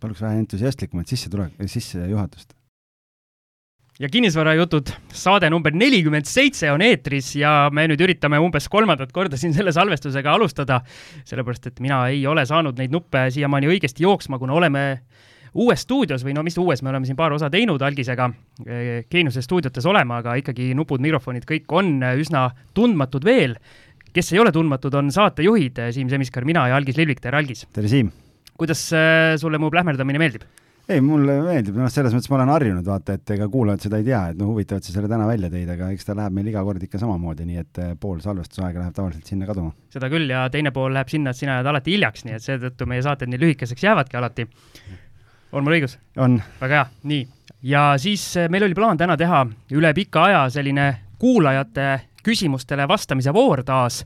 [0.00, 2.54] paluks vähe entusiastlikumat sissetule-, sissejuhatust.
[3.98, 9.36] ja kinnisvarajutud saade number nelikümmend seitse on eetris ja me nüüd üritame umbes kolmandat korda
[9.36, 10.80] siin selle salvestusega alustada,
[11.26, 14.84] sellepärast et mina ei ole saanud neid nuppe siiamaani õigesti jooksma, kuna oleme
[15.58, 18.30] uues stuudios või no mis uues, me oleme siin paar osa teinud algisega
[19.10, 23.58] Geeniuse stuudiotes olema, aga ikkagi nupud, mikrofonid, kõik on üsna tundmatud veel.
[24.12, 27.66] kes ei ole tundmatud, on saatejuhid Siim Semiskar, mina ja Algis Lilvik, tere Algis!
[27.72, 28.12] tere, Siim!
[28.58, 30.46] Kuidas äh, sulle mu plähmerdamine meeldib?
[30.88, 34.06] ei, mulle meeldib, noh, selles mõttes ma olen harjunud, vaata, et ega kuulajad seda ei
[34.06, 36.48] tea, et noh, huvitav, et sa selle täna välja tõid, aga eks ta läheb meil
[36.48, 39.74] iga kord ikka samamoodi, nii et äh, pool salvestusaega läheb tavaliselt sinna kaduma.
[39.92, 42.88] seda küll ja teine pool läheb sinna, et sina jääd alati hiljaks, nii et seetõttu
[42.88, 44.48] meie saated nii lühikeseks jäävadki alati
[45.52, 45.98] on mul õigus?
[46.16, 46.38] on.
[46.60, 47.26] väga hea, nii.
[47.72, 49.44] ja siis eh, meil oli plaan täna teha
[49.76, 50.88] üle pika aja selline
[51.18, 51.88] kuulajate
[52.24, 54.04] küsimustele vastamise voor taas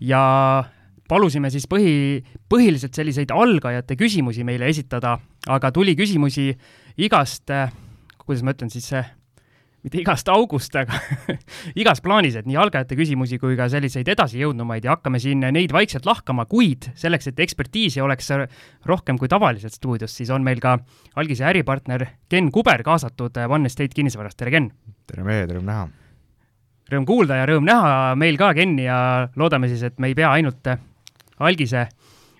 [0.00, 0.64] ja
[1.08, 5.16] palusime siis põhi, põhiliselt selliseid algajate küsimusi meile esitada,
[5.48, 6.50] aga tuli küsimusi
[7.00, 7.72] igast, eh,
[8.24, 9.08] kuidas ma ütlen siis, eh,
[9.84, 10.98] mitte igast august, aga
[11.80, 16.06] igas plaanis, et nii algajate küsimusi kui ka selliseid edasijõudnumaid ja hakkame siin neid vaikselt
[16.08, 18.28] lahkama, kuid selleks, et ekspertiisi oleks
[18.88, 20.76] rohkem kui tavaliselt stuudios, siis on meil ka
[21.16, 24.68] algise äripartner Ken Kuber kaasatud One Estate kinnisvarast, tere Ken!
[25.08, 25.88] tere Meelia, rõõm näha!
[26.88, 28.98] Rõõm kuulda ja rõõm näha meil ka, Ken, ja
[29.36, 30.64] loodame siis, et me ei pea ainult
[31.38, 31.88] algise,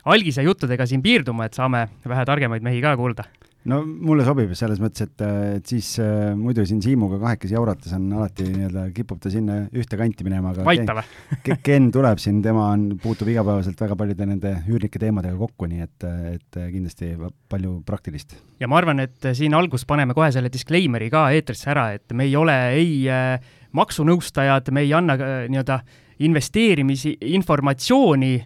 [0.05, 3.29] algise juttudega siin piirduma, et saame vähe targemaid mehi ka kuulda
[3.69, 5.25] no mulle sobib selles mõttes, et,
[5.59, 9.99] et siis äh, muidu siin Siimuga kahekesi jaurates on alati nii-öelda, kipub ta sinna ühte
[10.01, 11.03] kanti minema, aga Vaita
[11.45, 15.85] Ken, Ken tuleb siin, tema on, puutub igapäevaselt väga paljude nende üürnike teemadega kokku, nii
[15.85, 17.13] et, et kindlasti
[17.51, 18.37] palju praktilist.
[18.61, 22.29] ja ma arvan, et siin alguses paneme kohe selle disclaimer'i ka eetrisse ära, et me
[22.29, 25.83] ei ole ei äh, maksunõustajad, me ei anna äh, nii-öelda
[26.25, 28.37] investeerimisi, informatsiooni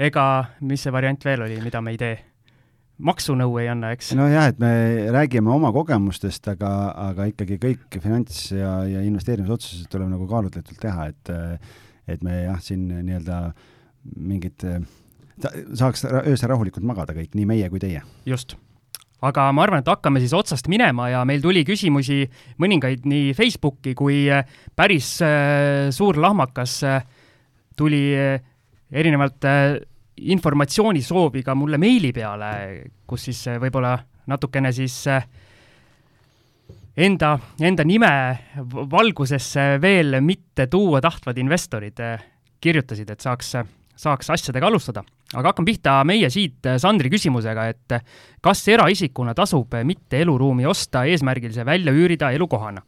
[0.00, 0.26] ega
[0.64, 2.14] mis see variant veel oli, mida me ei tee
[3.00, 4.12] maksunõu ei anna, eks?
[4.16, 4.70] nojah, et me
[5.14, 6.70] räägime oma kogemustest, aga,
[7.08, 11.34] aga ikkagi kõik finants- ja, ja investeerimisotsused tuleb nagu kaalutletult teha, et
[12.10, 13.52] et me jah, siin nii-öelda
[14.16, 14.64] mingit,
[15.78, 18.02] saaks öösel rahulikult magada kõik, nii meie kui teie.
[18.26, 18.56] just
[19.20, 22.22] aga ma arvan, et hakkame siis otsast minema ja meil tuli küsimusi
[22.60, 24.24] mõningaid nii Facebooki kui
[24.76, 27.02] päris äh, suur lahmakas äh,
[27.76, 28.40] tuli äh,
[28.90, 29.76] erinevalt äh,
[30.16, 32.50] informatsioonisoovi ka mulle meili peale,
[33.06, 33.96] kus siis äh, võib-olla
[34.30, 35.24] natukene siis äh,
[36.96, 38.12] enda, enda nime
[38.90, 42.26] valgusesse veel mitte tuua tahtvad investorid äh,
[42.60, 43.54] kirjutasid, et saaks,
[43.96, 45.04] saaks asjadega alustada.
[45.34, 47.94] aga hakkame pihta meie siit Sandri küsimusega, et
[48.42, 52.82] kas eraisikuna tasub mitte eluruumi osta eesmärgil see välja üürida elukohana?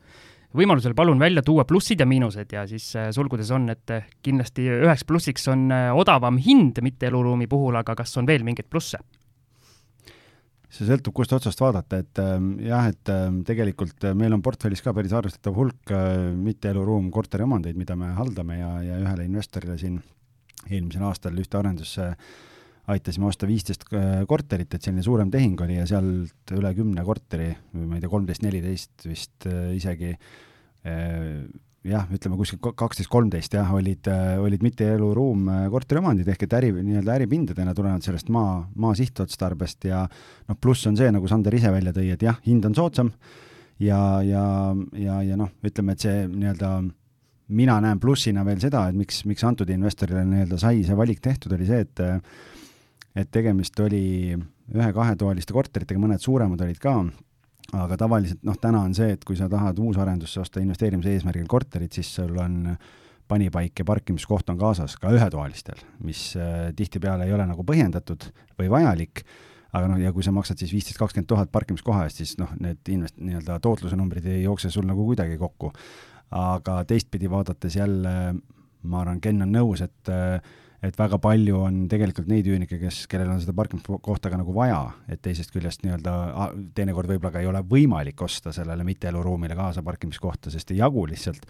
[0.56, 4.68] Võimalusel palun välja tuua plussid ja miinused ja siis äh, sulgudes on, et äh, kindlasti
[4.82, 9.00] üheks plussiks on äh, odavam hind mitte eluruumi puhul, aga kas on veel mingeid plusse?
[10.72, 14.94] see sõltub, kust otsast vaadata, et äh, jah, et äh, tegelikult meil on portfellis ka
[14.96, 20.00] päris arvestatav hulk äh, mitteeluruum korteriomandeid, mida me haldame ja, ja ühele investorile siin
[20.70, 22.12] eelmisel aastal ühte arendusse
[22.90, 23.84] aitasime osta viisteist
[24.28, 28.10] korterit, et selline suurem tehing oli ja sealt üle kümne korteri või ma ei tea,
[28.10, 31.44] kolmteist, neliteist vist isegi äh,
[31.86, 34.08] jah, ütleme kuskil kaksteist, kolmteist jah, olid,
[34.42, 40.04] olid mitte eluruum korteriomandid ehk et äri, nii-öelda äripindadena tulenevalt sellest maa, maa sihtotstarbest ja
[40.06, 43.12] noh, pluss on see, nagu Sander ise välja tõi, et jah, hind on soodsam
[43.82, 44.44] ja, ja,
[44.98, 46.72] ja, ja noh, ütleme, et see nii-öelda
[47.52, 51.56] mina näen plussina veel seda, et miks, miks antud investorile nii-öelda sai see valik tehtud,
[51.58, 52.06] oli see, et
[53.16, 54.32] et tegemist oli
[54.72, 56.96] ühe-kahetoaliste korteritega, mõned suuremad olid ka
[57.72, 61.94] aga tavaliselt noh, täna on see, et kui sa tahad uusarendusse osta investeerimise eesmärgil korterit,
[61.96, 62.76] siis sul on
[63.28, 68.28] panipaik ja parkimiskoht on kaasas ka ühetoalistel, mis äh, tihtipeale ei ole nagu põhjendatud
[68.60, 69.24] või vajalik,
[69.72, 72.82] aga noh, ja kui sa maksad siis viisteist, kakskümmend tuhat parkimiskoha eest, siis noh, need
[72.92, 75.72] invest-, nii-öelda tootluse numbrid ei jookse sul nagu kuidagi kokku.
[76.32, 78.34] aga teistpidi vaadates jälle
[78.82, 80.40] ma arvan, Ken on nõus, et äh,
[80.82, 84.80] et väga palju on tegelikult neid üürnikke, kes, kellel on seda parkimiskohta ka nagu vaja,
[85.12, 86.14] et teisest küljest nii-öelda
[86.74, 91.46] teinekord võib-olla ka ei ole võimalik osta sellele mitteeluruumile kaasa parkimiskohta, sest ei jagu lihtsalt,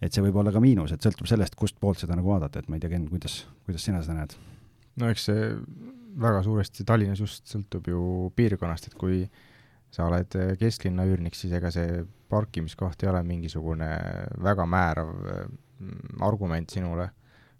[0.00, 2.70] et see võib olla ka miinus, et sõltub sellest, kust poolt seda nagu vaadata, et
[2.70, 4.38] ma ei tea, Ken, kuidas, kuidas sina seda näed?
[4.96, 5.50] no eks see
[6.16, 8.00] väga suuresti Tallinnas just sõltub ju
[8.38, 9.24] piirkonnast, et kui
[9.92, 13.90] sa oled kesklinna üürnik, siis ega see parkimiskoht ei ole mingisugune
[14.42, 17.10] väga määrav mm, argument sinule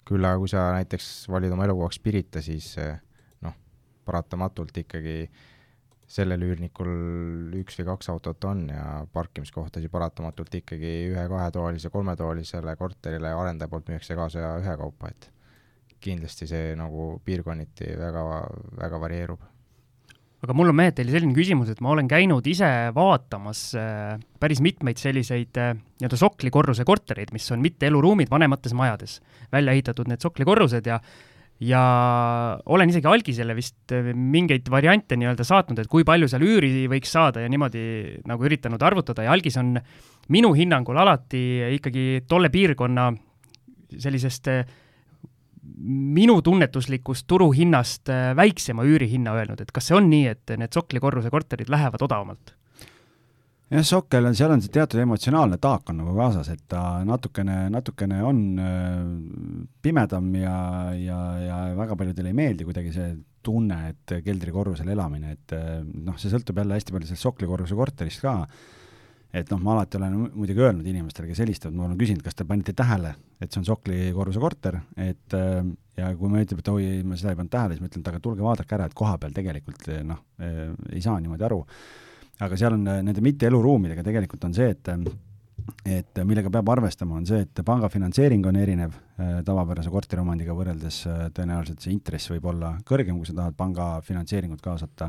[0.06, 2.96] küll aga kui sa näiteks valid oma elukohaks Pirita, siis eh,
[3.44, 3.54] noh,
[4.06, 5.24] paratamatult ikkagi
[6.06, 13.72] sellel üürnikul üks või kaks autot on ja parkimiskohtasi paratamatult ikkagi ühe-kahetoalise, kolmetoalisele korterile arendaja
[13.72, 15.30] poolt müüakse kaasa ühekaupa, et
[16.02, 18.22] kindlasti see nagu piirkonniti väga,
[18.78, 19.42] väga varieerub
[20.46, 25.00] aga mul on Meetel selline küsimus, et ma olen käinud ise vaatamas äh, päris mitmeid
[25.02, 29.18] selliseid äh, nii-öelda soklikorruse kortereid, mis on mitte eluruumid vanemates majades,
[29.52, 31.00] välja ehitatud need soklikorrused ja
[31.56, 31.82] ja
[32.68, 37.14] olen isegi algisele vist äh, mingeid variante nii-öelda saatnud, et kui palju seal üüri võiks
[37.16, 39.74] saada ja niimoodi nagu üritanud arvutada ja algis on
[40.32, 41.42] minu hinnangul alati
[41.78, 43.10] ikkagi tolle piirkonna
[43.98, 44.76] sellisest äh,
[46.16, 51.32] minu tunnetuslikust turuhinnast äh, väiksema üürihinna öelnud, et kas see on nii, et need soklikorruse
[51.32, 52.54] korterid lähevad odavamalt?
[53.70, 57.64] jah, Sokkel on, seal on see teatud emotsionaalne taak on nagu kaasas, et ta natukene,
[57.74, 59.00] natukene on äh,
[59.82, 60.58] pimedam ja,
[60.94, 63.10] ja, ja väga paljudele ei meeldi kuidagi see
[63.46, 68.22] tunne, et keldrikorrusel elamine, et äh, noh, see sõltub jälle hästi palju sellest soklikorruse korterist
[68.22, 68.40] ka
[69.34, 72.46] et noh, ma alati olen muidugi öelnud inimestele, kes helistavad, ma olen küsinud, kas te
[72.48, 73.12] panite tähele,
[73.42, 75.60] et see on Sokli korruse korter, et äh,
[75.98, 78.10] ja kui ma ütleb, et oi, ma seda ei pannud tähele, siis ma ütlen, et
[78.12, 81.62] aga tulge vaadake ära, et koha peal tegelikult äh, noh, äh, ei saa niimoodi aru.
[82.44, 84.92] aga seal on nende mitte eluruumidega tegelikult on see, et
[85.88, 88.92] et millega peab arvestama, on see, et panga finantseering on erinev
[89.42, 91.00] tavapärase korteriomandiga võrreldes,
[91.34, 95.08] tõenäoliselt see intress võib olla kõrgem, kui sa tahad panga finantseeringut kaasata,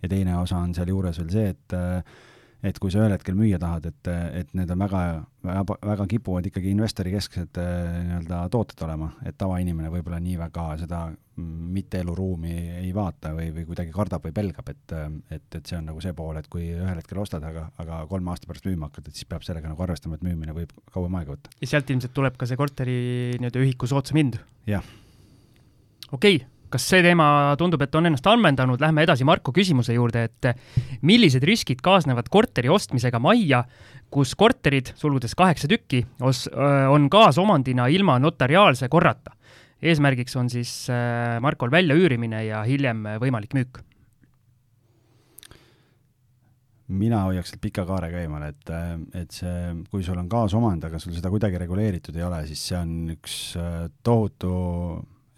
[0.00, 1.76] ja teine osa on sealjuures veel see, et
[2.62, 4.10] et kui sa ühel hetkel müüa tahad, et,
[4.40, 5.02] et need on väga,
[5.46, 11.06] väga, väga kipuvad ikkagi investorikesksed äh, nii-öelda tooted olema, et tavainimene võib-olla nii väga seda
[11.38, 14.96] mitte eluruumi ei vaata või, või kuidagi kardab või pelgab, et,
[15.30, 18.34] et, et see on nagu see pool, et kui ühel hetkel ostad, aga, aga kolme
[18.34, 21.36] aasta pärast müüma hakkad, et siis peab sellega nagu arvestama, et müümine võib kauem aega
[21.36, 21.54] võtta.
[21.62, 23.00] ja sealt ilmselt tuleb ka see korteri
[23.38, 24.42] nii-öelda ühiku soodsam hind?
[24.66, 24.82] jah.
[26.10, 30.26] okei okay kas see teema tundub, et on ennast ammendanud, lähme edasi Marko küsimuse juurde,
[30.28, 33.64] et millised riskid kaasnevad korteri ostmisega majja,
[34.12, 39.34] kus korterid, sulgudes kaheksa tükki, on kaasomandina ilma notariaalse korrata.
[39.82, 40.88] eesmärgiks on siis
[41.40, 43.84] Markol väljaüürimine ja hiljem võimalik müük
[46.88, 48.70] mina hoiaks sealt pika kaarega eemale, et,
[49.20, 52.78] et see, kui sul on kaasomand, aga sul seda kuidagi reguleeritud ei ole, siis see
[52.78, 53.34] on üks
[54.02, 54.52] tohutu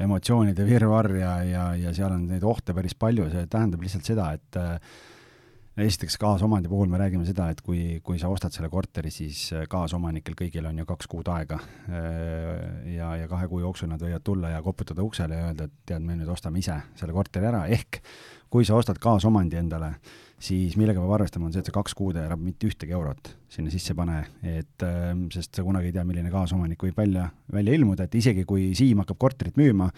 [0.01, 4.31] emotsioonide virvarr ja, ja, ja seal on neid ohte päris palju, see tähendab lihtsalt seda,
[4.37, 4.77] et äh,
[5.81, 10.37] esiteks kaasomandi puhul me räägime seda, et kui, kui sa ostad selle korteri, siis kaasomanikel
[10.39, 11.61] kõigil on ju kaks kuud aega.
[11.89, 15.79] Äh, ja, ja kahe kuu jooksul nad võivad tulla ja koputada uksele ja öelda, et
[15.93, 18.03] tead, me nüüd ostame ise selle korteri ära, ehk
[18.51, 19.95] kui sa ostad kaasomandi endale,
[20.41, 23.35] siis millega peab arvestama, on see, et sa kaks kuud ei ära mitte ühtegi eurot
[23.53, 27.77] sinna sisse pane, et ähm, sest sa kunagi ei tea, milline kaasomanik võib välja, välja
[27.77, 29.91] ilmuda, et isegi kui Siim hakkab korterit müüma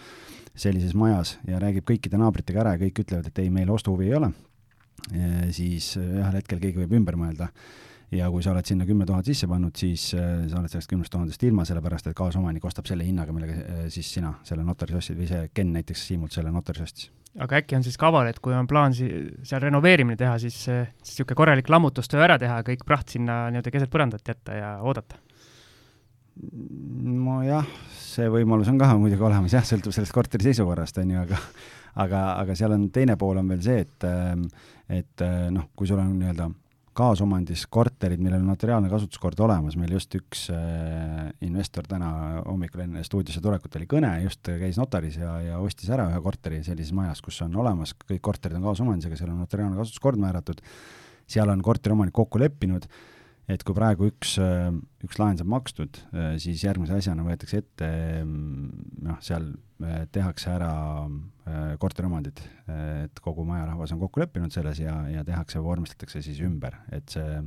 [0.53, 4.19] sellises majas ja räägib kõikide naabritega ära ja kõik ütlevad, et ei, meil ostuhuvi ei
[4.19, 4.33] ole,
[5.13, 7.49] äh, siis ühel hetkel keegi võib ümber mõelda.
[8.13, 11.13] Ja kui sa oled sinna kümme tuhat sisse pannud, siis äh, sa oled sellest kümnest
[11.15, 15.17] tuhandest ilma, sellepärast et kaasomanik ostab selle hinnaga, millega äh, siis sina selle notaris ostsid
[15.17, 17.09] või see Ken näiteks Siimult selle notaris ostis
[17.41, 19.09] aga äkki on siis kaval, et kui on plaan si
[19.45, 24.33] seal renoveerimine teha, siis niisugune korralik lammutustöö ära teha, kõik praht sinna nii-öelda keset põrandat
[24.33, 25.19] jätta ja oodata?
[26.33, 31.37] nojah, see võimalus on ka muidugi olemas jah, sõltub sellest korteri seisukorrast, on ju, aga
[32.01, 34.07] aga, aga seal on teine pool on veel see, et
[34.89, 36.49] et noh, kui sul on nii-öelda
[36.97, 42.11] kaasomandis korterid, millel on notariaalne kasutuskord olemas, meil just üks äh, investor täna
[42.45, 46.61] hommikul enne stuudiosse tulekut oli kõne, just käis notaris ja, ja ostis ära ühe korteri
[46.65, 50.61] sellises majas, kus on olemas, kõik korterid on kaasomandisega, seal on notariaalne kasutuskord määratud,
[51.29, 52.87] seal on korteriomanik kokku leppinud
[53.51, 54.37] et kui praegu üks,
[55.03, 55.99] üks laen saab makstud,
[56.39, 57.89] siis järgmise asjana võetakse ette,
[58.23, 59.49] noh, seal
[59.83, 60.73] eh, tehakse ära
[61.79, 62.39] korteriomandid,
[63.03, 67.41] et kogu majarahvas on kokku leppinud selles ja, ja tehakse, vormistatakse siis ümber, et see,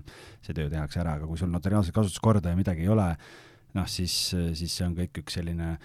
[0.45, 3.07] see töö tehakse ära, aga kui sul notariaalset kasutuskorda ja midagi ei ole,
[3.79, 4.19] noh, siis,
[4.59, 5.77] siis see on kõik üks selline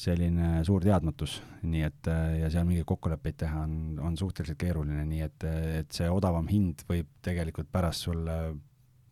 [0.00, 3.72] selline suur teadmatus, nii et ja seal mingeid kokkuleppeid teha on,
[4.06, 5.46] on suhteliselt keeruline, nii et,
[5.80, 8.36] et see odavam hind võib tegelikult pärast sulle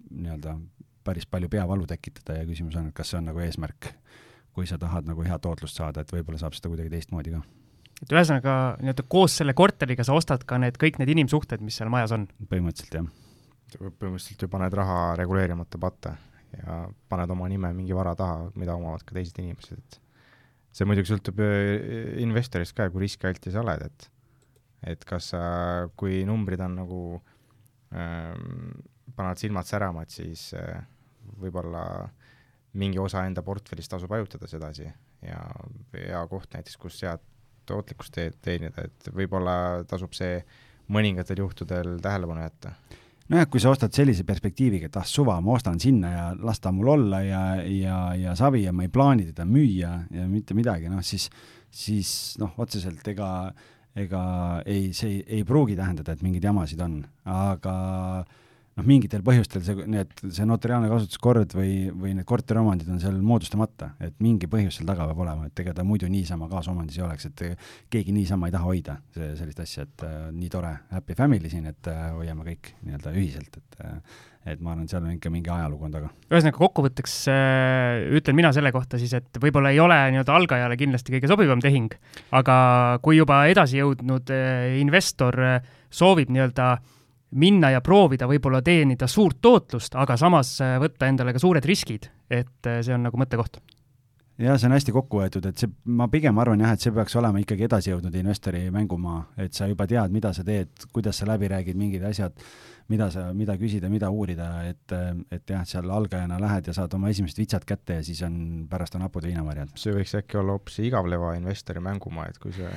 [0.09, 0.55] nii-öelda
[1.05, 3.91] päris palju peavalu tekitada ja küsimus on, et kas see on nagu eesmärk,
[4.55, 7.43] kui sa tahad nagu head tootlust saada, et võib-olla saab seda kuidagi teistmoodi ka.
[8.03, 11.91] Et ühesõnaga, nii-öelda koos selle korteriga sa ostad ka need, kõik need inimsuhted, mis seal
[11.93, 12.27] majas on?
[12.51, 13.89] põhimõtteliselt, jah.
[13.89, 16.15] põhimõtteliselt ju paned raha reguleerimata patta
[16.57, 19.99] ja paned oma nime mingi vara taha, mida omavad ka teised inimesed, et
[20.75, 21.43] see muidugi sõltub
[22.23, 24.09] investorist ka, kui riskialtis sa oled, et
[24.87, 25.41] et kas sa,
[25.99, 27.01] kui numbrid on nagu
[27.91, 28.71] ähm,
[29.17, 30.85] panevad silmad särama, et siis äh,
[31.43, 31.83] võib-olla
[32.79, 34.87] mingi osa enda portfellist tasub hajutada sedasi
[35.25, 35.41] ja
[35.97, 37.25] hea koht näiteks, kus head
[37.69, 40.41] tootlikkust te teenida, et võib-olla tasub see
[40.95, 42.75] mõningatel juhtudel tähelepanu jätta?
[43.29, 46.73] Nojah, kui sa ostad sellise perspektiiviga, et ah suva, ma ostan sinna ja las ta
[46.73, 50.89] mul olla ja, ja, ja savi ja ma ei plaani teda müüa ja mitte midagi,
[50.89, 51.29] noh siis,
[51.69, 53.29] siis noh, otseselt ega
[53.99, 54.23] ega
[54.67, 57.75] ei, see ei, ei pruugi tähendada, et mingeid jamasid on, aga
[58.79, 63.93] noh, mingitel põhjustel see, need, see notariaalne kasutuskord või, või need korteriomandid on seal moodustamata,
[64.05, 67.29] et mingi põhjus seal taga peab olema, et ega ta muidu niisama kaasomandis ei oleks,
[67.31, 67.45] et
[67.93, 71.69] keegi niisama ei taha hoida see, sellist asja, et äh, nii tore happy family siin,
[71.71, 74.03] et äh, hoiame kõik nii-öelda ühiselt, et äh,
[74.53, 76.11] et ma arvan, et seal on ikka mingi ajalugu on taga.
[76.31, 81.15] ühesõnaga kokkuvõtteks äh, ütlen mina selle kohta siis, et võib-olla ei ole nii-öelda algajale kindlasti
[81.15, 81.97] kõige sobivam tehing,
[82.37, 82.59] aga
[83.05, 86.77] kui juba edasi jõudnud äh, investor äh, soovib nii-öelda
[87.31, 92.09] minna ja proovida võib-olla teenida suurt tootlust, aga samas äh, võtta endale ka suured riskid,
[92.31, 93.61] et äh, see on nagu mõttekoht
[94.39, 97.17] jah, see on hästi kokku võetud, et see, ma pigem arvan jah, et see peaks
[97.19, 101.51] olema ikkagi edasijõudnud investori mängumaa, et sa juba tead, mida sa teed, kuidas sa läbi
[101.51, 102.39] räägid mingid asjad,
[102.89, 104.95] mida sa, mida küsida, mida uurida, et,
[105.35, 108.39] et jah, seal algajana lähed ja saad oma esimesed vitsad kätte ja siis on,
[108.71, 109.75] pärast on hapud viinamarjad.
[109.77, 112.73] see võiks äkki olla hoopis igavleva investori mängumaa, et kui see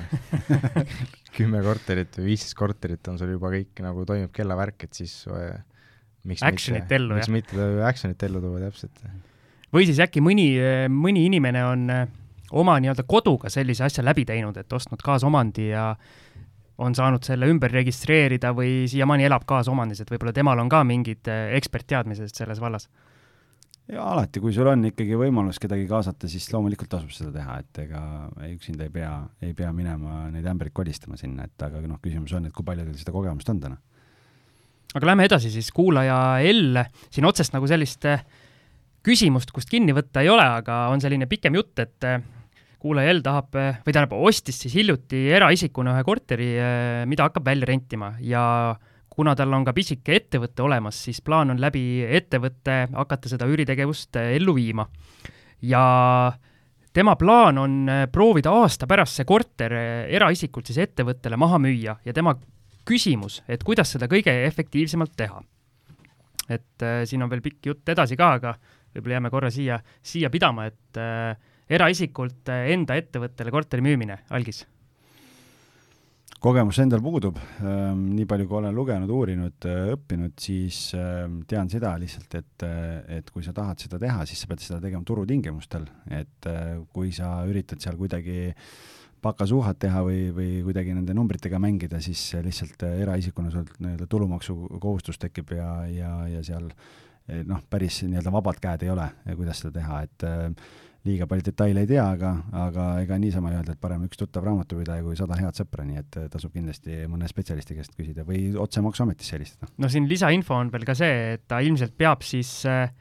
[1.38, 5.62] kümme korterit või viisteist korterit on sul juba kõik nagu toimub kellavärk, et siis äh,
[6.28, 9.06] miks action'it mitte, ellu, miks mitte action'it ellu tuua, täpselt.
[9.72, 10.50] Või siis äkki mõni,
[10.92, 12.08] mõni inimene on äh,
[12.52, 15.92] oma nii-öelda koduga sellise asja läbi teinud, et ostnud kaasomandi ja
[16.82, 21.30] on saanud selle ümber registreerida või siiamaani elab kaasomandis, et võib-olla temal on ka mingid
[21.30, 22.88] eh, ekspertteadmised selles vallas?
[23.92, 27.80] ja alati, kui sul on ikkagi võimalus kedagi kaasata, siis loomulikult tasub seda teha, et
[27.82, 28.02] ega
[28.48, 32.46] üksinda ei pea, ei pea minema neid ämbreid kolistama sinna, et aga noh, küsimus on,
[32.46, 33.80] et kui palju teil seda kogemust on täna?
[34.92, 36.16] aga lähme edasi siis, kuulaja
[36.52, 38.24] L, siin otsest nagu sellist eh,
[39.06, 42.22] küsimust, kust kinni võtta ei ole, aga on selline pikem jutt, et eh,
[42.82, 47.70] kuulaja L tahab, või tähendab, ostis siis hiljuti eraisikuna ühe korteri, eh, mida hakkab välja
[47.72, 48.44] rentima ja
[49.12, 54.16] kuna tal on ka pisike ettevõte olemas, siis plaan on läbi ettevõtte hakata seda üüritegevust
[54.22, 54.88] ellu viima.
[55.62, 56.32] ja
[56.92, 59.72] tema plaan on proovida aasta pärast see korter
[60.08, 62.34] eraisikult siis ettevõttele maha müüa ja tema
[62.88, 65.42] küsimus, et kuidas seda kõige efektiivsemalt teha.
[66.50, 68.56] et äh, siin on veel pikk jutt edasi ka, aga
[68.94, 71.36] võib-olla jääme korra siia, siia pidama, et äh,
[71.72, 74.66] eraisikult eh, enda ettevõttele korteri müümine, algis?
[76.42, 81.70] kogemus endal puudub, ehm, nii palju, kui olen lugenud, uurinud, eh, õppinud, siis ehm, tean
[81.70, 85.06] seda lihtsalt, et, eh, et kui sa tahad seda teha, siis sa pead seda tegema
[85.06, 86.50] turutingimustel, et
[86.90, 88.50] kui sa üritad seal kuidagi
[89.22, 95.54] pakasuuhat teha või, või kuidagi nende numbritega mängida, siis lihtsalt eraisikuna sul nii-öelda tulumaksukohustus tekib
[95.54, 96.72] ja, ja, ja seal
[97.48, 100.26] noh, päris nii-öelda vabad käed ei ole, kuidas seda teha, et
[101.06, 102.32] liiga palju detaile ei tea, aga,
[102.64, 105.98] aga ega niisama ei öelda, et parem üks tuttav raamatupidaja kui sada head sõpra, nii
[105.98, 109.70] et tasub kindlasti mõne spetsialisti käest küsida või otse Maksuametisse helistada.
[109.82, 112.92] no siin lisainfo on veel ka see, et ta ilmselt peab siis äh,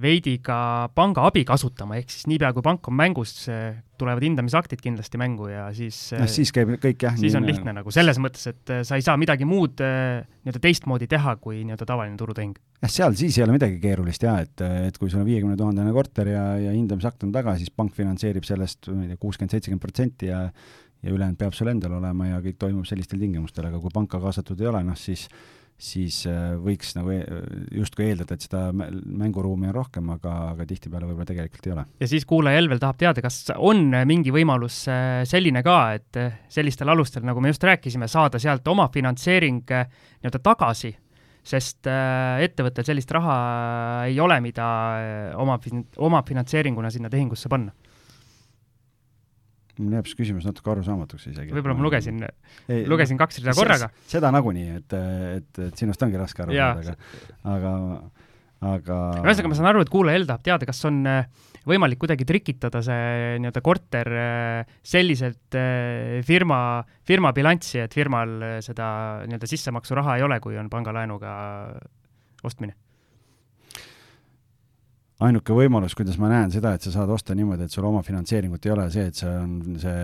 [0.00, 0.58] veidi ka
[0.96, 3.32] panga abi kasutama, ehk siis niipea, kui pank on mängus,
[3.96, 7.16] tulevad hindamisaktid kindlasti mängu ja siis noh, siis käib kõik jah.
[7.16, 10.60] siis on lihtne nagu selles mõttes, et äh, sa ei saa midagi muud äh, nii-öelda
[10.62, 12.56] teistmoodi teha kui nii-öelda tavaline turutehing.
[12.82, 15.94] jah, seal siis ei ole midagi keerulist jaa, et, et kui sul on viiekümne tuhandene
[15.96, 19.86] korter ja, ja hindamisakt on taga, siis pank finantseerib sellest, ma ei tea, kuuskümmend, seitsekümmend
[19.86, 20.48] protsenti ja
[21.04, 24.60] ja ülejäänud peab sul endal olema ja kõik toimub sellistel tingimustel, aga kui panka kaasatud
[24.62, 25.26] ei ole, noh siis
[25.76, 27.24] siis äh, võiks nagu e-,
[27.76, 31.86] justkui eeldada, et seda mänguruumi on rohkem, aga, aga tihtipeale võib-olla tegelikult ei ole.
[32.00, 36.38] ja siis kuulaja Elvel tahab teada, kas on mingi võimalus äh, selline ka, et äh,
[36.52, 40.94] sellistel alustel, nagu me just rääkisime, saada sealt oma finantseering nii-öelda tagasi,
[41.46, 43.34] sest ettevõttel sellist raha
[44.08, 44.64] ei ole, mida
[45.38, 45.60] oma,
[46.02, 47.70] oma finantseeringuna sinna tehingusse panna
[49.80, 51.54] mul jääb see küsimus natuke arusaamatuks isegi.
[51.54, 52.22] võib-olla ma lugesin,
[52.90, 53.90] lugesin kaks rida korraga.
[54.10, 54.96] seda nagunii, et,
[55.40, 56.94] et, et sinust ongi raske aru saada, aga,
[57.56, 57.74] aga,
[58.70, 61.28] aga ühesõnaga, ma saan aru, et kuulaja L tahab teada, kas on äh,
[61.68, 66.60] võimalik kuidagi trikitada see nii-öelda korter äh, selliselt äh, firma,
[67.06, 68.88] firma bilanssi, et firmal seda
[69.26, 71.36] nii-öelda sissemaksuraha ei ole, kui on pangalaenuga
[72.46, 72.76] ostmine
[75.24, 78.66] ainuke võimalus, kuidas ma näen seda, et sa saad osta niimoodi, et sul oma finantseeringut
[78.68, 80.02] ei ole, see, et see on see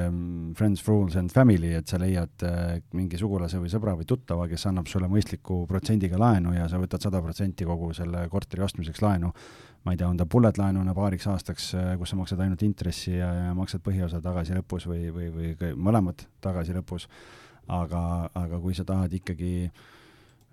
[0.57, 4.65] friends, fools and family, et sa leiad äh, mingi sugulase või sõbra või tuttava, kes
[4.71, 9.33] annab sulle mõistliku protsendiga laenu ja sa võtad sada protsenti kogu selle korteri ostmiseks laenu.
[9.83, 13.17] ma ei tea, on ta bullet laenuna paariks aastaks, äh, kus sa maksad ainult intressi
[13.19, 17.09] ja, ja maksad põhiosa tagasi lõpus või, või, või mõlemad tagasi lõpus.
[17.69, 19.91] aga, aga kui sa tahad ikkagi äh,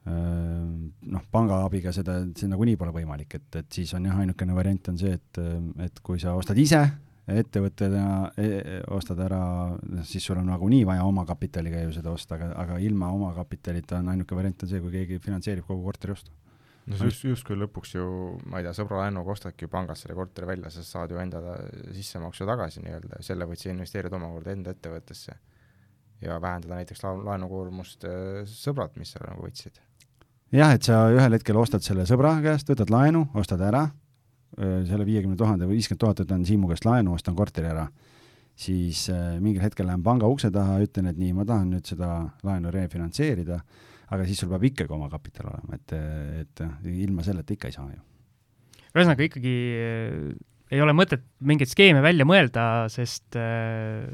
[0.10, 4.92] noh, panga abiga seda, see nagunii pole võimalik, et, et siis on jah, ainukene variant
[4.92, 5.39] on see, et,
[5.86, 6.82] et kui sa ostad ise
[7.30, 8.04] ettevõttena
[8.38, 9.39] e, e, ostad ära,
[10.08, 14.38] siis sul on nagunii vaja omakapitaliga ju seda osta, aga, aga ilma omakapitalita on ainuke
[14.38, 16.34] variant on see, kui keegi finantseerib kogu korteri ostu.
[16.89, 18.08] no see just, justkui lõpuks ju,
[18.50, 21.44] ma ei tea, sõbra laenuga ostadki ju pangast selle korteri välja, sa saad ju enda
[21.94, 25.38] sissemaksu tagasi nii-öelda, selle võid sa investeerida omakorda enda ettevõttesse
[26.22, 29.80] ja vähendada näiteks la-, laenukoormust äh, sõbrad, mis seal nagu võtsid.
[30.56, 33.86] Jah, et sa ühel hetkel ostad selle sõbra käest, võtad laenu, ostad ära,
[34.58, 37.86] selle viiekümne tuhande või viiskümmend tuhat võtan Siimu käest laenu, ostan korteri ära,
[38.60, 39.06] siis
[39.39, 42.10] mingil hetkel lähen panga ukse taha, ütlen, et nii, ma tahan nüüd seda
[42.48, 43.62] laenu refinantseerida,
[44.10, 45.96] aga siis sul peab ikkagi oma kapital olema, et,
[46.41, 48.01] et ilma selleta ikka ei saa ju.
[48.96, 49.56] ühesõnaga ikkagi
[50.70, 52.63] ei ole mõtet mingeid skeeme välja mõelda,
[52.94, 54.10] sest äh.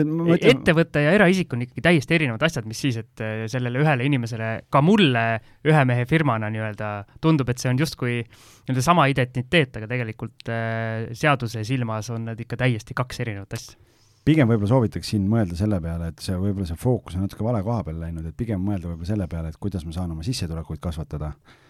[0.00, 4.50] Ettevõte ja eraisik on ikkagi täiesti erinevad asjad, mis siis, et äh, sellele ühele inimesele,
[4.72, 5.24] ka mulle
[5.68, 6.90] ühe mehe firmana nii-öelda
[7.22, 12.44] tundub, et see on justkui nii-öelda sama identiteet, aga tegelikult äh, seaduse silmas on need
[12.46, 13.78] ikka täiesti kaks erinevat asja.
[14.22, 17.58] Pigem võib-olla soovitaks siin mõelda selle peale, et see võib-olla see fookus on natuke vale
[17.66, 20.78] koha peale läinud, et pigem mõelda võib-olla selle peale, et kuidas ma saan oma sissetulekuid
[20.82, 21.32] kasvatada.
[21.32, 21.61] Eh,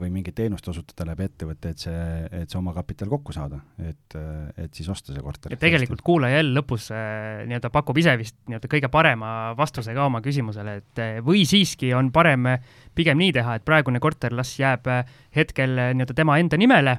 [0.00, 2.00] või mingit teenust osutada läbi ettevõtte, et see,
[2.42, 4.16] et see omakapital kokku saada, et,
[4.60, 5.54] et siis osta see korter.
[5.54, 10.06] et tegelikult kuulaja jälle lõpus äh, nii-öelda pakub ise vist nii-öelda kõige parema vastuse ka
[10.10, 12.48] oma küsimusele, et äh, või siiski on parem
[12.94, 14.88] pigem nii teha, et praegune korter las jääb
[15.36, 16.98] hetkel nii-öelda tema enda nimele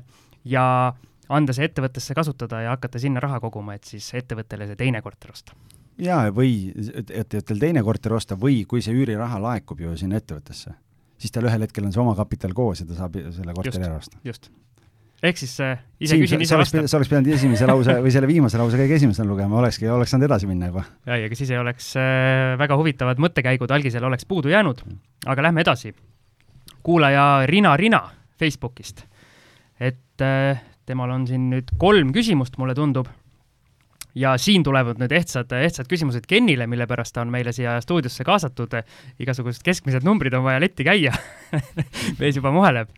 [0.49, 0.65] ja
[1.31, 5.35] anda see ettevõttesse kasutada ja hakata sinna raha koguma, et siis ettevõttele see teine korter
[5.35, 5.57] osta
[6.01, 10.17] jaa, või et, et teil teine korter osta või kui see üüriraha laekub ju sinna
[10.21, 10.73] ettevõttesse
[11.21, 14.19] siis tal ühel hetkel on see omakapital koos ja ta saab selle korteri ära osta.
[14.25, 14.49] just.
[15.21, 16.87] ehk siis äh, ise Siim, küsin, ise vastan.
[16.89, 20.29] sa oleks pidanud esimese lause või selle viimase lause kõige esimesena lugema, olekski, oleks saanud
[20.29, 20.85] edasi minna juba.
[21.09, 24.83] ja, ja siis ei oleks äh, väga huvitavad mõttekäigud algisel oleks puudu jäänud,
[25.29, 25.93] aga lähme edasi.
[26.83, 28.03] kuulaja Rina Rina
[28.41, 29.05] Facebookist,
[29.79, 33.09] et äh, temal on siin nüüd kolm küsimust, mulle tundub
[34.15, 38.25] ja siin tulevad nüüd ehtsad, ehtsad küsimused Kennile, mille pärast ta on meile siia stuudiosse
[38.27, 38.75] kaasatud.
[39.19, 41.13] igasugused keskmised numbrid on vaja letti käia
[42.19, 42.89] mees juba muheleb.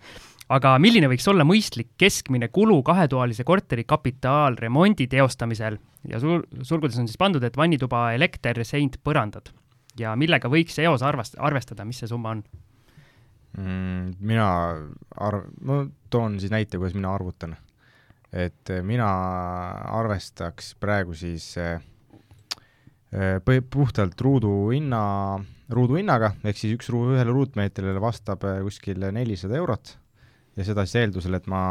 [0.49, 5.77] aga milline võiks olla mõistlik keskmine kulu kahetoalise korteri kapitaalremondi teostamisel
[6.09, 9.53] ja sul-, sulgudes on siis pandud, et vannituba, elekter, seint, põrandad.
[9.99, 12.43] ja millega võiks eos arvast-, arvestada, mis see summa on
[13.57, 14.15] mm,?
[14.19, 14.49] mina
[15.21, 17.55] arv-, ma toon siis näite, kuidas mina arvutan
[18.33, 19.07] et äh, mina
[19.93, 21.81] arvestaks praegu siis äh,
[23.13, 25.03] äh, puhtalt ruudu hinna,
[25.69, 29.97] ruudu hinnaga, ehk siis üks ruu-, ühele ruutmeetrile vastab kuskil nelisada eurot.
[30.57, 31.63] Ja seda siis eeldusel, et ma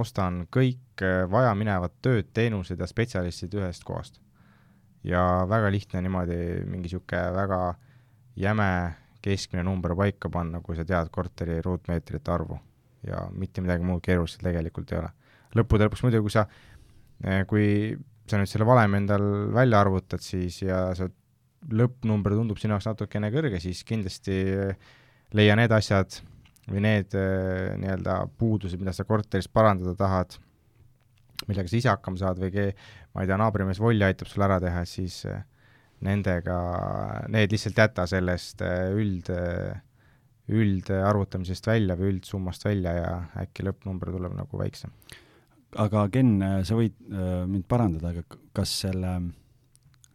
[0.00, 4.20] ostan kõik vajaminevad tööd, teenused ja spetsialistid ühest kohast.
[5.04, 6.36] ja väga lihtne niimoodi
[6.68, 7.60] mingi niisugune väga
[8.36, 12.58] jäme keskmine number paika panna, kui sa tead korteri ruutmeetrite arvu.
[13.04, 15.12] Ja mitte midagi muud keerulist tegelikult ei ole
[15.58, 16.46] lõppude lõpuks muidugi, kui sa,
[17.24, 17.66] eh, kui
[18.30, 21.10] sa nüüd selle valemi endal välja arvutad, siis ja see
[21.76, 24.36] lõppnumber tundub sinu jaoks natukene kõrge, siis kindlasti
[25.36, 26.20] leia need asjad
[26.70, 30.36] või need eh, nii-öelda puudused, mida sa korteris parandada tahad,
[31.48, 32.74] millega sa ise hakkama saad või kee-,
[33.14, 35.40] ma ei tea, naabrimees Volli aitab sul ära teha, siis eh,
[36.06, 36.58] nendega,
[37.32, 38.62] need lihtsalt jäta sellest
[38.96, 39.28] üld,
[40.50, 43.10] üldarvutamisest välja või üldsummast välja ja
[43.42, 44.94] äkki lõppnumber tuleb nagu väiksem
[45.78, 46.32] aga Ken,
[46.66, 49.18] sa võid äh, mind parandada, aga kas selle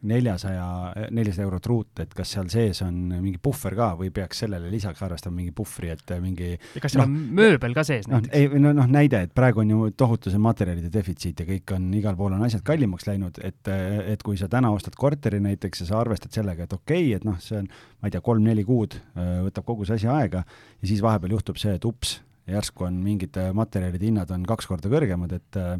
[0.06, 0.66] neljasaja,
[1.14, 5.02] nelisada eurot ruut, et kas seal sees on mingi puhver ka või peaks sellele lisaks
[5.02, 8.36] arvestama mingi puhvri, et mingi ja kas seal no, on mööbel ka sees noh, näiteks?
[8.36, 11.88] ei, no noh, näide, et praegu on ju tohutu see materjalide defitsiit ja kõik on,
[11.98, 13.72] igal pool on asjad kallimaks läinud, et,
[14.12, 17.26] et kui sa täna ostad korteri näiteks ja sa arvestad sellega, et okei okay,, et
[17.26, 17.70] noh, see on,
[18.02, 21.60] ma ei tea, kolm-neli kuud äh, võtab kogu see asi aega ja siis vahepeal juhtub
[21.60, 22.18] see, et ups,
[22.50, 25.74] järsku on mingid äh, materjalide hinnad on kaks korda kõrgemad, et äh,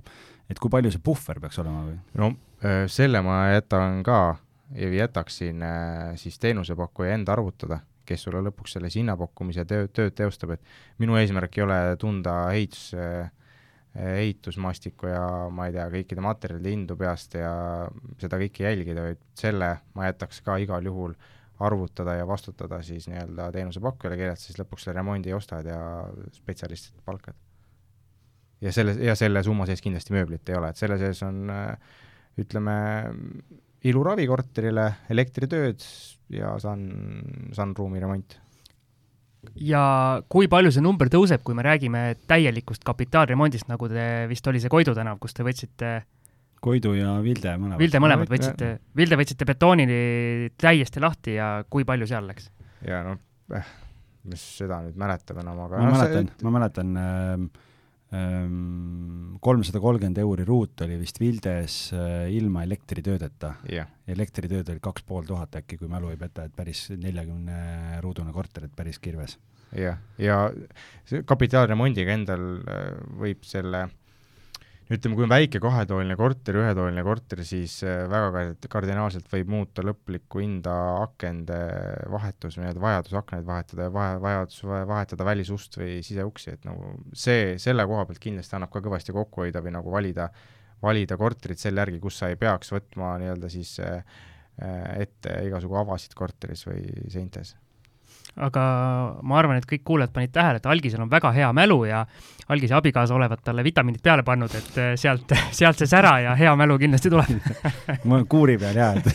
[0.51, 1.97] et kui palju see puhver peaks olema või?
[2.19, 2.33] no
[2.65, 4.21] äh, selle ma jätan ka
[4.75, 5.63] jätaksin
[6.19, 11.55] siis teenusepakkuja enda arvutada, kes sulle lõpuks selle hinnapakkumise töö, tööd teostab, et minu eesmärk
[11.55, 12.89] ei ole tunda ehitus,
[13.95, 15.23] ehitusmaastikku ja
[15.55, 17.53] ma ei tea, kõikide materjalide hindu peast ja
[18.19, 23.09] seda kõike jälgida, vaid selle ma jätaks ka igal juhul äh, arvutada ja vastutada siis
[23.09, 25.81] nii-öelda teenusepakkujale, kellelt siis lõpuks selle remondi ostad ja
[26.35, 27.37] spetsialistid palkad.
[28.61, 31.47] ja selle, ja selle summa sees kindlasti mööblit ei ole, et selle sees on
[32.41, 32.75] ütleme,
[33.89, 35.85] iluravi korterile, elektritööd
[36.35, 36.83] ja sun,
[37.57, 38.37] sunruumi remont.
[39.55, 44.61] ja kui palju see number tõuseb, kui me räägime täielikust kapitaalremondist, nagu te vist oli
[44.61, 45.93] see Koidu tänav, kus te võtsite
[46.67, 47.81] Koidu ja Vilde mõlemad.
[47.83, 49.87] Vilde mõlemad võtsite, Vilde võtsite betooni
[50.59, 52.51] täiesti lahti ja kui palju seal läks?
[52.87, 53.69] ja noh eh,,
[54.31, 57.47] mis seda nüüd mäletab enam, aga ma no, mäletan see..., ma mäletan ähm,
[59.43, 63.91] kolmsada kolmkümmend euri ruut oli vist Vildes äh, ilma elektritöödeta yeah..
[64.11, 68.69] elektritööd oli kaks pool tuhat äkki, kui mälu ei peta, et päris neljakümne ruudune korter,
[68.69, 69.39] et päris kirves.
[69.77, 70.43] jah, ja
[71.09, 72.91] see kapitaalremondiga endal äh,
[73.23, 73.87] võib selle
[74.93, 80.43] ütleme, kui on väike kahetoaline korter, ühetoaline korter, siis äh, väga kardinaalselt võib muuta lõplikku
[80.43, 81.59] hinda akende
[82.13, 87.57] vahetus, nii-öelda vajadus aknaid vahetada ja vahe, vajadus vahetada välisust või siseuksi, et nagu see,
[87.63, 90.31] selle koha pealt kindlasti annab ka kõvasti kokku hoida või nagu valida,
[90.83, 94.03] valida korterit selle järgi, kus sa ei peaks võtma nii-öelda siis äh,
[94.97, 97.57] ette igasugu avasid korteris või seintes
[98.37, 98.63] aga
[99.25, 102.03] ma arvan, et kõik kuulajad panid tähele, et Algisel on väga hea mälu ja
[102.53, 106.53] Algise abikaasa olevat talle vitamiinid peale pannud, et eh, sealt, sealt see sära ja hea
[106.59, 107.33] mälu kindlasti tuleb.
[108.07, 109.09] Ma olen kuuri peal jaa, et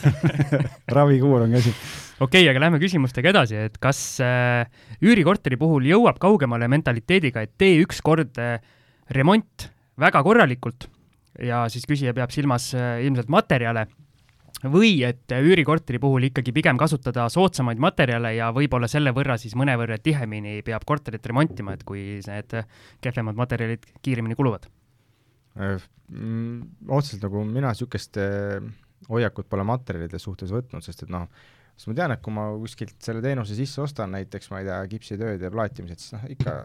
[0.98, 1.76] ravikuur on käsil.
[2.20, 4.66] okei okay,, aga lähme küsimustega edasi, et kas äh,
[5.06, 8.58] üürikorteri puhul jõuab kaugemale mentaliteediga, et tee ükskord äh,
[9.16, 9.70] remont
[10.02, 10.90] väga korralikult?
[11.42, 13.86] Ja siis küsija peab silmas äh, ilmselt materjale
[14.72, 19.98] või et üürikorteri puhul ikkagi pigem kasutada soodsamaid materjale ja võib-olla selle võrra siis mõnevõrra
[20.04, 22.58] tihemini peab korterit remontima, et kui need
[23.02, 24.68] kehvemad materjalid kiiremini kuluvad?
[25.60, 28.62] Äh, mm, otseselt nagu mina niisugust äh,
[29.10, 31.26] hoiakut pole materjalide suhtes võtnud, sest et noh,
[31.76, 34.80] sest ma tean, et kui ma kuskilt selle teenuse sisse ostan, näiteks ma ei tea,
[34.94, 36.60] kipsitööd ja plaatimised, siis noh, ikka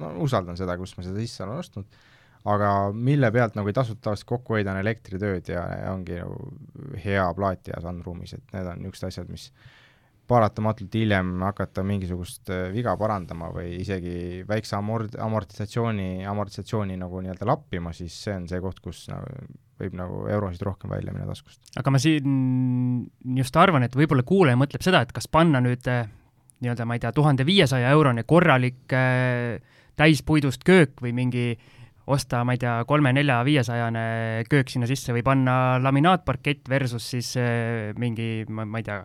[0.00, 1.98] ma usaldan seda, kus ma seda sisse olen ostnud
[2.46, 6.52] aga mille pealt nagu ei tasu tavaliselt kokku hoida, on elektritööd ja, ja ongi nagu
[7.02, 9.48] hea plaatija sunruumis, et need on niisugused asjad, mis
[10.26, 17.46] paratamatult hiljem hakata mingisugust äh, viga parandama või isegi väikse amort-, amortisatsiooni, amortisatsiooni nagu nii-öelda
[17.46, 21.60] lappima, siis see on see koht, kus nagu võib nagu eurosid rohkem välja minna taskust.
[21.76, 23.06] aga ma siin
[23.36, 26.06] just arvan, et võib-olla kuulaja mõtleb seda, et kas panna nüüd äh,
[26.64, 29.60] nii-öelda, ma ei tea, tuhande viiesaja eurone korralik äh,
[30.00, 31.75] täispuidust köök või mingi äh,
[32.06, 34.06] osta, ma ei tea, kolme-nelja-viiesajane
[34.50, 39.00] köök sinna sisse või panna laminaatparkett versus siis äh, mingi, ma, ei tea,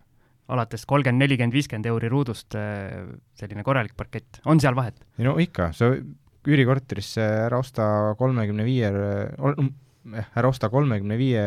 [0.52, 3.02] alates kolmkümmend, nelikümmend, viiskümmend euri ruudust äh,
[3.40, 5.02] selline korralik parkett, on seal vahet?
[5.24, 5.94] no ikka, sa
[6.42, 7.86] üürikorterisse ära osta
[8.20, 11.44] kolmekümne viie, eh, ära osta kolmekümne viie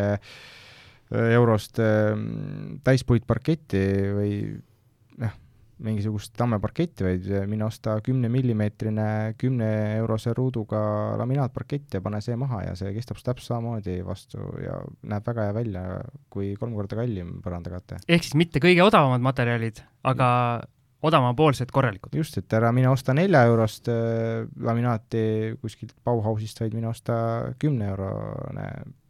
[1.14, 1.79] eurost
[2.87, 3.81] täispuitparketti
[4.17, 4.31] või
[5.83, 10.81] mingisugust tammeparketti, vaid mine osta kümne millimeetrine kümne eurose ruuduga
[11.21, 14.79] laminaatparkett ja pane see maha ja see kestab täpselt samamoodi vastu ja
[15.11, 15.85] näeb väga hea välja
[16.33, 18.01] kui kolm korda kallim põrandakate.
[18.09, 20.29] ehk siis mitte kõige odavamad materjalid, aga
[21.05, 22.15] odavamapoolsed korralikud?
[22.17, 25.25] just, et ära mine osta nelja eurost äh, laminaati
[25.63, 27.17] kuskilt Bauhausist, vaid mine osta
[27.59, 28.69] kümne eurone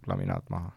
[0.08, 0.72] laminaat maha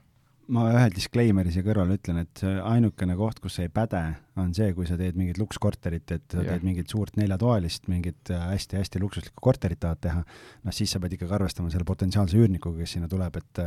[0.53, 4.01] ma ühe disclaimer'i siia kõrvale ütlen, et ainukene koht, kus see ei päde,
[4.39, 6.53] on see, kui sa teed mingit lukskorterit, et sa yeah.
[6.53, 10.23] teed mingit suurt neljatoalist, mingit hästi-hästi luksuslikku korterit tahad teha,
[10.67, 13.63] noh siis sa pead ikkagi arvestama selle potentsiaalse üürnikuga, kes sinna tuleb, et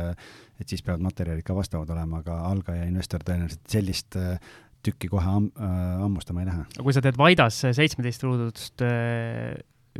[0.61, 4.17] et siis peavad materjalid ka vastavad olema, aga algaja investor tõenäoliselt sellist
[4.81, 6.65] tükki kohe am-, hammustama ei lähe.
[6.65, 8.85] aga kui sa teed Vaidas seitsmeteist ruudust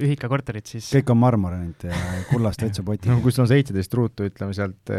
[0.02, 1.96] ühikakorterit, siis kõik on marmor ainult ja
[2.32, 4.94] kullast vetsupotid no kui sul on seitseteist ruutu, ütleme sealt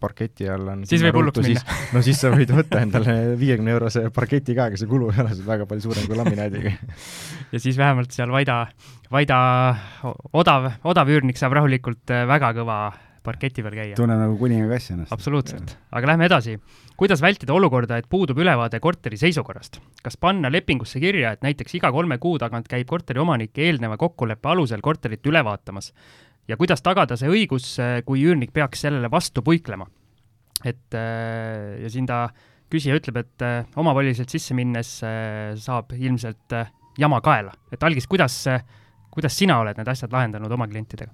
[0.00, 1.76] parketi all on siis võib hulluks minna.
[1.94, 5.34] no siis sa võid võtta endale viiekümne eurose parketi ka, aga see kulu ei ole
[5.34, 6.72] sul väga palju suurem kui laminaadiga
[7.54, 8.62] ja siis vähemalt seal Vaida,
[9.12, 9.38] Vaida
[10.32, 12.80] odav, odav üürnik saab rahulikult äh, väga kõva
[13.22, 13.96] parketi peal käia.
[13.98, 15.12] tunneb nagu kuningakass ennast.
[15.12, 16.56] absoluutselt, aga lähme edasi.
[16.96, 19.80] kuidas vältida olukorda, et puudub ülevaade korteri seisukorrast?
[20.02, 24.48] kas panna lepingusse kirja, et näiteks iga kolme kuu tagant käib korteri omanik eelneva kokkuleppe
[24.48, 25.92] alusel korterit üle vaatamas
[26.50, 29.86] ja kuidas tagada see õigus, äh, kui üürnik peaks sellele vastu puiklema.
[30.64, 32.26] et äh, ja siin ta,
[32.70, 36.58] küsija ütleb, et äh, omavoliliselt sisse minnes saab ilmselt
[36.98, 37.54] jama kaela.
[37.72, 38.42] et Algis, kuidas,
[39.10, 41.12] kuidas sina oled need asjad lahendanud oma klientidega?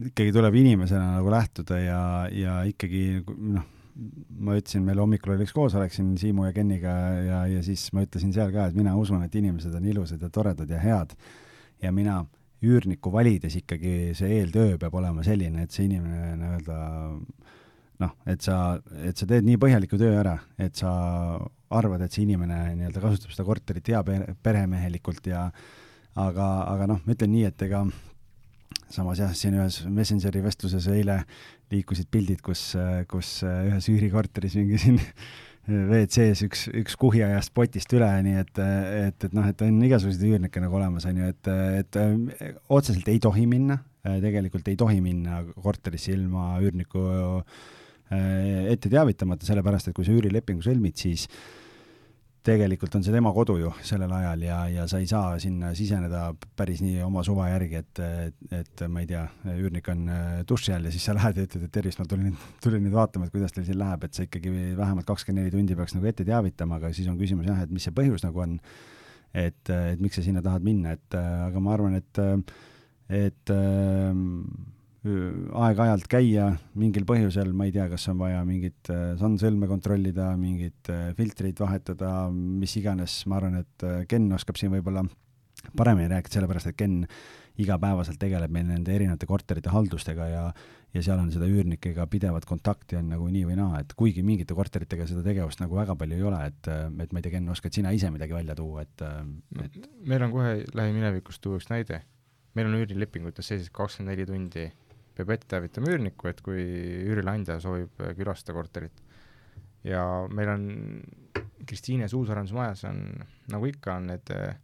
[0.00, 2.00] ikkagi tuleb inimesena nagu lähtuda ja,
[2.32, 3.66] ja ikkagi noh,
[4.40, 6.94] ma ütlesin, meil hommikul oli üks koosolek siin Siimu ja Kenniga
[7.26, 10.30] ja, ja siis ma ütlesin seal ka, et mina usun, et inimesed on ilusad ja
[10.32, 11.12] toredad ja head.
[11.82, 12.22] ja mina
[12.66, 16.78] üürnikku valides ikkagi see eeltöö peab olema selline, et see inimene nii-öelda
[18.00, 18.56] noh, et sa,
[19.04, 20.92] et sa teed nii põhjaliku töö ära, et sa
[21.70, 24.02] arvad, et see inimene nii-öelda kasutab seda korterit hea
[24.42, 25.48] peremehelikult ja
[26.18, 27.84] aga, aga noh, ma ütlen nii, et ega
[28.90, 31.20] samas jah, siin ühes Messengeri vestluses eile
[31.70, 32.72] liikusid pildid, kus,
[33.10, 34.98] kus ühes üürikorteris mingi siin
[35.68, 40.24] WC-s üks, üks kuhi ajas potist üle, nii et, et, et noh, et on igasuguseid
[40.30, 41.50] üürnikke nagu olemas, on ju, et,
[41.82, 42.00] et
[42.72, 47.04] otseselt ei tohi minna, tegelikult ei tohi minna korterisse ilma üürniku
[47.38, 51.59] äh, ette teavitamata, sellepärast et kui sa üürilepingu sõlmid, siis äh,
[52.46, 56.22] tegelikult on see tema kodu ju sellel ajal ja, ja sa ei saa sinna siseneda
[56.56, 60.72] päris nii oma suva järgi, et, et, et ma ei tea, üürnik on äh, duši
[60.76, 62.32] all ja siis sa lähed ja ütled, et tervist, ma tulin,
[62.64, 65.76] tulin nüüd vaatama, et kuidas teil siin läheb, et sa ikkagi vähemalt kakskümmend neli tundi
[65.76, 68.56] peaks nagu ette teavitama, aga siis on küsimus jah, et mis see põhjus nagu on,
[69.36, 72.24] et, et miks sa sinna tahad minna, et aga ma arvan, et
[73.10, 74.14] et äh,
[75.00, 80.90] aeg-ajalt käia mingil põhjusel, ma ei tea, kas on vaja mingit äh, sandsõlme kontrollida, mingit
[80.92, 85.06] äh, filtreid vahetada, mis iganes, ma arvan, et äh, Ken oskab siin võib-olla
[85.76, 87.00] paremini rääkida, sellepärast et Ken
[87.60, 90.44] igapäevaselt tegeleb meil nende erinevate korterite haldustega ja
[90.90, 94.56] ja seal on seda üürnikega pidevat kontakti on nagu nii või naa, et kuigi mingite
[94.58, 97.76] korteritega seda tegevust nagu väga palju ei ole, et, et ma ei tea, Ken, oskad
[97.78, 99.04] sina ise midagi välja tuua, et,
[99.62, 102.02] et meil on kohe lähiminevikust tuua üks näide.
[102.58, 104.66] meil on üürilepingutes sees kakskümmend neli tundi
[105.20, 106.62] peab ette teavitama üürnikku, et kui
[107.06, 109.02] üürileandja soovib äh, külastada korterit.
[109.84, 110.64] ja meil on
[111.66, 113.04] Kristiines uusarendusmajas on,
[113.52, 114.56] nagu ikka, on need äh,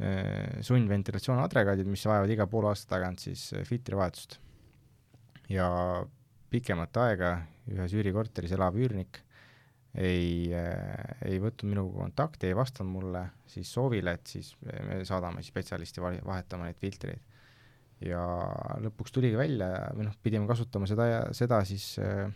[0.00, 4.40] äh sundventilatsioon agregaadid, mis vajavad iga poole aasta tagant siis äh, filtrivahetust.
[5.48, 5.68] ja
[6.50, 7.36] pikemat aega
[7.70, 9.22] ühes üürikorteris elav üürnik
[9.96, 15.42] ei äh,, ei võtnud minuga kontakti, ei vastanud mulle siis soovile, et siis me saadame
[15.42, 17.22] spetsialisti vahetama neid filtreid
[18.04, 18.22] ja
[18.84, 21.06] lõpuks tuligi välja või noh, pidime kasutama seda,
[21.36, 22.26] seda siis äh,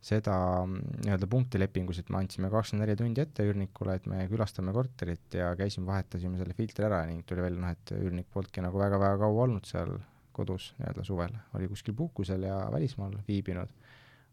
[0.00, 4.72] seda mm, nii-öelda punktilepingus, et me andsime kakskümmend neli tundi ette üürnikule, et me külastame
[4.72, 8.80] korterit ja käisime, vahetasime selle filtri ära ning tuli välja noh, et üürnik polnudki nagu
[8.80, 9.92] väga-väga kaua olnud seal
[10.36, 13.76] kodus nii-öelda suvel, oli kuskil puhkusel ja välismaal viibinud.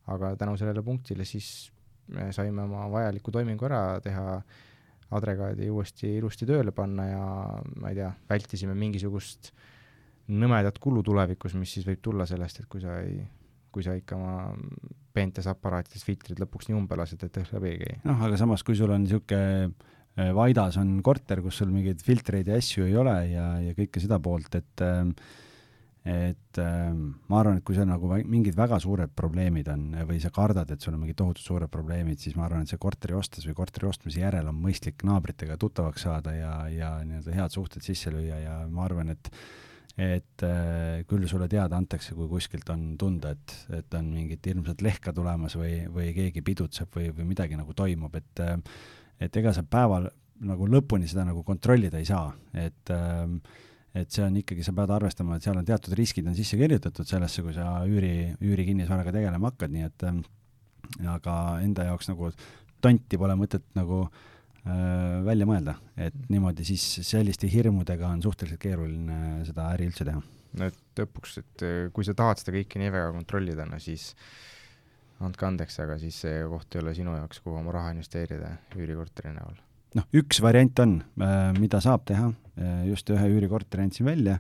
[0.08, 1.70] aga tänu sellele punktile siis
[2.16, 4.42] me saime oma vajaliku toimingu ära teha,
[5.12, 7.26] agregaadi uuesti ilusti tööle panna ja
[7.82, 9.77] ma ei tea, vältisime mingisugust äh,
[10.28, 13.20] nõmedat kulu tulevikus, mis siis võib tulla sellest, et kui sa ei,
[13.74, 14.38] kui sa ikka oma
[15.16, 18.00] peentes aparaatides filtrid lõpuks nii umbe lased, et läbi ei käi.
[18.06, 19.72] noh, aga samas, kui sul on niisugune
[20.18, 24.04] äh, Vaidas on korter, kus sul mingeid filtreid ja asju ei ole ja, ja kõike
[24.04, 25.04] seda poolt, et äh,
[26.08, 26.92] et äh,
[27.28, 30.84] ma arvan, et kui seal nagu mingid väga suured probleemid on või sa kardad, et
[30.84, 33.90] sul on mingid tohutult suured probleemid, siis ma arvan, et see korteri ostes või korteri
[33.90, 38.56] ostmise järel on mõistlik naabritega tuttavaks saada ja, ja nii-öelda head suhted sisse lüüa ja
[38.72, 39.32] ma arvan, et
[39.98, 44.84] et äh, küll sulle teada antakse, kui kuskilt on tunda, et, et on mingit hirmsat
[44.86, 48.58] lehka tulemas või, või keegi pidutseb või, või midagi nagu toimub, et äh,
[49.26, 50.06] et ega sa päeval
[50.46, 53.26] nagu lõpuni seda nagu kontrollida ei saa, et äh,
[53.98, 57.08] et see on ikkagi, sa pead arvestama, et seal on teatud riskid on sisse kirjutatud
[57.10, 60.20] sellesse, kui sa üüri, üürikinnisvaraga tegelema hakkad, nii et äh,
[61.18, 62.30] aga enda jaoks nagu
[62.86, 64.37] tonti pole mõtet nagu äh,
[65.28, 70.22] välja mõelda, et niimoodi siis selliste hirmudega on suhteliselt keeruline seda äri üldse teha.
[70.58, 74.10] no et lõpuks, et äh, kui sa tahad seda kõike nii väga kontrollida, no siis
[75.24, 79.36] andke andeks, aga siis see koht ei ole sinu jaoks, kuhu oma raha investeerida üürikorteri
[79.36, 79.60] näol.
[79.98, 82.32] noh, üks variant on, äh, mida saab teha,
[82.88, 84.40] just ühe üürikorteri andsin välja,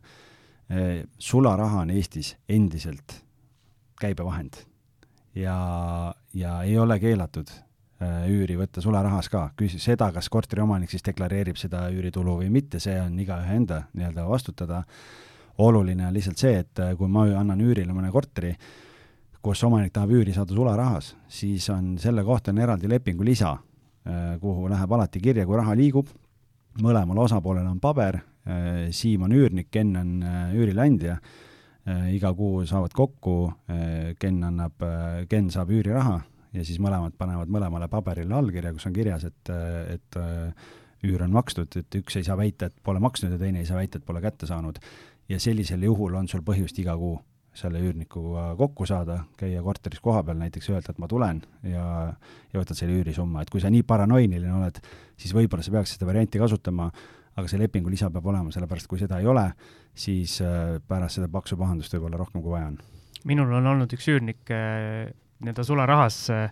[1.21, 3.13] sularaha on Eestis endiselt
[4.01, 4.57] käibevahend
[5.37, 5.53] ja,
[6.35, 7.66] ja ei ole keelatud Äh,
[7.99, 12.93] üüri võtta sularahas ka, küsi seda, kas korteriomanik siis deklareerib seda üüritulu või mitte, see
[13.01, 14.83] on igaühe enda nii-öelda vastutada.
[15.57, 18.55] oluline on lihtsalt see, et äh, kui ma annan üürile mõne korteri,
[19.41, 23.57] kus omanik tahab üüri saada sularahas, siis on selle kohta on eraldi lepingu lisa,
[24.05, 26.07] äh, kuhu läheb alati kirja, kui raha liigub,
[26.81, 28.21] mõlemal osapoolel on paber,
[28.91, 30.21] Siim on üürnik, Ken on
[30.55, 31.17] üürileandja,
[32.15, 33.51] iga kuu saavad kokku,
[34.19, 34.85] Ken annab,
[35.27, 36.21] Ken saab üüriraha
[36.53, 39.51] ja siis mõlemad panevad mõlemale paberile allkirja, kus on kirjas, et,
[39.93, 40.19] et
[41.05, 43.79] üür on makstud, et üks ei saa väita, et pole maksnud ja teine ei saa
[43.79, 44.79] väita, et pole kätte saanud.
[45.29, 47.17] ja sellisel juhul on sul põhjust iga kuu
[47.57, 52.13] selle üürnikuga kokku saada, käia korteris kohapeal näiteks, öelda, et ma tulen ja,
[52.53, 54.77] ja võtad selle üürisumma, et kui sa nii paranoiline oled,
[55.17, 56.91] siis võib-olla sa peaks seda varianti kasutama,
[57.37, 59.47] aga see lepingu lisa peab olema, sellepärast kui seda ei ole,
[59.97, 62.77] siis äh, pärast seda paksu pahandust võib olla rohkem, kui vaja on.
[63.25, 65.09] minul on olnud üks üürnik äh
[65.43, 66.47] nii-öelda sularahas äh,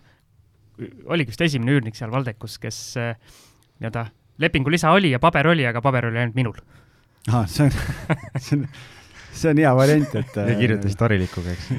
[1.10, 3.14] oligi vist esimene üürnik seal Valdekus, kes äh,
[3.80, 4.06] nii-öelda
[4.42, 6.60] lepingu lisa oli ja paber oli, aga paber oli ainult minul.
[7.28, 7.72] ahah, see on,
[8.44, 8.66] see on,
[9.32, 11.70] see on hea variant, et ja kirjutasid harilikuga, eks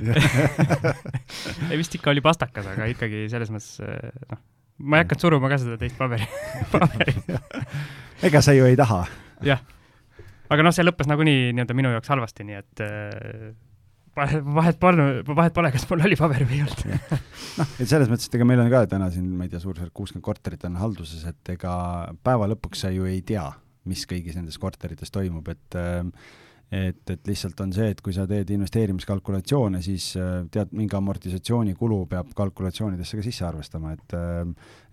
[1.70, 4.44] ei, vist ikka oli pastakas, aga ikkagi selles mõttes noh,
[4.78, 6.28] ma ei hakanud suruma ka seda teist paberi
[6.74, 7.32] paberit
[8.28, 9.04] ega sa ju ei taha.
[9.46, 9.64] jah.
[10.50, 12.86] aga noh, see lõppes nagunii nii-öelda minu jaoks halvasti, nii et
[14.18, 17.22] vahet pole, vahet pole, kas mul oli paber või ei olnud.
[17.60, 19.94] Noh, et selles mõttes, et ega meil on ka täna siin, ma ei tea, suurusjärk
[19.96, 21.72] kuuskümmend korterit on halduses, et ega
[22.26, 23.46] päeva lõpuks sa ju ei tea,
[23.88, 25.80] mis kõigis nendes korterites toimub, et
[26.68, 30.10] et, et lihtsalt on see, et kui sa teed investeerimiskalkulatsioone, siis
[30.52, 34.18] tead, mingi amortisatsioonikulu peab kalkulatsioonidesse ka sisse arvestama, et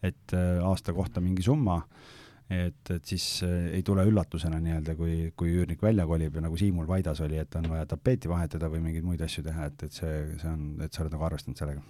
[0.05, 1.81] et aasta kohta mingi summa
[2.51, 6.59] et, et siis äh, ei tule üllatusena nii-öelda, kui, kui üürnik välja kolib ja nagu
[6.61, 10.01] Siimul Vaidas oli, et on vaja tapeeti vahetada või mingeid muid asju teha, et, et
[10.01, 11.85] see, see on, et sa oled nagu arvestanud sellega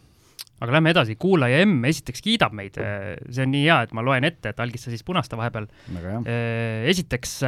[0.63, 4.27] aga lähme edasi, kuulaja M esiteks kiidab meid, see on nii hea, et ma loen
[4.29, 5.67] ette, et algis sa siis punasta vahepeal.
[6.23, 7.41] Äh, esiteks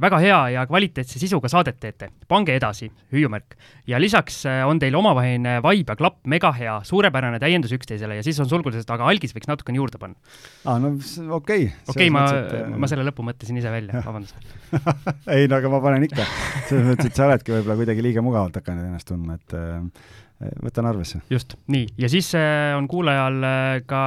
[0.00, 3.54] väga hea ja kvaliteetse sisuga saadet teete, pange edasi, hüüumärk.
[3.86, 8.40] ja lisaks on teil omavaheline vibe ja klapp mega hea, suurepärane täiendus üksteisele ja siis
[8.42, 10.16] on sulgudes, et aga algis võiks natukene juurde panna.
[10.64, 11.36] aa, no okei.
[11.36, 11.68] Okay..
[11.68, 12.74] okei okay,, ma, et...
[12.80, 14.34] ma selle lõpu mõtlesin ise välja, vabandust.
[15.30, 16.26] Ei no aga ma panen ikka,
[16.70, 19.58] selles mõttes, et sa oledki võib-olla kuidagi liiga mugavalt hakanud ennast tundma, et
[20.40, 21.20] võtan arvesse.
[21.30, 24.04] just, nii, ja siis äh, on kuulajal äh, ka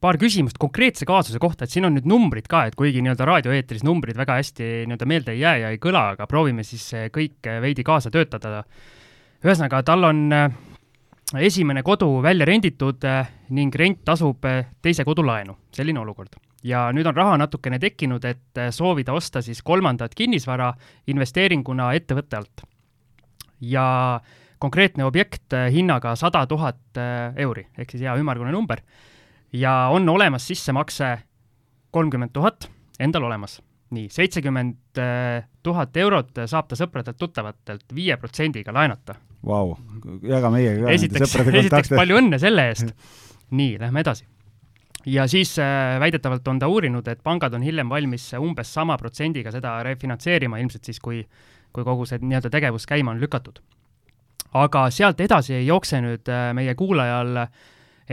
[0.00, 3.84] paar küsimust konkreetse kaasuse kohta, et siin on nüüd numbrid ka, et kuigi nii-öelda raadioeetris
[3.86, 7.48] numbrid väga hästi nii-öelda meelde ei jää ja ei kõla, aga proovime siis äh, kõik
[7.64, 8.64] veidi kaasa töötada.
[9.44, 10.28] ühesõnaga, tal on
[11.36, 13.04] esimene kodu välja renditud
[13.50, 14.44] ning rent tasub
[14.82, 16.36] teise kodu laenu, selline olukord.
[16.62, 20.74] ja nüüd on raha natukene tekkinud, et soovida osta siis kolmandat kinnisvara
[21.06, 22.66] investeeringuna ettevõtte alt.
[23.60, 28.80] ja äh, konkreetne objekt äh, hinnaga sada tuhat äh, euri, ehk siis hea ümmargune number,
[29.52, 31.16] ja on olemas sissemakse
[31.94, 33.60] kolmkümmend tuhat endal olemas.
[33.90, 39.14] nii, seitsekümmend äh, tuhat eurot saab ta sõpradelt-tuttavatelt viie protsendiga laenata.
[39.46, 39.76] Vau,
[40.26, 40.94] jaga meiega ka.
[40.96, 42.90] esiteks, esiteks palju õnne selle eest.
[43.54, 44.26] nii, lähme edasi
[45.06, 45.52] ja siis
[46.02, 50.88] väidetavalt on ta uurinud, et pangad on hiljem valmis umbes sama protsendiga seda refinantseerima, ilmselt
[50.90, 51.22] siis, kui,
[51.70, 53.62] kui kogu see nii-öelda tegevus käima on lükatud
[54.64, 57.46] aga sealt edasi ei jookse nüüd äh, meie kuulajal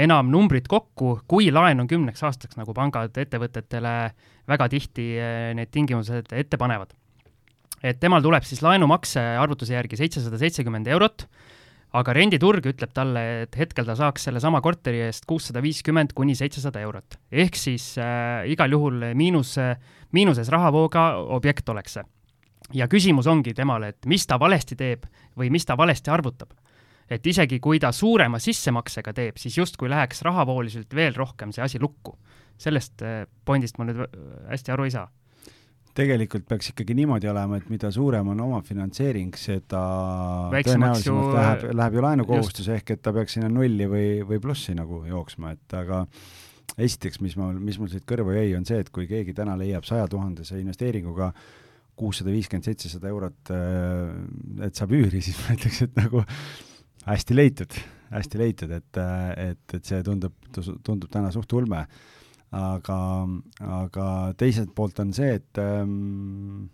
[0.04, 3.96] enam numbrid kokku, kui laen on kümneks aastaks, nagu pangad ettevõtetele
[4.50, 6.94] väga tihti äh, need tingimused ette panevad.
[7.84, 11.28] et temal tuleb siis laenumakse arvutuse järgi seitsesada seitsekümmend eurot,
[11.94, 16.82] aga renditurg ütleb talle, et hetkel ta saaks sellesama korteri eest kuussada viiskümmend kuni seitsesada
[16.82, 17.20] eurot.
[17.32, 19.58] ehk siis äh, igal juhul miinus,
[20.12, 22.08] miinuses rahavooga objekt oleks see
[22.74, 25.08] ja küsimus ongi temale, et mis ta valesti teeb
[25.40, 26.54] või mis ta valesti arvutab.
[27.10, 31.80] et isegi kui ta suurema sissemaksega teeb, siis justkui läheks rahavooliselt veel rohkem see asi
[31.80, 32.18] lukku.
[32.58, 34.08] sellest eh, pointist ma nüüd äh,
[34.50, 35.10] hästi aru ei saa
[35.94, 39.82] tegelikult peaks ikkagi niimoodi olema, et mida suurem on omafinantseering, seda
[40.50, 41.18] tõenäolisemalt ju...
[41.36, 45.54] läheb, läheb ju laenukohustus, ehk et ta peaks sinna nulli või, või plussi nagu jooksma,
[45.54, 46.04] et aga
[46.78, 49.86] esiteks, mis mul, mis mul siit kõrvu jäi, on see, et kui keegi täna leiab
[49.86, 51.30] saja tuhandese investeeringuga
[52.00, 56.24] kuussada viiskümmend, seitsesada eurot, äh, et saab üüri, siis ma ütleks, et nagu
[57.08, 57.78] hästi leitud,
[58.14, 61.86] hästi leitud, et, et, et see tundub, tundub täna suht ulme.
[62.54, 62.96] aga,
[63.66, 66.68] aga teiselt poolt on see, et ähm,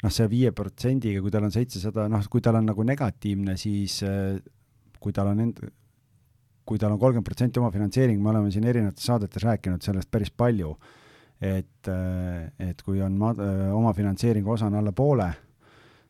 [0.00, 3.98] noh, see viie protsendiga, kui tal on seitsesada, noh, kui tal on nagu negatiivne, siis
[4.08, 4.38] äh,
[5.02, 5.60] kui tal on end-,
[6.66, 10.72] kui tal on kolmkümmend protsenti omafinantseering, me oleme siin erinevates saadetes rääkinud sellest päris palju
[11.40, 11.88] et,
[12.58, 13.34] et kui on ma-,
[13.76, 15.28] omafinantseeringu osa on alla poole,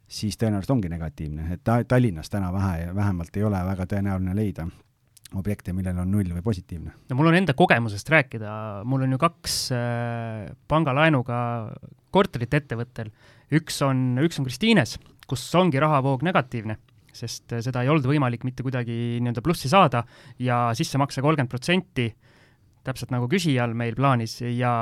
[0.06, 4.68] siis tõenäoliselt ongi negatiivne, et ta-, Tallinnas täna vähe, vähemalt ei ole väga tõenäoline leida
[5.34, 6.92] objekte, millel on null või positiivne.
[7.10, 8.50] no mul on enda kogemusest rääkida,
[8.86, 11.38] mul on ju kaks äh, pangalaenuga
[12.14, 13.10] korterit ettevõttel,
[13.58, 16.78] üks on, üks on Kristiines, kus ongi rahavoog negatiivne,
[17.16, 20.04] sest seda ei olnud võimalik mitte kuidagi nii-öelda plussi saada
[20.38, 22.10] ja sissemakse kolmkümmend protsenti
[22.86, 24.74] täpselt nagu küsijal meil plaanis ja,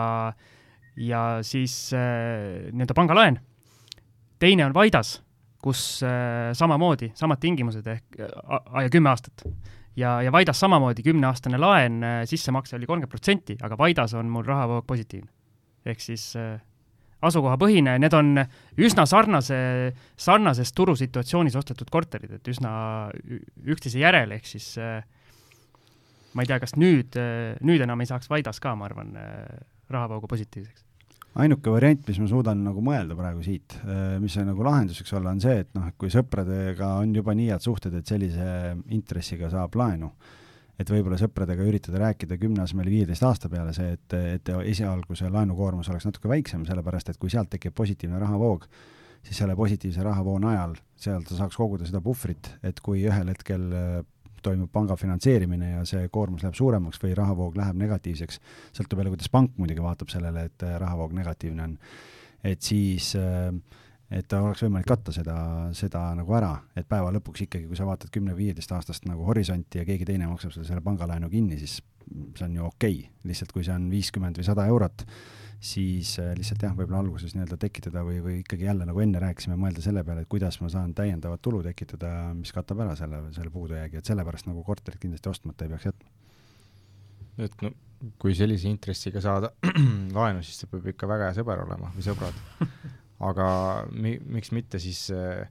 [0.97, 3.41] ja siis äh, nii-öelda pangalaen.
[4.39, 5.17] teine on Vaidas,
[5.63, 9.47] kus äh, samamoodi, samad tingimused ehk äh, kümme aastat.
[9.97, 14.45] ja, ja Vaidas samamoodi kümneaastane laen äh,, sissemakse oli kolmkümmend protsenti, aga Vaidas on mul
[14.45, 15.31] rahavoog positiivne.
[15.87, 16.61] ehk siis äh,
[17.25, 18.37] asukohapõhine, need on
[18.81, 19.57] üsna sarnase,
[20.17, 22.73] sarnases turusituatsioonis ostetud korterid, et üsna
[23.65, 25.01] üksteise järel, ehk siis äh,
[26.35, 27.19] ma ei tea, kas nüüd,
[27.65, 29.15] nüüd enam ei saaks Vaidas ka, ma arvan,
[29.91, 30.85] rahavoogu positiivseks?
[31.35, 33.75] ainuke variant, mis ma suudan nagu mõelda praegu siit,
[34.23, 37.49] mis see nagu lahenduseks olla, on see, et noh, et kui sõpradega on juba nii
[37.51, 38.47] head suhted, et sellise
[38.95, 40.13] intressiga saab laenu,
[40.79, 45.31] et võib-olla sõpradega üritada rääkida kümne asemel viieteist aasta peale see, et, et esialgu see
[45.35, 48.67] laenukoormus oleks natuke väiksem, sellepärast et kui sealt tekib positiivne rahavoog,
[49.27, 53.71] siis selle positiivse rahavoo najal, seal ta saaks koguda seda puhvrit, et kui ühel hetkel
[54.45, 58.41] toimub panga finantseerimine ja see koormus läheb suuremaks või rahavoog läheb negatiivseks,
[58.77, 61.79] sõltub jälle, kuidas pank muidugi vaatab sellele, et äh, rahavoog negatiivne on,
[62.45, 63.51] et siis äh,
[64.15, 65.37] et oleks võimalik katta seda,
[65.77, 69.87] seda nagu ära, et päeva lõpuks ikkagi, kui sa vaatad kümne-viieteist aastast nagu horisonti ja
[69.89, 71.81] keegi teine maksab sulle selle pangalaenu kinni, siis
[72.37, 75.07] see on ju okei okay., lihtsalt kui see on viiskümmend või sada eurot,
[75.63, 79.57] siis äh, lihtsalt jah, võib-olla alguses nii-öelda tekitada või, või ikkagi jälle, nagu enne rääkisime,
[79.61, 83.53] mõelda selle peale, et kuidas ma saan täiendavat tulu tekitada, mis katab ära selle, selle
[83.55, 86.13] puudujäägi, et sellepärast nagu korterit kindlasti ostmata ei peaks jätma.
[87.45, 87.73] et no
[88.21, 89.53] kui sellise intressiga saada
[90.19, 92.43] laenu, siis see peab ikka väga hea sõber olema või sõbrad.
[93.31, 93.47] aga
[93.93, 95.47] mi-, miks mitte siis äh,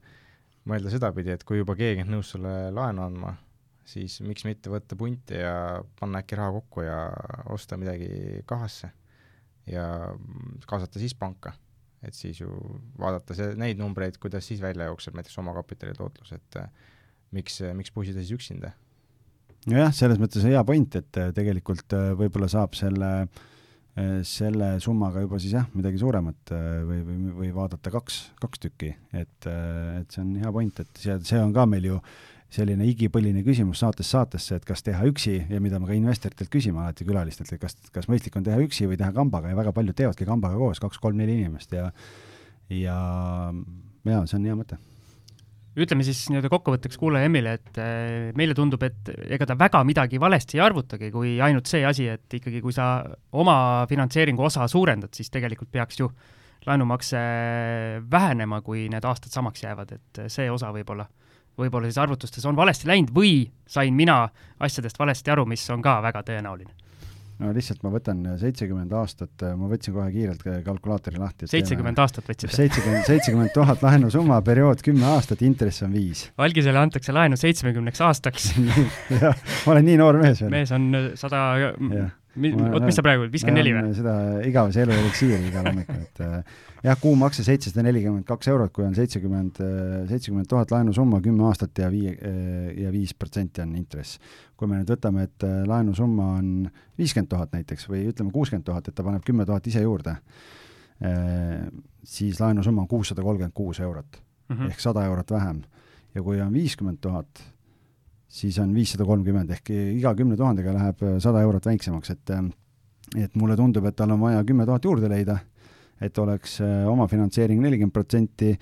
[0.70, 3.36] mõelda sedapidi, et kui juba keegi on nõus sulle laenu andma,
[3.88, 7.00] siis miks mitte võtta punti ja panna äkki raha kokku ja
[7.52, 8.94] osta midagi kahasse
[9.70, 9.86] ja
[10.68, 11.54] kaasata siis panka.
[12.04, 12.50] et siis ju
[13.00, 16.68] vaadata see, neid numbreid, kuidas siis välja jookseb näiteks omakapitali tootlus, et äh,
[17.32, 18.74] miks, miks pusida siis üksinda.
[19.72, 23.14] nojah, selles mõttes hea point, et äh, tegelikult äh, võib-olla saab selle
[24.26, 29.46] selle summaga juba siis jah, midagi suuremat või, või, või vaadata kaks, kaks tükki, et,
[29.46, 32.00] et see on hea point, et see, see on ka meil ju
[32.54, 36.84] selline igipõline küsimus saatest saatesse, et kas teha üksi ja mida me ka investoritelt küsime
[36.84, 39.98] alati külalistelt, et kas, kas mõistlik on teha üksi või teha kambaga ja väga paljud
[39.98, 41.90] teevadki kambaga koos, kaks-kolm-neli inimest ja
[42.70, 42.98] ja,
[44.06, 44.80] ja see on hea mõte.
[45.74, 50.20] Ütleme siis nii-öelda kokkuvõtteks kuulaja Emmile, et äh, meile tundub, et ega ta väga midagi
[50.22, 53.00] valesti ei arvutagi, kui ainult see asi, et ikkagi kui sa
[53.42, 53.56] oma
[53.90, 56.12] finantseeringu osa suurendad, siis tegelikult peaks ju
[56.68, 57.20] laenumakse
[58.12, 61.10] vähenema, kui need aastad samaks jäävad, et see osa võib-olla
[61.60, 63.36] võib-olla siis arvutustes on valesti läinud või
[63.68, 64.24] sain mina
[64.60, 66.84] asjadest valesti aru, mis on ka väga tõenäoline
[67.42, 71.50] no lihtsalt ma võtan seitsekümmend aastat, ma võtsin kohe kiirelt kalkulaatori lahti.
[71.52, 72.54] seitsekümmend aastat võtsite?
[72.56, 76.28] seitsekümmend, seitsekümmend tuhat laenusumma, periood kümme aastat, intress on viis.
[76.40, 78.52] Valgisele antakse laenu seitsmekümneks aastaks
[79.24, 80.54] jah, ma olen nii noor mees veel.
[80.54, 81.46] mees on sada
[82.36, 83.92] vot mis sa praegu, viiskümmend neli või?
[83.98, 84.14] seda
[84.48, 86.56] igavese elu eliksiiri igal hommikul, et äh,
[86.88, 91.84] jah, kuumakse seitsesada nelikümmend kaks eurot, kui on seitsekümmend, äh, seitsekümmend tuhat laenusumma, kümme aastat
[91.84, 94.20] ja viie, äh, ja viis protsenti on intress.
[94.58, 96.50] kui me nüüd võtame, et laenusumma on
[96.98, 100.14] viiskümmend tuhat näiteks või ütleme kuuskümmend tuhat, et ta paneb kümme tuhat ise juurde,
[102.08, 104.70] siis laenusumma on kuussada kolmkümmend kuus eurot mm -hmm.
[104.72, 105.64] ehk sada eurot vähem.
[106.16, 107.44] ja kui on viiskümmend tuhat,
[108.34, 112.46] siis on viissada kolmkümmend ehk iga kümne tuhandega läheb äh, sada eurot väiksemaks, et äh,
[113.20, 115.38] et mulle tundub, et tal on vaja kümme tuhat juurde leida,
[116.02, 118.56] et oleks äh, omafinantseering nelikümmend protsenti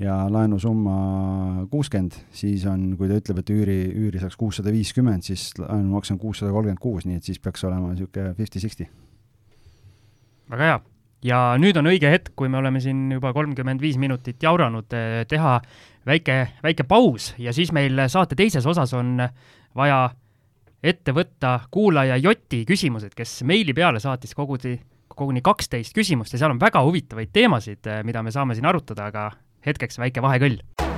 [0.00, 5.50] ja laenusumma kuuskümmend, siis on, kui ta ütleb, et üüri, üüri saaks kuussada viiskümmend, siis
[5.60, 8.88] laenumaks on kuussada kolmkümmend kuus, nii et siis peaks olema niisugune fifty-sixty.
[10.50, 10.80] väga hea
[11.24, 14.88] ja nüüd on õige hetk, kui me oleme siin juba kolmkümmend viis minutit jauranud,
[15.28, 15.58] teha
[16.06, 19.18] väike, väike paus ja siis meil saate teises osas on
[19.76, 20.10] vaja
[20.82, 24.78] ette võtta kuulaja Joti küsimused, kes meili peale saatis koguni,
[25.08, 29.30] koguni kaksteist küsimust ja seal on väga huvitavaid teemasid, mida me saame siin arutada, aga
[29.66, 30.89] hetkeks väike vahekõll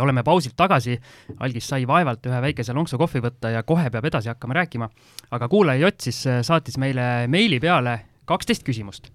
[0.00, 0.98] ja oleme pausilt tagasi.
[1.40, 4.88] algis sai vaevalt ühe väikese lonksu kohvi võtta ja kohe peab edasi hakkama rääkima.
[5.30, 9.10] aga kuulaja Jott siis äh, saatis meile meili peale kaksteist küsimust.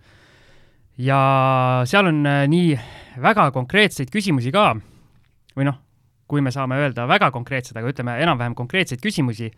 [0.98, 2.78] ja seal on äh, nii
[3.22, 4.76] väga konkreetseid küsimusi ka,
[5.58, 5.82] või noh,
[6.28, 9.50] kui me saame öelda väga konkreetsed, aga ütleme enam-vähem konkreetseid küsimusi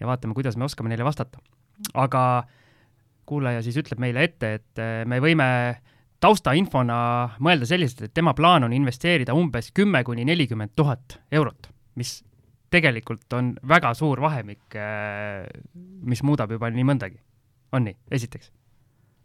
[0.00, 1.42] ja vaatame, kuidas me oskame neile vastata.
[1.94, 2.46] aga
[3.26, 5.48] kuulaja siis ütleb meile ette, et äh, me võime
[6.20, 6.98] taustainfona
[7.42, 12.18] mõelda selliselt, et tema plaan on investeerida umbes kümme kuni nelikümmend tuhat eurot, mis
[12.72, 15.46] tegelikult on väga suur vahemik, äh,
[16.06, 17.20] mis muudab juba nii mõndagi.
[17.72, 18.52] on nii, esiteks?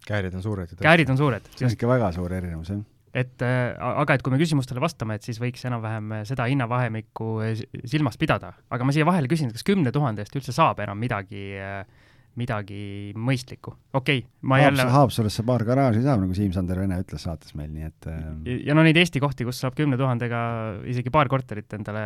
[0.07, 0.73] käärid on suured.
[0.81, 1.45] käärid on suured.
[1.55, 2.83] see on ikka väga suur erinevus, jah.
[3.13, 7.33] et äh, aga et kui me küsimustele vastame, et siis võiks enam-vähem seda hinnavahemikku
[7.85, 11.51] silmas pidada, aga ma siia vahele küsin, kas kümne tuhande eest üldse saab enam midagi
[11.57, 11.85] äh,
[12.39, 13.73] midagi mõistlikku.
[13.93, 17.71] okei okay,, ma Haabs, jälle Haapsalus paar garaaži saab, nagu Siim-Sander Vene ütles saates meil,
[17.73, 18.57] nii et äh...
[18.67, 20.41] ja no neid Eesti kohti, kus saab kümne tuhandega
[20.89, 22.03] isegi paar korterit endale,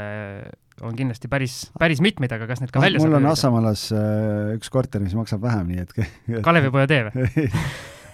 [0.81, 3.89] on kindlasti päris, päris mitmeid, aga kas need ka välja mul saab mul on Assamalas
[3.95, 5.93] äh, üks korter, mis maksab vähem, nii et
[6.47, 7.49] Kalevipoja tee või?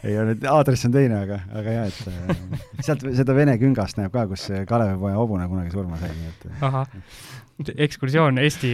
[0.02, 4.10] Ei ole, aadress on teine, aga, aga jah, et äh, sealt seda Vene küngast näeb
[4.16, 6.96] ka, kus Kalevipoja hobune kunagi surma sai, nii et ahah,
[7.86, 8.72] ekskursioon Eesti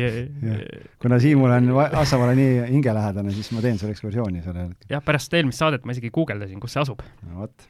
[1.01, 4.93] kuna Siimul on Assamaale nii hingelähedane, siis ma teen selle ekskursiooni sellel hetkel.
[4.95, 7.03] jah, pärast eelmist saadet ma isegi guugeldasin, kus see asub.
[7.27, 7.67] no vot.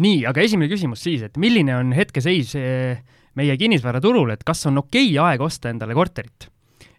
[0.00, 3.00] nii, aga esimene küsimus siis, et milline on hetkeseis eh,
[3.38, 6.50] meie kinnisvaraturul, et kas on okei okay aeg osta endale korterit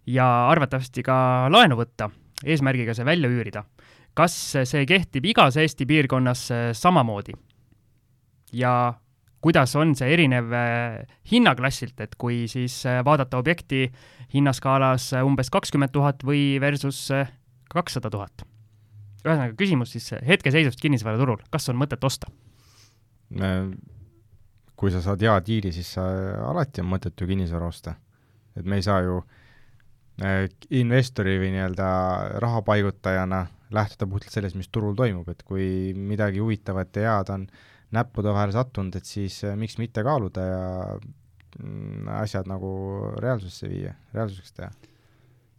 [0.10, 1.16] ja arvatavasti ka
[1.54, 2.10] laenu võtta,
[2.46, 3.66] eesmärgiga see välja üürida
[4.18, 4.34] kas
[4.68, 6.48] see kehtib igas Eesti piirkonnas
[6.78, 7.36] samamoodi?
[8.52, 8.94] ja
[9.42, 13.88] kuidas on see erinev äh, hinnaklassilt, et kui siis äh, vaadata objekti
[14.34, 17.08] hinnaskaalas umbes kakskümmend tuhat või versus
[17.72, 18.46] kakssada tuhat?
[19.22, 22.32] ühesõnaga, küsimus siis hetkeseisust kinnisvaraturul, kas on mõtet osta?
[24.76, 26.04] kui sa saad hea diili, siis sa,
[26.50, 27.94] alati on mõtet ju kinnisvara osta.
[28.58, 29.22] et me ei saa ju
[30.76, 31.88] investori või nii-öelda
[32.44, 37.46] rahapaigutajana lähtuda puhtalt sellest, mis turul toimub, et kui midagi huvitavat ja head on
[37.96, 40.64] näppude vahele sattunud, et siis äh, miks mitte kaaluda ja
[41.00, 42.72] mm, asjad nagu
[43.22, 44.72] reaalsusse viia, reaalsuseks teha.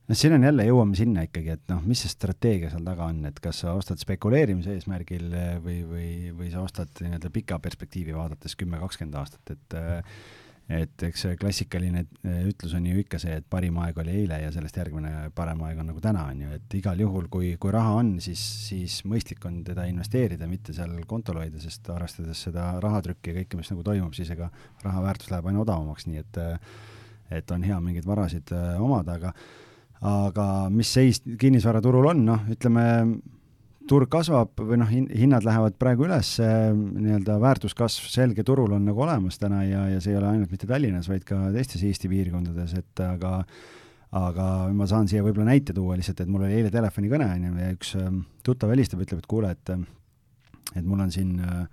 [0.09, 3.25] noh, siin on jälle, jõuame sinna ikkagi, et noh, mis see strateegia seal taga on,
[3.29, 5.29] et kas sa ostad spekuleerimise eesmärgil
[5.65, 9.79] või, või, või sa ostad nii-öelda pika perspektiivi vaadates kümme, kakskümmend aastat, et
[10.71, 12.05] et eks see klassikaline
[12.49, 15.81] ütlus on ju ikka see, et parim aeg oli eile ja sellest järgmine parem aeg
[15.83, 19.45] on nagu täna, on ju, et igal juhul, kui, kui raha on, siis, siis mõistlik
[19.49, 23.85] on teda investeerida, mitte seal kontol hoida, sest arvestades seda rahatrükki ja kõike, mis nagu
[23.87, 24.49] toimub, siis ega
[24.85, 26.43] raha väärtus läheb aina odavamaks, nii et
[27.33, 29.31] et on hea mingeid varasid omada, aga
[30.03, 32.85] aga mis seis kinnisvaraturul on, noh, ütleme,
[33.89, 39.39] turg kasvab või noh, hinnad lähevad praegu üles, nii-öelda väärtuskasv selge turul on nagu olemas
[39.41, 43.05] täna ja, ja see ei ole ainult mitte Tallinnas, vaid ka teistes Eesti piirkondades, et
[43.05, 43.41] aga
[44.13, 47.53] aga ma saan siia võib-olla näite tuua lihtsalt, et mul oli eile telefonikõne, on ju,
[47.63, 49.73] ja üks ähm, tuttav helistab, ütleb, et kuule, et
[50.77, 51.65] et mul on siin äh,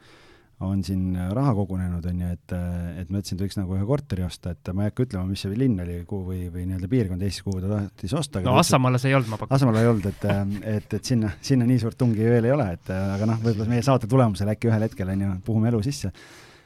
[0.60, 2.53] on siin raha kogunenud, on ju, et,
[2.99, 5.43] et ma ütlesin, et võiks nagu ühe korteri osta, et ma ei hakka ütlema, mis
[5.45, 8.43] see linn oli, kuhu või, või nii-öelda piirkond Eestis, kuhu ta tahtis osta.
[8.43, 9.55] no Assamaalas ei olnud, ma pakun.
[9.55, 10.28] Assamaalas ei olnud, et,
[10.76, 13.86] et, et sinna, sinna nii suurt tungi veel ei ole, et aga noh, võib-olla meie
[13.88, 16.12] saate tulemusel äkki ühel hetkel, on ju, puhume elu sisse.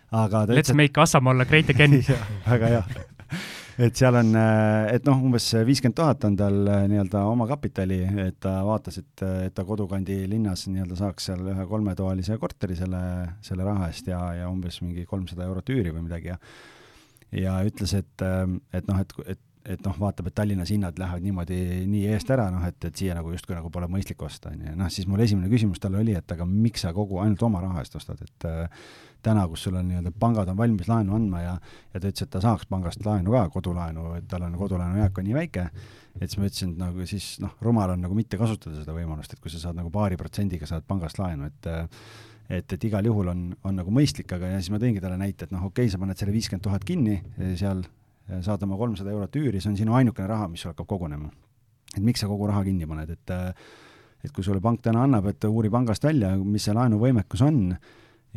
[0.09, 1.99] aga ta Let's ütles, make Assamaalla great again
[2.49, 2.83] väga hea
[3.78, 8.01] et seal on, äh, et noh, umbes viiskümmend tuhat on tal äh, nii-öelda oma kapitali,
[8.28, 13.01] et ta vaatas, et, et ta kodukandi linnas nii-öelda saaks seal ühe kolmetoalise korteri selle,
[13.45, 16.39] selle raha eest ja, ja umbes mingi kolmsada eurot üüri või midagi ja
[17.34, 18.45] ja ütles, et, äh,
[18.78, 21.57] et noh, et, et et noh, vaatab, et Tallinnas hinnad lähevad niimoodi
[21.88, 24.76] nii eest ära, noh et, et siia nagu justkui nagu pole mõistlik osta, on ju,
[24.80, 27.84] noh siis mul esimene küsimus talle oli, et aga miks sa kogu ainult oma raha
[27.84, 28.84] eest ostad, et äh,
[29.24, 32.34] täna, kus sul on nii-öelda, pangad on valmis laenu andma ja ja ta ütles, et
[32.34, 35.66] ta saaks pangast laenu ka, kodulaenu, et tal on kodulaenu jääk on nii väike,
[36.20, 39.38] et siis ma ütlesin, et nagu siis noh, rumal on nagu mitte kasutada seda võimalust,
[39.38, 41.74] et kui sa saad nagu paari protsendiga saad pangast laenu, et
[42.51, 45.47] et, et igal juhul on, on nagu mõistlik, aga ja siis ma tõingi talle näite,
[45.47, 47.22] et noh, okei okay,, sa paned selle viiskümmend tuhat kinni
[47.55, 47.86] seal
[48.41, 51.32] saad oma kolmsada eurot üüri, see on sinu ainukene raha, mis hakkab kogunema.
[51.95, 53.34] et miks sa kogu raha kinni paned, et
[54.24, 57.76] et kui sulle pank täna annab, et uuri pangast välja, mis see laenuvõimekus on,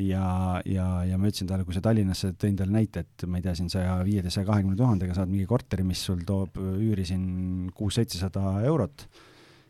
[0.02, 3.44] ja, ja, ja ma ütlesin talle, kui sa Tallinnasse, tõin talle näite, et ma ei
[3.44, 7.70] tea, siin saja viieteist, saja kahekümne tuhandega saad mingi korteri, mis sul toob üüri siin
[7.76, 9.06] kuus-seitsesada eurot,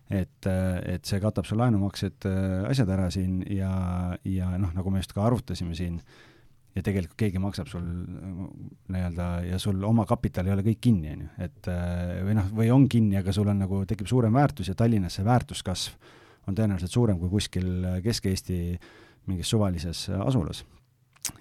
[0.08, 2.26] et, et see katab sul laenumaksed,
[2.70, 3.70] asjad ära siin ja,
[4.24, 6.00] ja noh, nagu me just ka arutasime siin,
[6.76, 7.84] ja tegelikult keegi maksab sul
[8.92, 11.70] nii-öelda ja sul oma kapital ei ole kõik kinni, on ju, et
[12.28, 15.26] või noh, või on kinni, aga sul on nagu, tekib suurem väärtus ja Tallinnas see
[15.26, 16.12] väärtuskasv
[16.46, 17.70] on tõenäoliselt suurem kui kuskil
[18.04, 18.60] Kesk-Eesti
[19.26, 20.64] mingis suvalises asulas.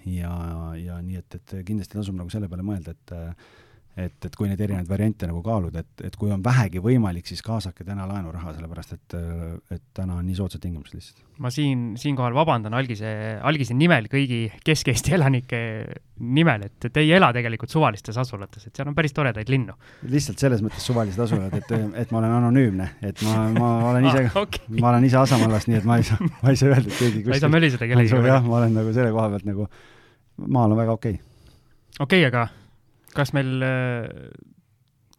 [0.08, 0.32] ja,
[0.80, 3.14] ja nii, et, et kindlasti tasub nagu selle peale mõelda, et
[3.96, 7.40] et, et kui neid erinevaid variante nagu kaaluda, et, et kui on vähegi võimalik, siis
[7.44, 9.14] kaasake täna laenuraha, sellepärast et,
[9.72, 11.22] et täna on nii soodsad tingimused lihtsalt.
[11.40, 13.08] ma siin, siinkohal vabandan algise,
[13.40, 15.60] algise nimel kõigi Kesk-Eesti elanike
[16.36, 19.76] nimel, et, et ei ela tegelikult suvalistes asulates, et seal on päris toredaid linnu.
[20.12, 21.72] lihtsalt selles mõttes suvalised asulad, et,
[22.04, 24.76] et ma olen anonüümne, et ma, ma olen ise ah,, okay.
[24.82, 27.24] ma olen ise Asamaalast, nii et ma ei saa, ma ei saa öelda, et keegi
[27.24, 27.32] kuskil.
[27.32, 28.30] ma ei saa möliseda kellegagi.
[28.34, 29.70] jah, ma olen nagu selle koha pealt nagu,
[30.44, 31.26] maal on väga okei okay..
[31.96, 32.46] okei okay,, aga
[33.16, 33.50] kas meil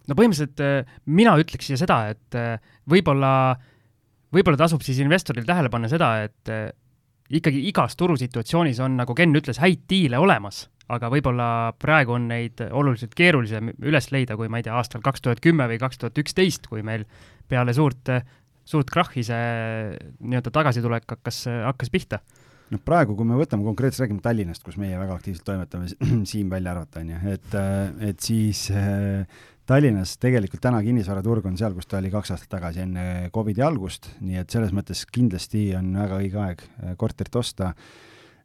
[0.08, 0.64] no põhimõtteliselt
[1.12, 2.38] mina ütleks siia seda, et
[2.90, 3.32] võib-olla,
[4.34, 6.54] võib-olla tasub siis investoril tähele panna seda, et
[7.28, 12.62] ikkagi igas turusituatsioonis on, nagu Ken ütles, häid diile olemas, aga võib-olla praegu on neid
[12.70, 16.24] oluliselt keerulisem üles leida, kui ma ei tea, aastal kaks tuhat kümme või kaks tuhat
[16.24, 17.04] üksteist, kui meil
[17.52, 18.14] peale suurt,
[18.68, 22.22] suurt krahhi see nii-öelda tagasitulek hakkas, hakkas pihta
[22.74, 25.92] noh, praegu, kui me võtame konkreetselt, räägime Tallinnast, kus meie väga aktiivselt toimetame,
[26.30, 31.58] Siim välja arvata, on ju, et, äh, et siis äh, Tallinnas tegelikult täna kinnisvaraturg on
[31.60, 35.70] seal, kus ta oli kaks aastat tagasi, enne Covidi algust, nii et selles mõttes kindlasti
[35.80, 37.74] on väga õige aeg äh, korterit osta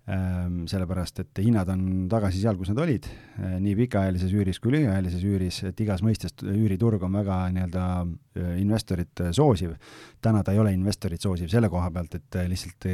[0.03, 3.07] sellepärast et hinnad on tagasi seal, kus nad olid,
[3.39, 8.57] eh, nii pikaajalises üüris kui lühiajalises üüris, et igas mõistes üüriturg on väga nii-öelda eh,
[8.59, 9.77] investorit soosiv.
[10.21, 12.89] täna ta ei ole investorit soosiv selle koha pealt, et eh, lihtsalt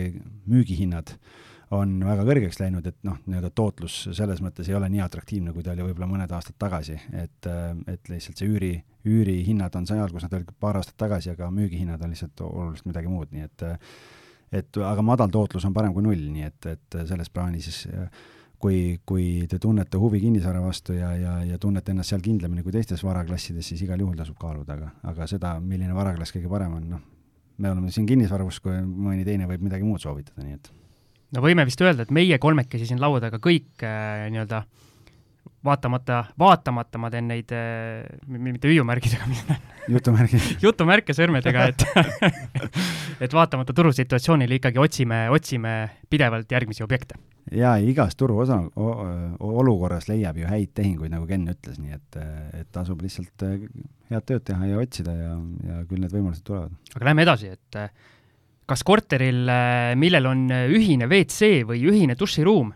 [0.53, 1.15] müügihinnad
[1.71, 5.65] on väga kõrgeks läinud, et noh, nii-öelda tootlus selles mõttes ei ole nii atraktiivne, kui
[5.65, 7.49] ta oli võib-olla mõned aastad tagasi, et,
[7.89, 8.73] et lihtsalt see üüri,
[9.09, 13.13] üürihinnad on seal, kus nad olid paar aastat tagasi, aga müügihinnad on lihtsalt oluliselt midagi
[13.13, 13.69] muud, nii et
[14.53, 17.87] et aga madal tootlus on parem kui null, nii et, et selles plaanis
[18.59, 22.75] kui, kui te tunnete huvi kinnisvara vastu ja, ja, ja tunnete ennast seal kindlamini kui
[22.75, 26.89] teistes varaklassides, siis igal juhul tasub kaaluda, aga, aga seda, milline varaklass kõige parem on,
[26.97, 27.05] noh,
[27.59, 30.73] me oleme siin kinnisvarausku ja mõni teine võib midagi muud soovitada, nii et.
[31.35, 34.63] No võime vist öelda, et meie kolmekesi siin laua taga kõik äh, nii-öelda
[35.65, 41.85] vaatamata, vaatamata ma teen neid äh, mitte hüüumärgidega, mis need jutumärgid jutumärke sõrmedega, et
[43.25, 45.75] et vaatamata turusituatsioonile ikkagi otsime, otsime
[46.11, 47.19] pidevalt järgmisi objekte.
[47.53, 52.21] ja igas turuosa, olukorras leiab ju häid tehinguid, nagu Ken ütles, nii et,
[52.61, 53.65] et tasub lihtsalt äh,
[54.13, 55.33] head tööd teha ja otsida ja,
[55.69, 56.77] ja küll need võimalused tulevad.
[56.95, 57.91] aga lähme edasi, et äh,
[58.69, 59.49] kas korteril,
[59.97, 62.75] millel on ühine WC või ühine duširuum,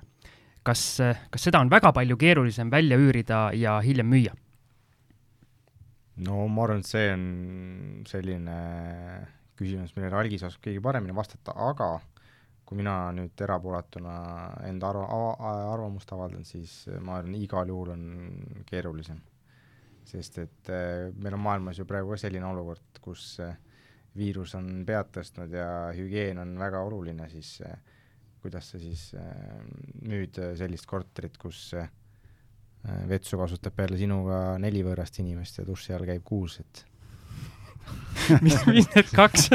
[0.63, 0.83] kas,
[1.31, 4.35] kas seda on väga palju keerulisem välja üürida ja hiljem müüa?
[6.23, 7.27] no ma arvan, et see on
[8.09, 8.57] selline
[9.59, 11.95] küsimus, millele algis oskab keegi paremini vastata, aga
[12.67, 14.15] kui mina nüüd erapooletuna
[14.69, 18.07] enda arva-, arvamust avaldan, siis ma arvan, igal juhul on
[18.69, 19.21] keerulisem.
[20.03, 23.53] sest et äh, meil on maailmas ju praegu ka selline olukord, kus äh,
[24.19, 27.77] viirus on pead tõstnud ja hügieen on väga oluline, siis äh,
[28.43, 29.11] kuidas sa siis
[30.03, 31.71] müüd sellist korterit, kus
[33.09, 36.85] vetsu kasutab peale sinuga neli võõrast inimest ja duši all käib kuus, et
[38.45, 39.49] mis, mis need kaks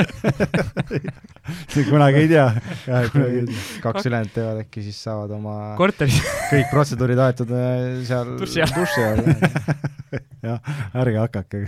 [1.91, 2.47] kunagi ei tea.
[3.83, 6.19] kaks ülejäänud teevad, äkki siis saavad oma korteris
[6.51, 9.23] kõik protseduurid aetud äh, seal duši all, duši all.
[10.43, 10.59] jah,
[11.01, 11.63] ärge hakake.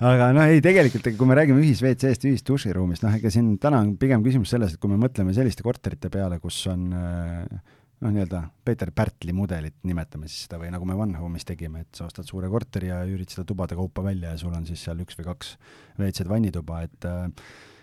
[0.00, 4.24] aga noh, ei tegelikult, kui me räägime ühis-WC-st, ühis-duširuumist, noh, ega siin täna on pigem
[4.24, 7.62] küsimus selles, et kui me mõtleme selliste korterite peale, kus on äh,
[8.02, 11.98] noh, nii-öelda Peeter Pärtli mudelit, nimetame siis seda, või nagu me One Home'is tegime, et
[11.98, 15.02] sa ostad suure korteri ja üürid seda tubade kaupa välja ja sul on siis seal
[15.04, 15.56] üks või kaks
[15.98, 17.12] WC-d vannituba, et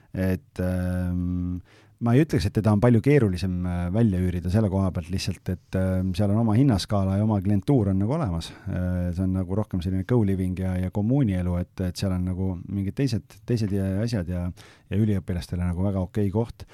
[0.10, 1.60] et ähm,
[2.02, 5.52] ma ei ütleks, et teda on palju keerulisem äh, välja üürida selle koha pealt lihtsalt,
[5.54, 9.10] et äh, seal on oma hinnaskaala ja oma klientuur on nagu olemas äh,.
[9.14, 12.98] see on nagu rohkem selline co-living ja, ja kommuunielu, et, et seal on nagu mingid
[12.98, 14.48] teised, teised asjad ja,
[14.90, 16.66] ja üliõpilastele nagu väga okei okay koht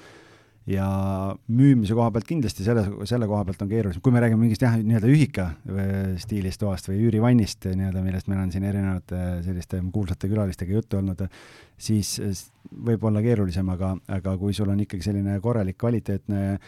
[0.66, 0.86] ja
[1.46, 4.74] müümise koha pealt kindlasti selle, selle koha pealt on keerulisem, kui me räägime mingist jah,
[4.80, 10.30] nii-öelda ühika äh, stiilis toast või üürivannist nii-öelda, millest meil on siin erinevate selliste kuulsate
[10.32, 11.22] külalistega juttu olnud,
[11.78, 12.16] siis
[12.86, 16.58] võib olla keerulisem, aga, aga kui sul on ikkagi selline korralik, kvaliteetne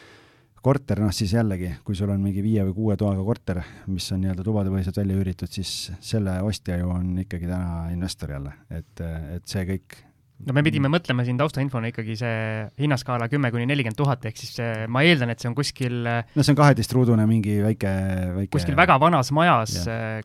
[0.63, 4.23] korter, noh siis jällegi, kui sul on mingi viie või kuue toaga korter, mis on
[4.23, 9.03] nii-öelda tubadepõhiselt välja üüritud, siis selle ostja ju on ikkagi täna investor jälle, et,
[9.39, 10.03] et see kõik
[10.47, 12.37] no me pidime mõtlema siin taustainfona ikkagi see
[12.79, 16.45] hinnaskaala kümme kuni nelikümmend tuhat, ehk siis see, ma eeldan, et see on kuskil no
[16.45, 17.95] see on kaheteistruudune mingi väike,
[18.37, 19.81] väike kuskil väga vanas majas,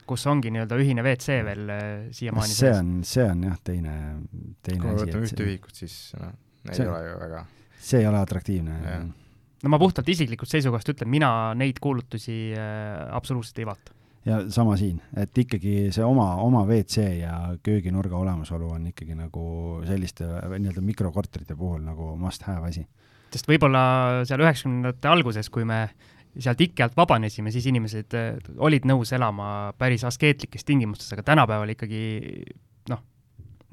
[0.10, 1.74] kus ongi nii-öelda ühine WC veel
[2.14, 3.98] siiamaani see on, see on jah, teine,
[4.62, 6.38] teine kui me võtame ühte ühikut, siis noh,
[6.70, 7.44] ei ole ju väga
[7.84, 8.78] see ei ole atraktiivne.
[9.64, 14.78] no ma puhtalt isiklikust seisukohast ütlen, mina neid kuulutusi äh, absoluutselt ei vaata ja sama
[14.80, 19.46] siin, et ikkagi see oma, oma WC ja kööginurga olemasolu on ikkagi nagu
[19.88, 22.86] selliste nii-öelda mikrokorterite puhul nagu must have asi.
[23.34, 25.88] sest võib-olla seal üheksakümnendate alguses, kui me
[26.40, 32.04] sealt IKEA-lt vabanesime, siis inimesed äh, olid nõus elama päris askeetlikes tingimustes, aga tänapäeval ikkagi
[32.90, 33.04] noh,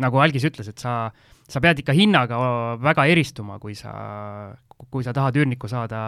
[0.02, 1.12] nagu Algis ütles, et sa,
[1.48, 2.40] sa pead ikka hinnaga
[2.82, 3.94] väga eristuma, kui sa,
[4.90, 6.02] kui sa tahad üürnikku saada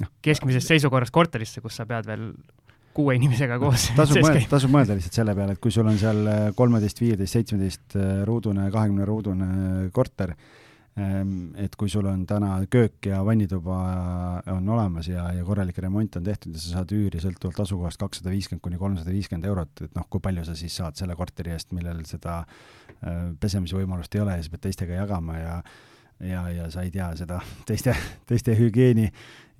[0.00, 2.30] noh, keskmisest seisukorrast korterisse, kus sa pead veel
[2.96, 6.24] kuue inimesega koos tasub mõelda, tasub mõelda lihtsalt selle peale, et kui sul on seal
[6.28, 9.48] äh, kolmeteist, viieteist, seitsmeteist äh, ruudune, kahekümne ruudune
[9.96, 10.34] korter,
[11.00, 13.78] ähm, et kui sul on täna köök ja vannituba
[14.54, 18.32] on olemas ja, ja korralik remont on tehtud ja sa saad üüri sõltuvalt asukohast kakssada
[18.34, 21.72] viiskümmend kuni kolmsada viiskümmend eurot, et noh, kui palju sa siis saad selle korteri eest,
[21.76, 25.56] millel seda äh, pesemise võimalust ei ole ja sa pead teistega jagama ja
[26.20, 27.94] ja, ja sa ei tea seda teiste,
[28.28, 29.08] teiste hügieeni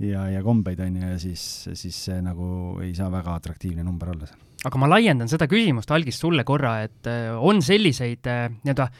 [0.02, 1.44] ja, ja kombeid, on ju, ja siis,
[1.78, 4.42] siis see nagu ei saa väga atraktiivne number olla seal.
[4.68, 8.90] aga ma laiendan seda küsimust, Algis, sulle korra, et äh, on selliseid äh, nii-öelda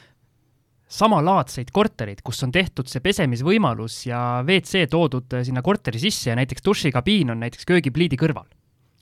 [0.93, 6.37] samalaadseid korterid, kus on tehtud see pesemisvõimalus ja WC toodud äh, sinna korteri sisse ja
[6.39, 8.49] näiteks dušikabiin on näiteks köögipliidi kõrval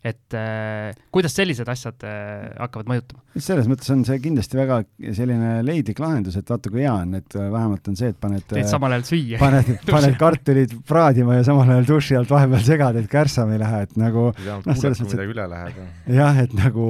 [0.02, 3.22] et äh, kuidas sellised asjad äh, hakkavad mõjutama?
[3.38, 4.80] selles mõttes on see kindlasti väga
[5.14, 8.48] selline leidlik lahendus, et vaata, kui hea on, et äh, vähemalt on see, et paned
[8.50, 9.38] teed samal ajal süüa.
[9.42, 13.84] paned, paned kartulid praadima ja samal ajal duši alt vahepeal segad, et kärssam ei lähe,
[13.86, 15.82] et nagu noh, selles mõttes, et üle läheb.
[16.18, 16.88] jah, et nagu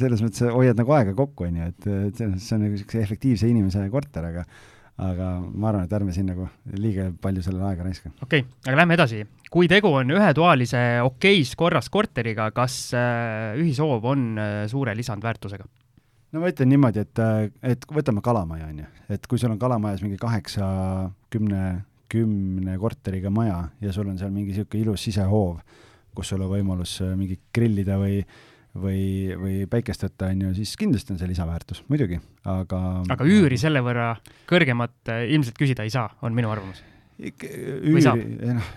[0.00, 2.78] selles mõttes hoiad nagu aega kokku, on ju, et, et selles mõttes see on nagu
[2.78, 4.48] niisuguse efektiivse inimese korter, aga
[5.02, 6.46] aga ma arvan, et ärme siin nagu
[6.78, 8.12] liiga palju sellele aega raiska.
[8.22, 9.24] okei okay,, aga lähme edasi.
[9.50, 15.66] kui tegu on ühetoalise okeis korras korteriga, kas äh, ühishoov on äh, suure lisandväärtusega?
[16.32, 19.58] no ma ütlen niimoodi, et, äh, et võtame Kalamaja, on ju, et kui sul on
[19.58, 20.68] Kalamajas mingi kaheksa,
[21.34, 21.64] kümne,
[22.12, 25.58] kümne korteriga maja ja sul on seal mingi niisugune ilus sisehoov,
[26.14, 28.42] kus sul on võimalus mingi grillida või äh,
[28.78, 32.18] või, või päikest võtta, on ju, siis kindlasti on see lisaväärtus, muidugi,
[32.50, 32.80] aga
[33.14, 34.12] aga üüri selle võrra
[34.50, 36.82] kõrgemat äh, ilmselt küsida ei saa, on minu arvamus.
[37.14, 38.70] üüri, noh,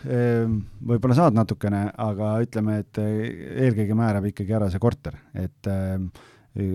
[0.91, 3.13] võib-olla saad natukene, aga ütleme, et äh,
[3.67, 6.11] eelkõige määrab ikkagi ära see korter, et ehm,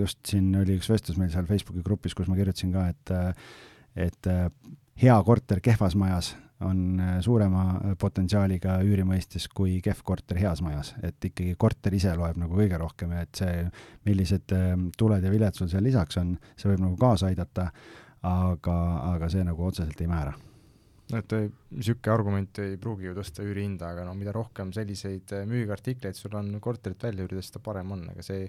[0.02, 3.52] just siin oli üks vestlus meil seal Facebooki grupis, kus ma kirjutasin ka, et äh,
[4.02, 4.26] et
[5.02, 6.30] hea korter kehvas majas
[6.66, 11.94] on äh, suurema äh, potentsiaaliga üüri mõistes kui kehv korter heas majas, et ikkagi korter
[11.96, 13.66] ise loeb nagu kõige rohkem ja et see,
[14.08, 17.68] millised äh, tuled ja viled sul seal lisaks on, see võib nagu kaasa aidata,
[18.28, 18.78] aga,
[19.12, 20.34] aga see nagu otseselt ei määra.
[21.12, 26.16] No et niisugune argument ei pruugi ju tõsta üürihinda, aga no mida rohkem selliseid müügiartikleid
[26.16, 28.46] sul on korterit välja üürida, seda parem on, aga see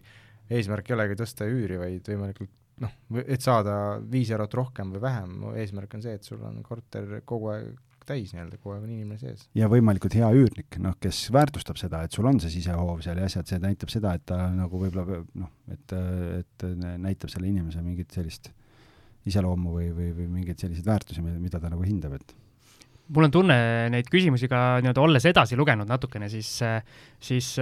[0.53, 2.93] eesmärk ei olegi tõsta üüri, vaid võimalikult noh,
[3.23, 3.75] et saada
[4.11, 8.33] viis eurot rohkem või vähem, eesmärk on see, et sul on korter kogu aeg täis
[8.33, 9.45] nii-öelda, kogu aeg on inimene sees.
[9.57, 13.29] ja võimalikult hea üürnik, noh, kes väärtustab seda, et sul on see sisehoov seal ja
[13.29, 15.95] asjad, see näitab seda, et ta nagu võib-olla noh, et,
[16.43, 16.67] et
[17.01, 18.51] näitab selle inimese mingit sellist
[19.29, 22.33] iseloomu või, või, või mingeid selliseid väärtusi, mida ta nagu hindab, et
[23.13, 23.57] mul on tunne
[23.93, 26.49] neid küsimusi ka nii-öelda olles edasi lugenud natukene, siis,
[27.23, 27.53] siis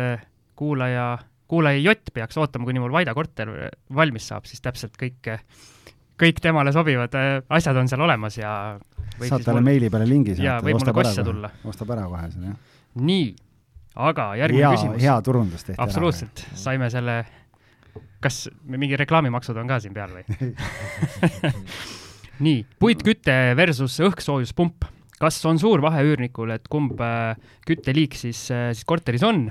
[0.58, 1.06] kuulaja,
[1.50, 3.52] kuulaja Jott peaks ootama, kuni mul Vaida korter
[3.94, 5.34] valmis saab, siis täpselt kõik,
[6.22, 7.16] kõik temale sobivad
[7.50, 8.54] asjad on seal olemas ja
[9.28, 10.48] saad talle meili peale lingi saata.
[10.48, 11.52] jaa, võib mulle kosse tulla.
[11.68, 12.78] ostab ära kohe selle, jah.
[13.08, 13.28] nii,
[14.08, 15.04] aga järgmine hea, küsimus.
[15.04, 17.18] hea turundus tehti absoluutselt, saime selle,
[18.24, 20.54] kas mingi reklaamimaksud on ka siin peal või
[22.46, 24.88] nii, puitküte versus õhksoojuspump.
[25.22, 27.36] kas on suur vahe üürnikul, et kumb äh,
[27.68, 29.50] kütteliik siis, äh, siis korteris on?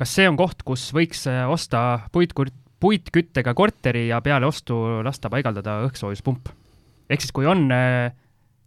[0.00, 5.30] kas see on koht, kus võiks äh, osta puitküt-, puitküttega korteri ja peale ostu lasta
[5.32, 6.50] paigaldada õhksoojuspump?
[7.10, 7.66] ehk siis, kui on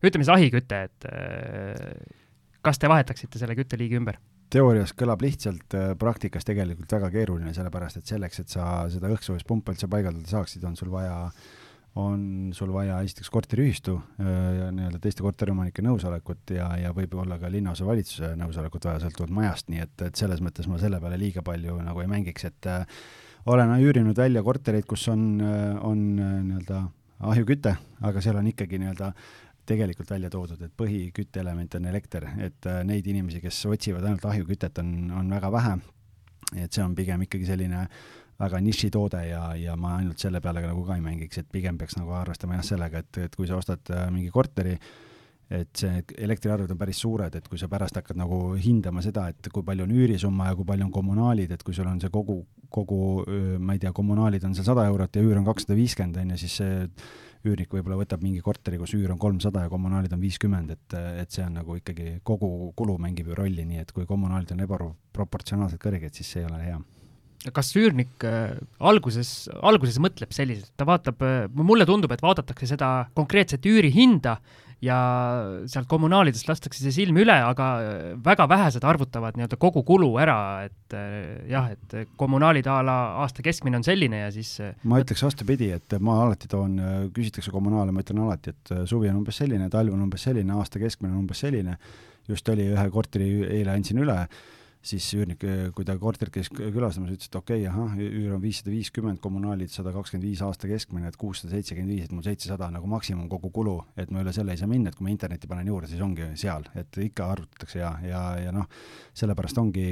[0.03, 2.21] ütleme siis ahiküte, et äh,
[2.63, 4.19] kas te vahetaksite selle kütteliigi ümber?
[4.53, 9.73] teoorias kõlab lihtsalt, äh, praktikas tegelikult väga keeruline, sellepärast et selleks, et sa seda õhksoojuspumpa
[9.73, 11.15] üldse paigaldada saaksid, on sul vaja,
[11.97, 17.87] on sul vaja esiteks korteriühistu äh, nii-öelda teiste korteriomanike nõusolekut ja, ja võib-olla ka linnaosa
[17.87, 21.79] valitsuse nõusolekut vaja, sõltuvalt majast, nii et, et selles mõttes ma selle peale liiga palju
[21.81, 23.01] nagu ei mängiks, et äh,
[23.45, 25.41] olen üürinud välja kortereid, kus on,
[25.81, 26.83] on nii-öelda
[27.23, 29.11] ahjuküte, aga seal on ikkagi nii-öelda
[29.65, 34.81] tegelikult välja toodud, et põhikütteelement on elekter, et äh, neid inimesi, kes otsivad ainult ahjukütet,
[34.83, 35.77] on, on väga vähe.
[36.53, 37.87] et see on pigem ikkagi selline
[38.39, 41.77] väga nišitoode ja, ja ma ainult selle peale ka nagu ka ei mängiks, et pigem
[41.77, 44.75] peaks nagu arvestama jah sellega, et, et kui sa ostad äh, mingi korteri,
[45.51, 49.49] et see elektriarved on päris suured, et kui sa pärast hakkad nagu hindama seda, et
[49.53, 52.39] kui palju on üürisumma ja kui palju on kommunaalid, et kui sul on see kogu,
[52.73, 53.01] kogu,
[53.59, 56.39] ma ei tea, kommunaalid on seal sada eurot ja üür on kakssada viiskümmend, on ju,
[56.45, 56.79] siis see
[57.43, 61.35] üürnik võib-olla võtab mingi korteri, kus üür on kolmsada ja kommunaalid on viiskümmend, et, et
[61.35, 65.83] see on nagu ikkagi, kogu kulu mängib ju rolli, nii et kui kommunaalid on ebaproportsionaalselt
[65.83, 66.79] kõrged, siis see ei ole hea.
[67.51, 68.23] Kas üürnik
[68.79, 71.19] alguses, alguses mõtleb selliselt, ta vaatab
[71.59, 74.37] mulle tundub, et vaadatakse seda konkreetset üürihinda
[74.83, 74.97] ja
[75.69, 80.37] sealt kommunaalidest lastakse see silm üle, aga äh, väga vähesed arvutavad nii-öelda kogu kulu ära,
[80.67, 84.99] et äh, jah, et kommunaalid a la aasta keskmine on selline ja siis äh, ma
[85.03, 86.75] ütleks vastupidi, et ma alati toon,
[87.15, 90.81] küsitakse kommunaale, ma ütlen alati, et suvi on umbes selline, talv on umbes selline, aasta
[90.83, 91.77] keskmine on umbes selline,
[92.29, 93.29] just oli ühe korteri,
[93.59, 94.19] eile andsin üle
[94.83, 95.43] siis üürnik,
[95.75, 99.71] kui ta korterit käis külastamas, ütles, et okei okay,, ahah, üür on viissada viiskümmend, kommunaalid
[99.71, 103.53] sada kakskümmend viis aasta keskmine, et kuussada seitsekümmend viis, et mul seitsesada nagu maksimum kogu
[103.55, 106.03] kulu, et ma üle selle ei saa minna, et kui ma internetti panen juurde, siis
[106.03, 108.67] ongi seal, et ikka arvutatakse ja, ja, ja noh,
[109.15, 109.87] sellepärast ongi,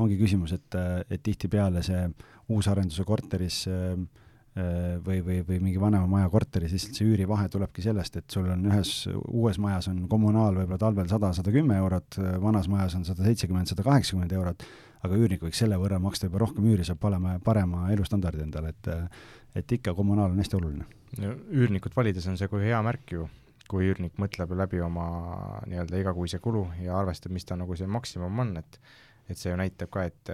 [0.00, 0.80] ongi küsimus, et,
[1.10, 2.06] et tihtipeale see
[2.50, 3.96] uusarenduse korteris Äh,
[4.54, 8.64] või, või, või mingi vanema maja korteris, lihtsalt see üürivahe tulebki sellest, et sul on
[8.66, 8.92] ühes
[9.22, 13.70] uues majas on kommunaal võib-olla talvel sada, sada kümme eurot, vanas majas on sada seitsekümmend,
[13.70, 14.64] sada kaheksakümmend eurot,
[15.06, 18.90] aga üürnik võiks selle võrra maksta juba rohkem üüri, saab parema, parema elustandardi endale, et
[19.58, 20.84] et ikka kommunaal on hästi oluline.
[21.50, 23.24] üürnikut valides on see kui hea märk ju,
[23.70, 25.06] kui üürnik mõtleb läbi oma
[25.66, 28.80] nii-öelda igakuise kulu ja arvestab, mis ta nagu see maksimum on, et
[29.30, 30.30] et see ju näitab ka, et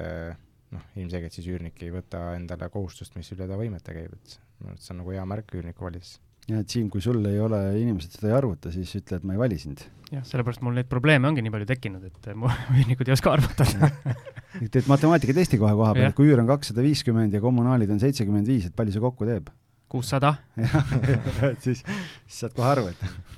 [0.74, 4.72] noh, ilmselgelt siis üürnik ei võta endale kohustust, mis üle ta võimete käib, et minu
[4.72, 6.16] arust see on nagu hea märk üürniku valides.
[6.46, 9.36] jah, et Siim, kui sul ei ole, inimesed seda ei arvuta, siis ütle, et ma
[9.36, 9.84] ei vali sind.
[10.12, 13.92] jah, sellepärast mul neid probleeme ongi nii palju tekkinud, et mu üürnikud ei oska arvutada
[14.72, 18.68] teed matemaatikatesti kohe koha peal, kui üür on kakssada viiskümmend ja kommunaalid on seitsekümmend viis,
[18.70, 19.52] et palju see kokku teeb?
[19.92, 20.34] kuussada.
[20.58, 20.94] jah,
[21.52, 21.82] et siis,
[22.26, 23.36] siis saad kohe aru, et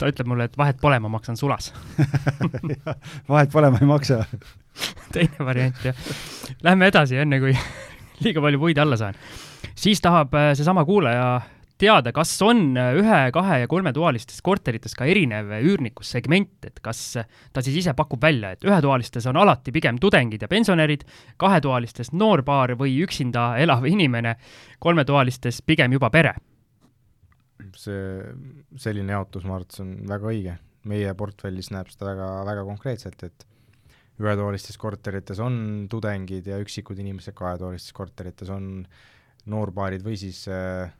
[0.00, 1.70] ta ütleb mulle, et vahet pole, ma maksan sulas
[3.28, 4.24] vahet pole, ma ei maksa
[5.14, 6.08] teine variant, jah.
[6.64, 7.54] Lähme edasi, enne kui
[8.24, 9.16] liiga palju puid alla saan.
[9.74, 11.40] siis tahab äh, seesama kuulaja
[11.78, 17.02] teada, kas on äh, ühe, kahe ja kolmetoalistes korterites ka erinev üürnikussegment, et kas
[17.52, 21.06] ta siis ise pakub välja, et ühetoalistes on alati pigem tudengid ja pensionärid,
[21.36, 24.36] kahetoalistes noorpaar või üksinda elav inimene,
[24.82, 26.36] kolmetoalistes pigem juba pere
[27.78, 28.22] see,
[28.80, 30.56] selline jaotus, ma arvan, et see on väga õige.
[30.88, 33.42] meie portfellis näeb seda väga, väga konkreetselt, et
[34.18, 38.82] ühetoalistes korterites on tudengid ja üksikud inimesed, kahetoalistes korterites on
[39.48, 40.90] noorbaarid või siis äh,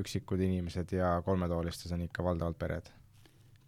[0.00, 2.90] üksikud inimesed ja kolmetoolistes on ikka valdavalt pered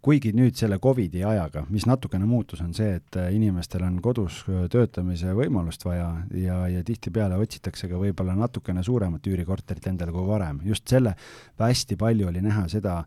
[0.03, 4.41] kuigi nüüd selle Covidi ajaga, mis natukene muutus, on see, et äh, inimestel on kodus
[4.51, 10.27] äh, töötamise võimalust vaja ja, ja tihtipeale otsitakse ka võib-olla natukene suuremat üürikorterit endale kui
[10.27, 10.59] varem.
[10.67, 11.15] just selle,
[11.63, 13.03] hästi palju oli näha seda,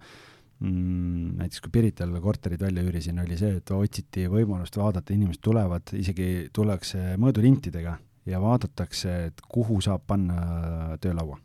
[0.59, 5.93] mm, näiteks kui Pirital korterid välja üürisin, oli see, et otsiti võimalust vaadata, inimesed tulevad,
[5.97, 7.97] isegi tullakse mõõdulintidega
[8.29, 11.37] ja vaadatakse, et kuhu saab panna töölaua.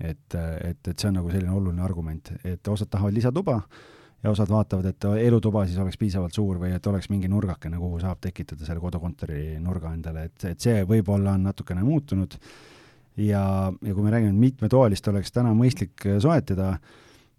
[0.00, 3.58] Et, et, et see on nagu selline oluline argument, et osad tahavad lisatuba
[4.22, 8.00] ja osad vaatavad, et elutuba siis oleks piisavalt suur või et oleks mingi nurgakene, kuhu
[8.00, 12.36] saab tekitada selle kodukontori nurga endale, et, et see võib-olla on natukene muutunud.
[13.16, 13.44] ja,
[13.82, 16.78] ja kui me räägime, et mitmetoalist oleks täna mõistlik soetada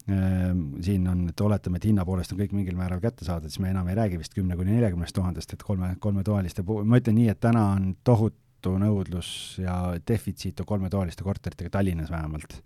[0.06, 3.90] siin on, et oletame, et hinna poolest on kõik mingil määral kättesaadav, siis me enam
[3.92, 7.42] ei räägi vist kümne kuni neljakümnest tuhandest, et kolme, kolmetoaliste puhul, ma ütlen nii, et
[7.44, 9.78] täna on tohutu nõudlus ja
[10.08, 12.58] defitsiit on kolmetoaliste korteritega Tallinnas vähemalt.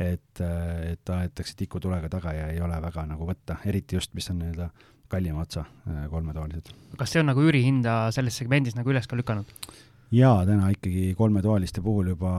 [0.00, 4.38] et, et aetakse tikutulega taga ja ei ole väga nagu võtta, eriti just, mis on
[4.38, 4.70] nii-öelda
[5.10, 5.64] kallima otsa
[6.10, 6.70] kolmetoalised.
[6.96, 9.50] kas see on nagu üürihinda selles segmendis nagu üles ka lükanud?
[10.14, 12.32] jaa, täna ikkagi kolmetoaliste puhul juba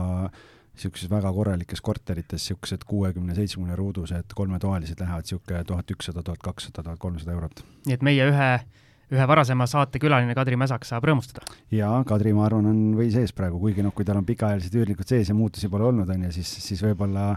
[0.74, 6.82] niisuguses väga korralikes korterites niisugused kuuekümne, seitsmekümne ruudused kolmetoalised lähevad niisugune tuhat ükssada, tuhat kakssada,
[6.82, 7.64] tuhat kolmsada eurot.
[7.86, 8.52] nii et meie ühe
[9.12, 11.44] ühe varasema saate külaline Kadri Mäsak saab rõõmustada.
[11.70, 15.08] jaa, Kadri, ma arvan, on või sees praegu, kuigi noh, kui tal on pikaajalised üürnikud
[15.08, 17.34] sees ja muutusi pole olnud, on ju, siis, siis võib-olla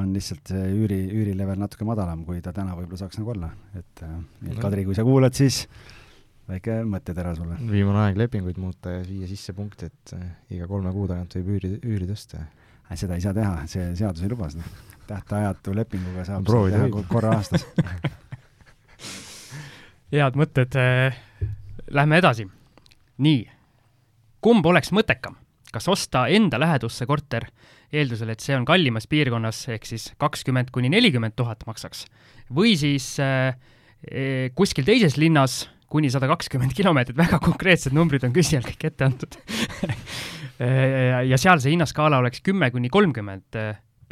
[0.00, 4.04] on lihtsalt see üüri, üürilevel natuke madalam, kui ta täna võib-olla saaks nagu olla, et,
[4.48, 5.66] et Kadri, kui sa kuulad, siis
[6.48, 7.58] väike mõttetera sulle.
[7.70, 11.54] viimane aeg lepinguid muuta ja viia sisse punkt, et eh, iga kolme kuu tagant võib
[11.56, 12.46] üüri, üüri tõsta.
[12.96, 14.64] Seda ei saa teha, see seadus ei luba seda.
[15.06, 17.66] tähtajatu lepinguga saab teha korra aastas
[20.12, 20.76] head mõtted.
[20.76, 21.16] Äh,
[21.90, 22.46] lähme edasi.
[23.22, 23.42] nii,
[24.42, 25.36] kumb oleks mõttekam,
[25.72, 27.46] kas osta enda lähedusse korter
[27.92, 32.06] eeldusel, et see on kallimas piirkonnas, ehk siis kakskümmend kuni nelikümmend tuhat maksaks,
[32.52, 33.54] või siis äh
[34.58, 39.36] kuskil teises linnas kuni sada kakskümmend kilomeetrit, väga konkreetsed numbrid on küsijal kõik ette antud
[41.30, 43.60] ja seal see hinnaskaala oleks kümme kuni kolmkümmend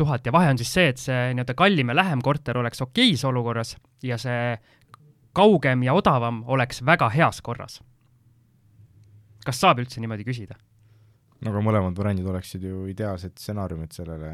[0.01, 3.25] tuhat ja vahe on siis see, et see nii-öelda kallim ja lähem korter oleks okeis
[3.29, 3.75] olukorras
[4.07, 4.55] ja see
[5.37, 7.81] kaugem ja odavam oleks väga heas korras.
[9.45, 10.57] kas saab üldse niimoodi küsida?
[11.41, 14.33] no aga mõlemad variandid oleksid ju ideaalsed stsenaariumid sellele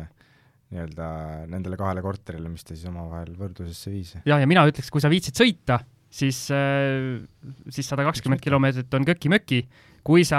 [0.75, 1.09] nii-öelda
[1.51, 4.17] nendele kahele korterile, mis ta siis omavahel võrdlusesse viis.
[4.27, 5.79] jah, ja mina ütleks, kui sa viitsid sõita,
[6.11, 7.25] siis, äh,
[7.71, 9.67] siis sada kakskümmend kilomeetrit on köki-möki.
[10.07, 10.39] kui sa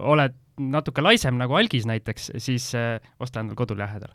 [0.00, 4.14] oled natuke laisem nagu algis näiteks, siis äh, osta endale kodu lähedal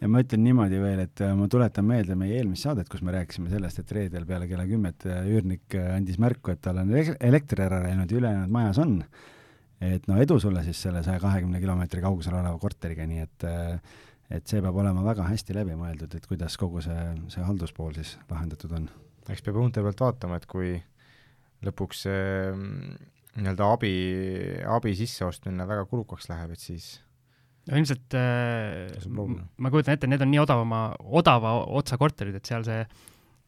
[0.00, 3.14] ja ma ütlen niimoodi veel, et äh, ma tuletan meelde meie eelmist saadet, kus me
[3.14, 7.80] rääkisime sellest, et reedel peale kella kümmet üürnik andis märku, et tal on elekter ära
[7.86, 8.98] läinud ja ülejäänud majas on.
[9.80, 13.48] et no edu sulle siis selle saja kahekümne kilomeetri kaugusel oleva korteriga, nii et
[14.30, 18.16] et see peab olema väga hästi läbi mõeldud, et kuidas kogu see, see halduspool siis
[18.30, 18.88] lahendatud on.
[19.32, 20.76] Eks peab õunte pealt vaatama, et kui
[21.66, 22.22] lõpuks see
[22.52, 22.94] mm,
[23.40, 23.92] nii-öelda abi,
[24.76, 26.94] abi sisseostmine väga kulukaks läheb, et siis
[27.66, 30.80] no ilmselt äh, ma kujutan ette, need on nii odavama,
[31.20, 32.80] odava otsa korterid, et seal see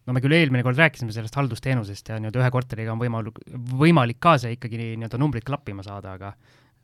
[0.08, 3.42] no me küll eelmine kord rääkisime sellest haldusteenusest ja nii-öelda ühe korteriga on võimalik,
[3.78, 6.32] võimalik ka see ikkagi nii-öelda numbrid klappima saada, aga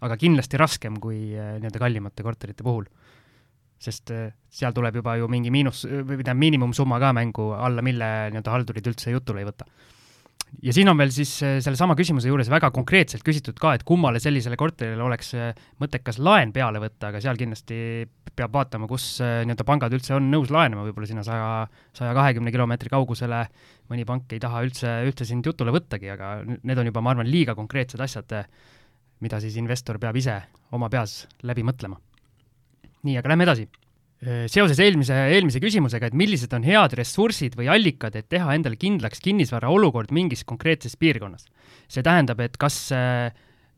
[0.04, 2.86] aga kindlasti raskem kui äh, nii-öelda kallimate korterite puhul.
[3.84, 8.12] Sest äh, seal tuleb juba ju mingi miinus, või tähendab, miinimumsumma ka mängu, alla mille
[8.32, 9.68] nii-öelda haldurid üldse jutule ei võta
[10.62, 14.20] ja siin on veel siis äh, sellesama küsimuse juures väga konkreetselt küsitud ka, et kummale
[14.22, 15.50] sellisele korterile oleks äh,
[15.82, 17.78] mõttekas laen peale võtta, aga seal kindlasti
[18.34, 22.90] peab vaatama, kus nii-öelda pangad üldse on nõus laenama, võib-olla sinna saja, saja kahekümne kilomeetri
[22.90, 23.44] kaugusele
[23.92, 27.30] mõni pank ei taha üldse, üldse sind jutule võttagi, aga need on juba, ma arvan,
[27.30, 28.34] liiga konkreetsed asjad,
[29.22, 30.40] mida siis investor peab ise
[30.74, 32.00] oma peas läbi mõtlema.
[33.04, 33.68] Nii, aga lähme edasi
[34.48, 39.20] seoses eelmise, eelmise küsimusega, et millised on head ressursid või allikad, et teha endale kindlaks
[39.24, 41.44] kinnisvara olukord mingis konkreetses piirkonnas.
[41.88, 42.92] see tähendab, et kas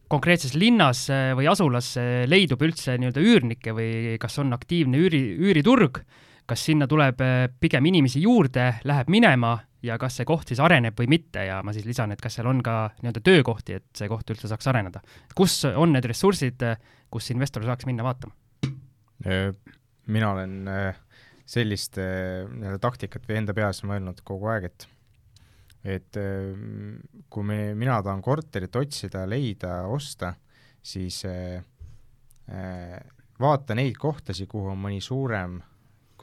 [0.08, 1.96] konkreetses linnas või asulas
[2.30, 5.98] leidub üldse nii-öelda üürnikke või kas on aktiivne üüri, üüriturg,
[6.46, 7.18] kas sinna tuleb
[7.60, 11.74] pigem inimesi juurde, läheb minema ja kas see koht siis areneb või mitte ja ma
[11.74, 15.02] siis lisan, et kas seal on ka nii-öelda töökohti, et see koht üldse saaks areneda.
[15.34, 16.62] kus on need ressursid,
[17.10, 18.45] kus investor saaks minna vaatama?
[20.06, 20.98] Mina olen äh,
[21.46, 24.88] sellist äh, nii-öelda taktikat või enda peas mõelnud kogu aeg, et
[25.86, 26.50] et äh,
[27.30, 30.34] kui me, mina tahan korterit otsida, leida, osta,
[30.86, 31.24] siis
[33.42, 35.56] vaata neid kohtasid, kuhu on mõni suurem,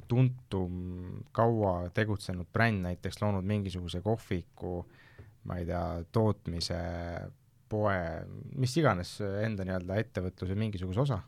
[0.07, 0.77] tuntum,
[1.35, 4.77] kaua tegutsenud bränd näiteks loonud mingisuguse kohviku,
[5.47, 5.83] ma ei tea,
[6.15, 6.79] tootmise,
[7.71, 7.97] poe,
[8.59, 11.19] mis iganes enda nii-öelda ettevõtluse mingisuguse osa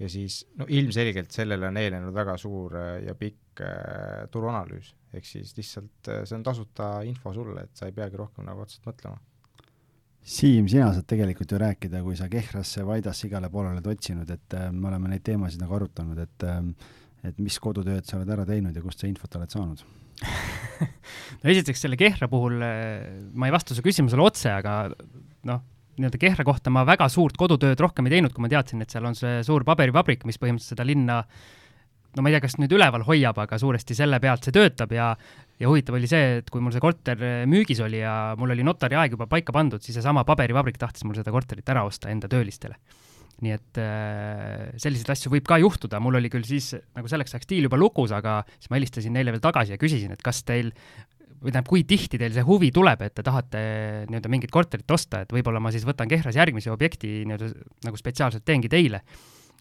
[0.00, 5.26] ja siis no ilmselgelt sellele on eelnenud väga suur äh, ja pikk äh, turuanalüüs, ehk
[5.28, 8.88] siis lihtsalt äh, see on tasuta info sulle, et sa ei peagi rohkem nagu otseselt
[8.90, 9.20] mõtlema.
[10.20, 14.56] Siim, sina saad tegelikult ju rääkida, kui sa Kehrasse, Vaidasse igale poole oled otsinud, et
[14.56, 16.64] äh, me oleme neid teemasid nagu arutanud, et äh,
[17.26, 19.82] et mis kodutööd sa oled ära teinud ja kust sa infot oled saanud
[21.42, 24.82] no esiteks selle Kehra puhul äh, ma ei vasta su küsimusele otse, aga
[25.48, 25.62] noh,
[26.00, 29.06] nii-öelda Kehra kohta ma väga suurt kodutööd rohkem ei teinud, kui ma teadsin, et seal
[29.08, 31.20] on see suur paberivabrik, mis põhimõtteliselt seda linna
[32.16, 35.12] no ma ei tea, kas nüüd üleval hoiab, aga suuresti selle pealt see töötab ja
[35.60, 38.96] ja huvitav oli see, et kui mul see korter müügis oli ja mul oli notari
[38.96, 42.80] aeg juba paika pandud, siis seesama paberivabrik tahtis mul seda korterit ära osta enda töölistele.
[43.40, 47.48] nii et äh, selliseid asju võib ka juhtuda, mul oli küll siis nagu selleks ajaks
[47.48, 50.74] diil juba lukus, aga siis ma helistasin neile veel tagasi ja küsisin, et kas teil
[51.40, 53.60] või tähendab, kui tihti teil see huvi tuleb, et te tahate
[54.10, 57.50] nii-öelda mingit korterit osta, et võib-olla ma siis võtan Kehras järgmise objekti nii-öelda
[57.86, 59.02] nagu spetsiaalselt teengi teile.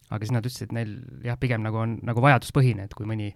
[0.10, 3.30] aga siis nad ütlesid, et neil jah, pigem nagu on nagu vajaduspõhine, et kui mõni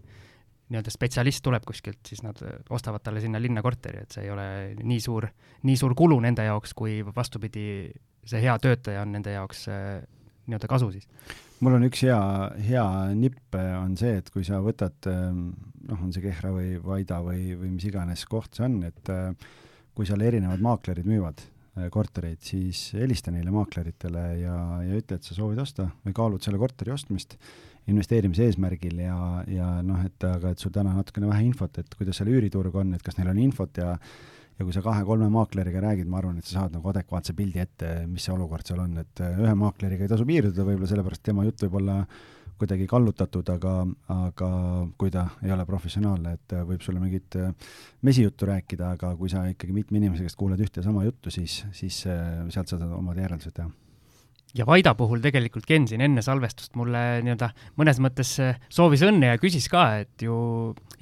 [0.73, 2.39] nii-öelda spetsialist tuleb kuskilt, siis nad
[2.73, 4.47] ostavad talle sinna linna korteri, et see ei ole
[4.81, 5.27] nii suur,
[5.69, 7.91] nii suur kulu nende jaoks, kui vastupidi,
[8.25, 9.67] see hea töötaja on nende jaoks
[10.47, 11.07] nii-öelda kasu siis?
[11.63, 12.19] mul on üks hea,
[12.67, 12.85] hea
[13.15, 17.75] nipp on see, et kui sa võtad noh, on see Kehra või Vaida või, või
[17.77, 19.13] mis iganes koht see on, et
[19.93, 21.45] kui seal erinevad maaklerid müüvad
[21.93, 26.59] kortereid, siis helista neile maakleritele ja, ja ütle, et sa soovid osta või kaalud selle
[26.61, 27.37] korteri ostmist
[27.89, 29.17] investeerimise eesmärgil ja,
[29.49, 32.93] ja noh, et aga et sul täna natukene vähe infot, et kuidas seal üüriturg on,
[32.95, 33.95] et kas neil on infot ja
[34.63, 37.89] ja kui sa kahe-kolme maakleriga räägid, ma arvan, et sa saad nagu adekvaatse pildi ette,
[38.07, 41.43] mis see olukord seal on, et äh, ühe maakleriga ei tasu piirduda võib-olla sellepärast, tema
[41.47, 41.97] jutt võib olla
[42.61, 43.73] kuidagi kallutatud, aga,
[44.13, 44.49] aga
[45.01, 47.51] kui ta ei ole professionaalne, et äh, võib sulle mingit äh,
[48.07, 51.63] mesijuttu rääkida, aga kui sa ikkagi mitme inimese käest kuuled ühte ja sama juttu, siis,
[51.75, 53.71] siis sealt saad omad järeldused teha
[54.53, 57.49] ja Vaida puhul tegelikult Ken siin enne salvestust mulle nii-öelda
[57.79, 60.35] mõnes mõttes äh, soovis õnne ja küsis ka, et ju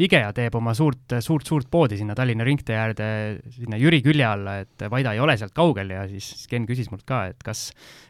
[0.02, 3.08] IKEA teeb oma suurt, suurt, suurt poodi sinna Tallinna ringtee äärde,
[3.56, 7.04] sinna Jüri külje alla, et Vaida ei ole sealt kaugel ja siis Ken küsis mult
[7.08, 7.68] ka, et kas,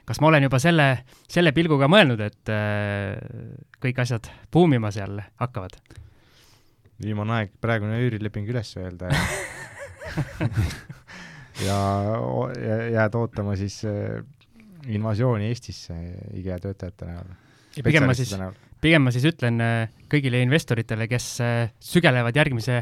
[0.08, 0.88] kas ma olen juba selle,
[1.30, 3.18] selle pilguga mõelnud, et äh,
[3.82, 5.80] kõik asjad buumima seal hakkavad.
[7.02, 9.22] viimane aeg praegune üürileping üles öelda ja
[11.68, 11.80] ja,
[12.94, 14.22] jääd ootama siis äh,
[14.90, 15.96] invasiooni Eestisse
[16.40, 17.32] IKEA töötajate näol.
[17.84, 18.34] pigem ma siis,
[18.82, 22.82] pigem ma siis ütlen äh, kõigile investoritele, kes äh, sügelevad järgmise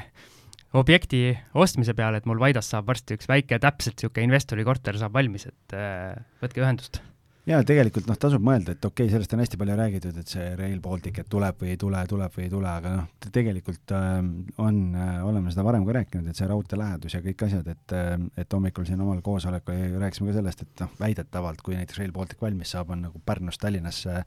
[0.80, 5.16] objekti ostmise peale, et mul Vaidas saab varsti üks väike, täpselt niisugune investori korter saab
[5.18, 7.02] valmis, et äh, võtke ühendust
[7.48, 10.50] jaa, tegelikult noh, tasub mõelda, et okei okay,, sellest on hästi palju räägitud, et see
[10.60, 14.20] Rail Baltic, et tuleb või ei tule, tuleb või ei tule, aga noh, tegelikult äh,
[14.66, 17.96] on äh,, oleme seda varem ka rääkinud, et see raudtee lähedus ja kõik asjad, et
[17.96, 18.14] äh,
[18.44, 22.42] et hommikul siin omal koosolekul rääkisime ka sellest, et noh, väidetavalt, kui näiteks Rail Baltic
[22.44, 24.24] valmis saab, on nagu Pärnust Tallinnasse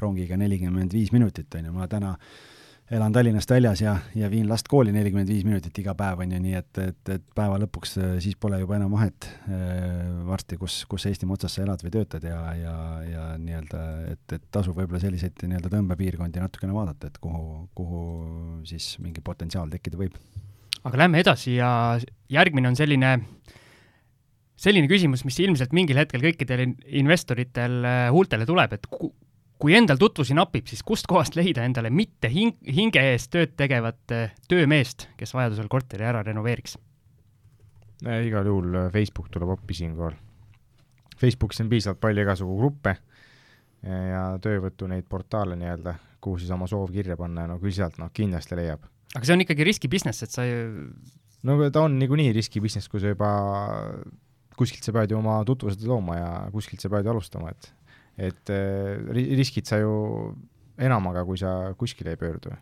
[0.00, 2.59] rongiga nelikümmend viis minutit, on ju, ma täna äh,
[2.90, 6.40] elan Tallinnast väljas ja, ja viin last kooli nelikümmend viis minutit iga päev, on ju,
[6.42, 10.80] nii et, et, et päeva lõpuks äh, siis pole juba enam vahet äh, varsti, kus,
[10.90, 12.74] kus Eestimaa otsas sa elad või töötad ja, ja,
[13.06, 18.02] ja nii-öelda, et, et tasub võib-olla selliseid nii-öelda tõmbepiirkondi natukene vaadata, et kuhu, kuhu
[18.68, 20.18] siis mingi potentsiaal tekkida võib.
[20.82, 21.70] aga lähme edasi ja
[22.28, 23.14] järgmine on selline
[24.60, 28.90] selline küsimus, mis ilmselt mingil hetkel kõikidel investoritel äh, huultele tuleb, et
[29.60, 34.34] kui endal tutvusi napib, siis kustkohast leida endale mitte hing, hinge eest tööd tegevat äh,
[34.48, 36.78] töömeest, kes vajadusel korteri ära renoveeriks?
[38.00, 40.16] igal juhul äh, Facebook tuleb appi siinkohal.
[41.20, 42.94] Facebookis on piisavalt palju igasugu gruppe
[43.84, 47.96] ja töövõtu neid portaale nii-öelda, kuhu siis oma soov kirja panna ja no küll sealt
[48.00, 48.84] noh, kindlasti leiab.
[49.14, 50.88] aga see on ikkagi riski business, et sa ju
[51.48, 53.30] no ta on niikuinii riski business, kui sa juba
[54.56, 57.70] kuskilt sa pead ju oma tutvused looma ja kuskilt sa pead ju alustama, et
[58.20, 58.98] et äh,
[59.38, 59.92] riskid sa ju
[60.80, 62.52] enamaga, kui sa kuskile ei pöördu.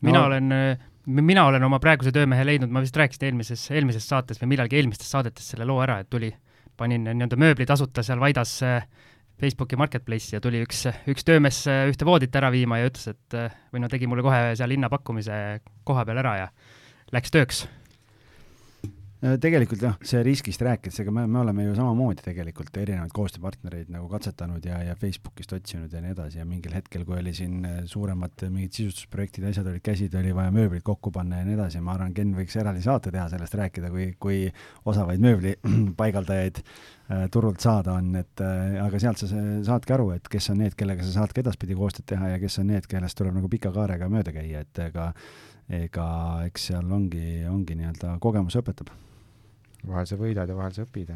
[0.00, 0.26] mina no.
[0.26, 4.54] olen, äh, mina olen oma praeguse töömehe leidnud, ma vist rääkisin eelmises, eelmises saates või
[4.54, 6.32] millalgi eelmistes saadetes selle loo ära, et tuli,
[6.80, 8.86] panin nii-öelda mööbli tasuta seal Vaidas äh,
[9.40, 13.36] Facebooki marketplace'i ja tuli üks, üks töömees ühte voodit ära viima ja ütles, et
[13.72, 16.48] või no tegi mulle kohe seal hinnapakkumise koha peal ära ja
[17.16, 17.62] läks tööks
[19.20, 24.06] tegelikult jah, see riskist rääkides, ega me, me oleme ju samamoodi tegelikult erinevaid koostööpartnereid nagu
[24.08, 27.74] katsetanud ja, ja Facebookist otsinud ja nii edasi ja mingil hetkel, kui oli siin äh,
[27.90, 31.98] suuremad mingid sisustusprojektid, asjad olid käsid, oli vaja mööblit kokku panna ja nii edasi, ma
[31.98, 34.38] arvan, Ken võiks eraldi saate teha sellest rääkida, kui, kui
[34.88, 35.52] osavaid mööbli
[36.00, 39.28] paigaldajaid äh, turult saada on, et äh, aga sealt sa
[39.68, 42.56] saadki aru, et kes on need, kellega sa saad ka edaspidi koostööd teha ja kes
[42.64, 45.12] on need, kellest tuleb nagu pika kaarega mööda käia, et ega
[45.70, 46.08] ega
[46.48, 48.90] eks seal ongi, ongi nii-öelda kogemus õpetab
[49.86, 51.12] vahel sa võidad ja vahel sa õpid.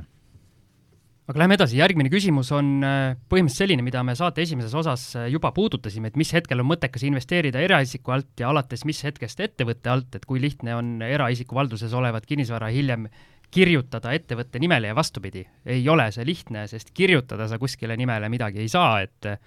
[1.25, 5.29] aga lähme edasi, järgmine küsimus on äh, põhimõtteliselt selline, mida me saate esimeses osas äh,
[5.33, 9.93] juba puudutasime, et mis hetkel on mõttekas investeerida eraisiku alt ja alates mis hetkest ettevõtte
[9.93, 13.09] alt, et kui lihtne on eraisiku valduses olevat kinnisvara hiljem
[13.55, 15.45] kirjutada ettevõtte nimele ja vastupidi.
[15.65, 19.39] ei ole see lihtne, sest kirjutada sa kuskile nimele midagi ei saa, et äh,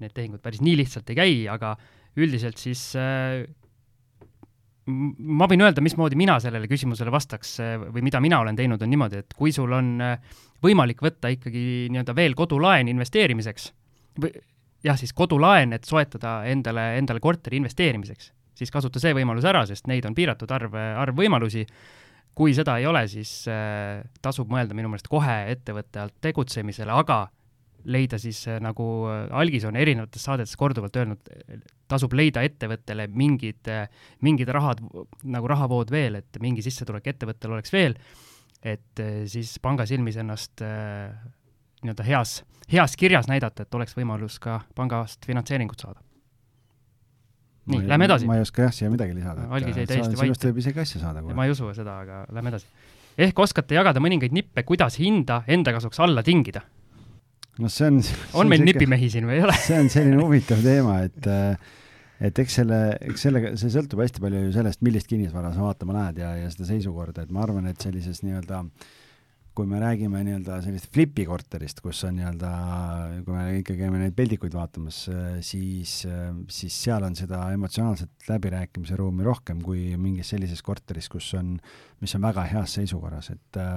[0.00, 1.76] need tehingud päris nii lihtsalt ei käi, aga
[2.18, 2.90] üldiselt siis
[4.90, 7.56] ma võin öelda, mismoodi mina sellele küsimusele vastaks
[7.94, 9.98] või mida mina olen teinud, on niimoodi, et kui sul on
[10.64, 13.70] võimalik võtta ikkagi nii-öelda veel kodulaen investeerimiseks
[14.20, 14.32] või
[14.84, 19.88] jah, siis kodulaen, et soetada endale, endale korteri investeerimiseks, siis kasuta see võimalus ära, sest
[19.90, 21.66] neid on piiratud arv, arv võimalusi.
[22.34, 27.26] kui seda ei ole, siis äh, tasub mõelda minu meelest kohe ettevõtte alt tegutsemisele, aga
[27.84, 31.30] leida siis äh, nagu äh, Algis on erinevates saadetes korduvalt öelnud,
[31.90, 33.86] tasub leida ettevõttele mingid, äh,
[34.26, 34.82] mingid rahad,
[35.22, 37.96] nagu rahavood veel, et mingi sissetulek ettevõttel oleks veel
[38.60, 39.00] et
[39.32, 45.80] siis panga silmis ennast nii-öelda heas, heas kirjas näidata, et oleks võimalus ka pangast finantseeringut
[45.80, 46.02] saada.
[47.70, 48.26] nii, lähme edasi.
[48.26, 49.46] ma ei oska jah siia midagi lisada.
[49.48, 50.26] algis jäi täiesti vait.
[50.26, 51.34] sinust võib isegi asja saada kohe.
[51.34, 52.68] ma ei usu seda, aga lähme edasi.
[53.16, 56.64] ehk oskate jagada mõningaid nippe, kuidas hinda enda kasuks alla tingida?
[57.60, 58.00] No see on
[58.40, 59.58] on meil nipimehi siin või ei ole?
[59.60, 61.76] see on selline huvitav teema, et äh,
[62.20, 62.80] et eks selle,
[63.12, 66.50] eks sellega, see sõltub hästi palju ju sellest, millist kinnisvara sa vaatama lähed ja, ja
[66.52, 68.64] seda seisukorda, et ma arvan, et sellises nii-öelda
[69.56, 72.50] kui me räägime nii-öelda sellist flipi korterist, kus on nii-öelda,
[73.26, 75.02] kui me ikka käime neid peldikuid vaatamas,
[75.44, 75.96] siis,
[76.54, 81.56] siis seal on seda emotsionaalset läbirääkimise ruumi rohkem kui mingis sellises korteris, kus on,
[82.00, 83.76] mis on väga heas seisukorras, et äh,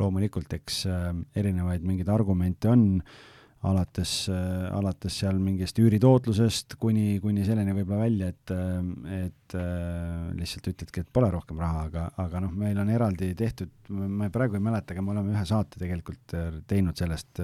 [0.00, 3.20] loomulikult, eks äh, erinevaid mingeid argumente on äh,,
[3.62, 10.30] alates, äh, alates seal mingist üüritootlusest kuni, kuni selleni võib-olla välja, et, äh, et äh,
[10.38, 14.58] lihtsalt ütledki, et pole rohkem raha, aga, aga noh, meil on eraldi tehtud, ma praegu
[14.58, 16.36] ei mäleta, aga me oleme ühe saate tegelikult
[16.70, 17.42] teinud sellest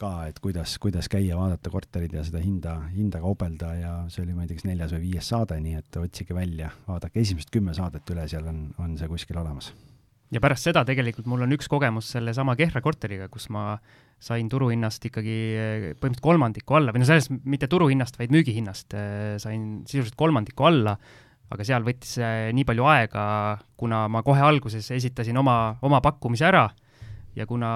[0.00, 4.34] ka, et kuidas, kuidas käia, vaadata korterid ja seda hinda, hinda kaubelda ja see oli,
[4.34, 7.76] ma ei tea, kas neljas või viies saade, nii et otsige välja, vaadake esimesed kümme
[7.76, 9.74] saadet üle, seal on, on see kuskil olemas
[10.32, 13.76] ja pärast seda tegelikult mul on üks kogemus sellesama Kehra korteriga, kus ma
[14.22, 19.34] sain turuhinnast ikkagi eh, põhimõtteliselt kolmandiku alla või no selles mitte turuhinnast, vaid müügihinnast eh,
[19.42, 20.96] sain sisuliselt kolmandiku alla,
[21.52, 22.16] aga seal võttis
[22.56, 23.24] nii palju aega,
[23.76, 26.64] kuna ma kohe alguses esitasin oma, oma pakkumise ära
[27.36, 27.72] ja kuna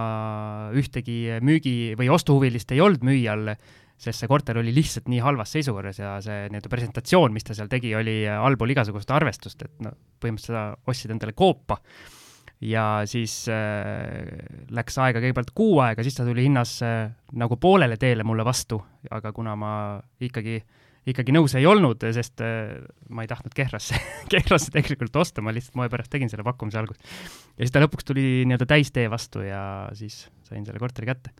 [0.76, 3.52] ühtegi müügi- või ostuhuvilist ei olnud müüjal,
[4.00, 7.68] sest see korter oli lihtsalt nii halvas seisukorras ja see nii-öelda presentatsioon, mis ta seal
[7.72, 11.80] tegi, oli allpool igasugust arvestust, et no põhimõtteliselt sa ostsid endale koopa
[12.64, 14.24] ja siis äh,
[14.72, 18.78] läks aega kõigepealt kuu aega, siis ta tuli hinnas äh, nagu poolele teele mulle vastu,
[19.12, 19.72] aga kuna ma
[20.24, 20.56] ikkagi,
[21.12, 22.78] ikkagi nõus ei olnud, sest äh,
[23.12, 24.00] ma ei tahtnud Kehrasse
[24.32, 27.20] Kehrasse tegelikult osta, ma lihtsalt moe pärast tegin selle pakkumise alguses.
[27.56, 31.34] ja siis ta lõpuks tuli nii-öelda täistee vastu ja siis sain selle korteri kätte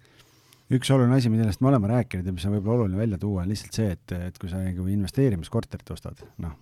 [0.77, 3.53] üks oluline asi, millest me oleme rääkinud ja mis on võib-olla oluline välja tuua, on
[3.55, 6.59] lihtsalt see, et, et kui sa nagu investeerimiskorterit ostad, noh,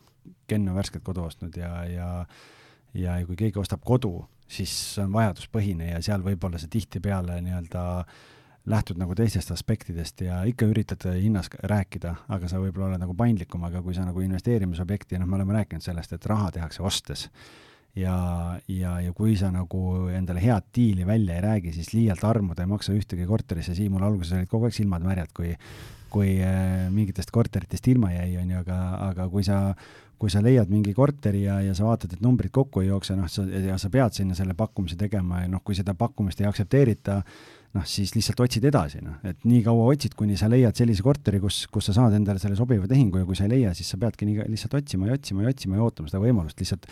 [0.48, 2.09] Ken on värskelt kodu ostnud ja, ja
[2.94, 4.12] ja kui keegi ostab kodu,
[4.49, 7.84] siis see on vajaduspõhine ja seal võib-olla sa tihtipeale nii-öelda
[8.70, 13.66] lähtud nagu teistest aspektidest ja ikka üritad hinnas rääkida, aga sa võib-olla oled nagu paindlikum,
[13.68, 17.28] aga kui sa nagu investeerimisobjekti, noh, me oleme rääkinud sellest, et raha tehakse ostes.
[17.95, 18.14] Ja,
[18.66, 22.72] ja, ja kui sa nagu endale head diili välja ei räägi, siis liialt armuda ei
[22.72, 25.53] maksa ühtegi korterisse, Siimul alguses olid kogu aeg silmad märjad, kui
[26.14, 28.78] kui äh, mingitest korteritest ilma jäi, on ju, aga,
[29.11, 29.74] aga kui sa
[30.19, 33.29] kui sa leiad mingi korteri ja, ja sa vaatad, et numbrid kokku ei jookse, noh,
[33.31, 37.19] sa, ja sa pead sinna selle pakkumise tegema ja noh, kui seda pakkumist ei aktsepteerita,
[37.75, 41.41] noh, siis lihtsalt otsid edasi, noh, et nii kaua otsid, kuni sa leiad sellise korteri,
[41.43, 44.01] kus, kus sa saad endale selle sobiva tehingu ja kui sa ei leia, siis sa
[44.01, 46.89] peadki nii lihtsalt otsima ja otsima ja otsima ja ootama seda võimalust, lihtsalt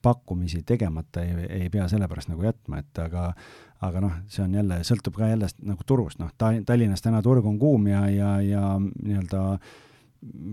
[0.00, 3.32] pakkumisi tegemata ei, ei pea sellepärast nagu jätma, et aga
[3.80, 7.56] aga noh, see on jälle, sõltub ka jälle nagu turust, noh, Tallinnas täna turg on
[7.60, 9.78] kuum ja, ja, ja nii-öelda äh,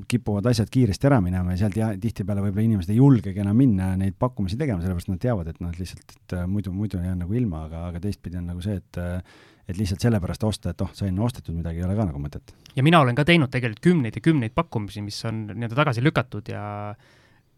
[0.07, 3.89] kipuvad asjad kiiresti ära minema ja sealt ja tihtipeale võib-olla inimesed ei julgegi enam minna
[3.99, 7.35] neid pakkumisi tegema, sellepärast nad teavad, et noh, lihtsalt, et äh, muidu, muidu jään nagu
[7.35, 9.19] ilma, aga, aga teistpidi on nagu see, et äh,
[9.67, 12.53] et lihtsalt sellepärast osta, et oh, sai enne ostetud midagi, ei ole ka nagu mõtet.
[12.75, 16.47] ja mina olen ka teinud tegelikult kümneid ja kümneid pakkumisi, mis on nii-öelda tagasi lükatud
[16.53, 16.63] ja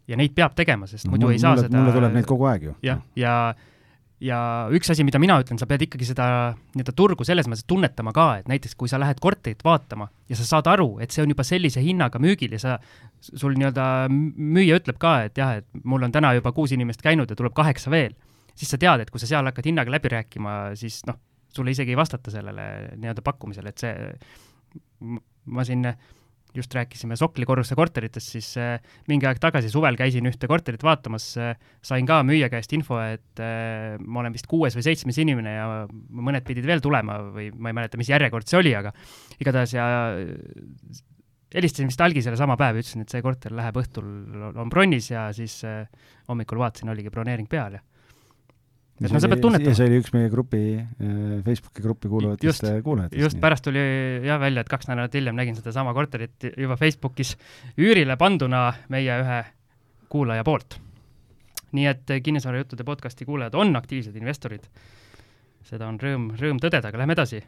[0.10, 2.30] ja neid peab tegema, sest no, muidu mul, ei saa mulle, seda mulle tuleb neid
[2.30, 2.74] kogu aeg ju.
[2.82, 3.36] jah, ja, ja
[4.24, 4.40] ja
[4.76, 6.26] üks asi, mida mina ütlen, sa pead ikkagi seda
[6.74, 10.48] nii-öelda turgu selles mõttes tunnetama ka, et näiteks kui sa lähed korterit vaatama ja sa
[10.48, 12.76] saad aru, et see on juba sellise hinnaga müügil ja sa,
[13.24, 17.32] sul nii-öelda müüja ütleb ka, et jah, et mul on täna juba kuus inimest käinud
[17.32, 18.16] ja tuleb kaheksa veel,
[18.60, 21.20] siis sa tead, et kui sa seal hakkad hinnaga läbi rääkima, siis noh,
[21.56, 22.70] sulle isegi ei vastata sellele
[23.00, 24.12] nii-öelda pakkumisele, et see,
[25.50, 25.88] ma siin
[26.56, 31.28] just rääkisime Sokli korruse korteritest, siis äh, mingi aeg tagasi suvel käisin ühte korterit vaatamas
[31.38, 31.54] äh,,
[31.86, 35.68] sain ka müüja käest info, et äh, ma olen vist kuues või seitsmes inimene ja
[35.90, 38.94] mõned pidid veel tulema või ma ei mäleta, mis järjekord see oli, aga
[39.40, 39.86] igatahes ja
[40.18, 41.04] äh,
[41.56, 44.10] helistasin vist algisele sama päev ütlesin, et see korter läheb õhtul,
[44.54, 45.86] on bronnis ja siis äh,
[46.30, 47.86] hommikul vaatasin, oligi broneering peal ja
[49.00, 49.76] et no sa pead tunnetama.
[49.78, 53.22] see oli üks meie grupi, äh, Facebooki gruppi kuuluvatest äh, kuulajatest.
[53.22, 53.80] just, pärast tuli
[54.26, 57.36] jah välja, et kaks nädalat hiljem nägin sedasama korterit juba Facebookis
[57.80, 59.40] üürile panduna meie ühe
[60.12, 60.80] kuulaja poolt.
[61.72, 64.68] nii et kinnisvarajuttude podcasti kuulajad on aktiivsed investorid.
[65.64, 67.44] seda on rõõm, rõõm tõdeda, aga lähme edasi.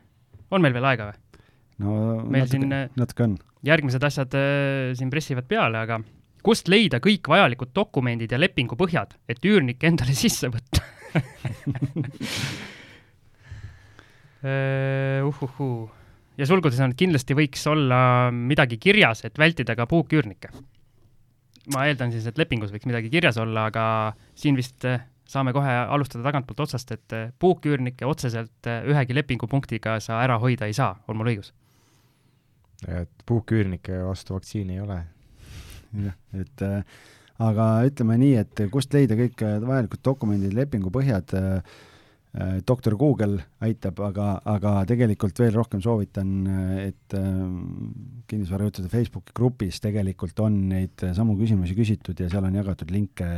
[0.52, 1.44] on meil veel aega või?
[1.82, 3.36] no meil natuke, siin äh, natuke on.
[3.68, 6.00] järgmised asjad äh, siin pressivad peale, aga
[6.46, 11.01] kust leida kõik vajalikud dokumendid ja lepingupõhjad, et üürnik endale sisse võtta
[15.30, 15.92] uhuhuu.
[16.38, 20.50] ja sulgudes on, kindlasti võiks olla midagi kirjas, et vältida ka puuküürnikke.
[21.76, 23.86] ma eeldan siis, et lepingus võiks midagi kirjas olla, aga
[24.36, 30.24] siin vist äh, saame kohe alustada tagantpoolt otsast, et äh, puuküürnikke otseselt ühegi lepingupunktiga sa
[30.26, 31.54] ära hoida ei saa, on mul õigus?
[32.88, 35.00] et puuküürnike vastu vaktsiini ei ole.
[36.08, 36.84] jah, et äh,
[37.42, 41.76] aga ütleme nii, et kust leida kõik äh, vajalikud dokumendid, lepingupõhjad, äh,
[42.36, 46.32] äh, doktor Google aitab, aga, aga tegelikult veel rohkem soovitan,
[46.86, 47.18] et
[48.32, 53.30] kinnisvarajuttude Facebooki grupis tegelikult on neid samu küsimusi küsitud ja seal on jagatud linke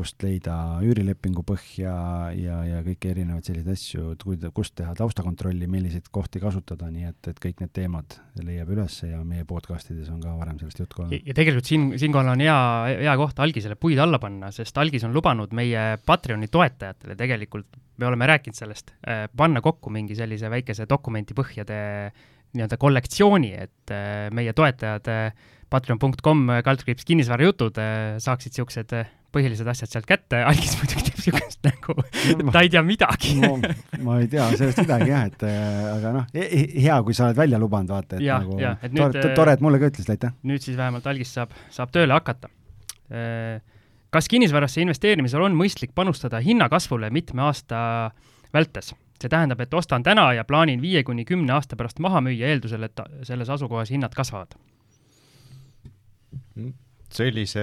[0.00, 0.54] kust leida
[0.84, 1.92] üürilepingu põhja
[2.32, 4.14] ja, ja kõiki erinevaid selliseid asju,
[4.56, 9.20] kust teha taustakontrolli, milliseid kohti kasutada, nii et, et kõik need teemad leiab üles ja
[9.26, 11.28] meie podcast ides on ka varem sellest juttu olnud.
[11.28, 12.56] ja tegelikult siin, siinkohal on hea,
[13.04, 18.08] hea koht algisele puid alla panna, sest algis on lubanud meie Patreoni toetajatele tegelikult, me
[18.08, 21.80] oleme rääkinud sellest, äh, panna kokku mingi sellise väikese dokumendipõhjade
[22.56, 27.76] nii-öelda kollektsiooni, et äh, meie toetajad äh, patreon.com kaldkriips kinnisvarajutud
[28.18, 28.94] saaksid niisugused
[29.34, 33.52] põhilised asjad sealt kätte, Algis muidugi teeb niisugust nägu no,, ta ei tea midagi no,.
[34.06, 37.92] ma ei tea sellest midagi jah, et aga noh, hea, kui sa oled välja lubanud,
[37.94, 40.34] vaata, et ja, nagu ja, et nüüd, tore, tore, et mulle ka ütlesid, aitäh.
[40.46, 42.50] nüüd siis vähemalt Algis saab, saab tööle hakata.
[44.10, 48.10] Kas kinnisvarasse investeerimisel on mõistlik panustada hinnakasvule mitme aasta
[48.54, 48.94] vältes?
[49.20, 52.86] see tähendab, et ostan täna ja plaanin viie kuni kümne aasta pärast maha müüa eeldusel,
[52.86, 54.56] et selles asukohas hinnad kasvavad
[56.54, 56.72] mm
[57.14, 57.62] sellise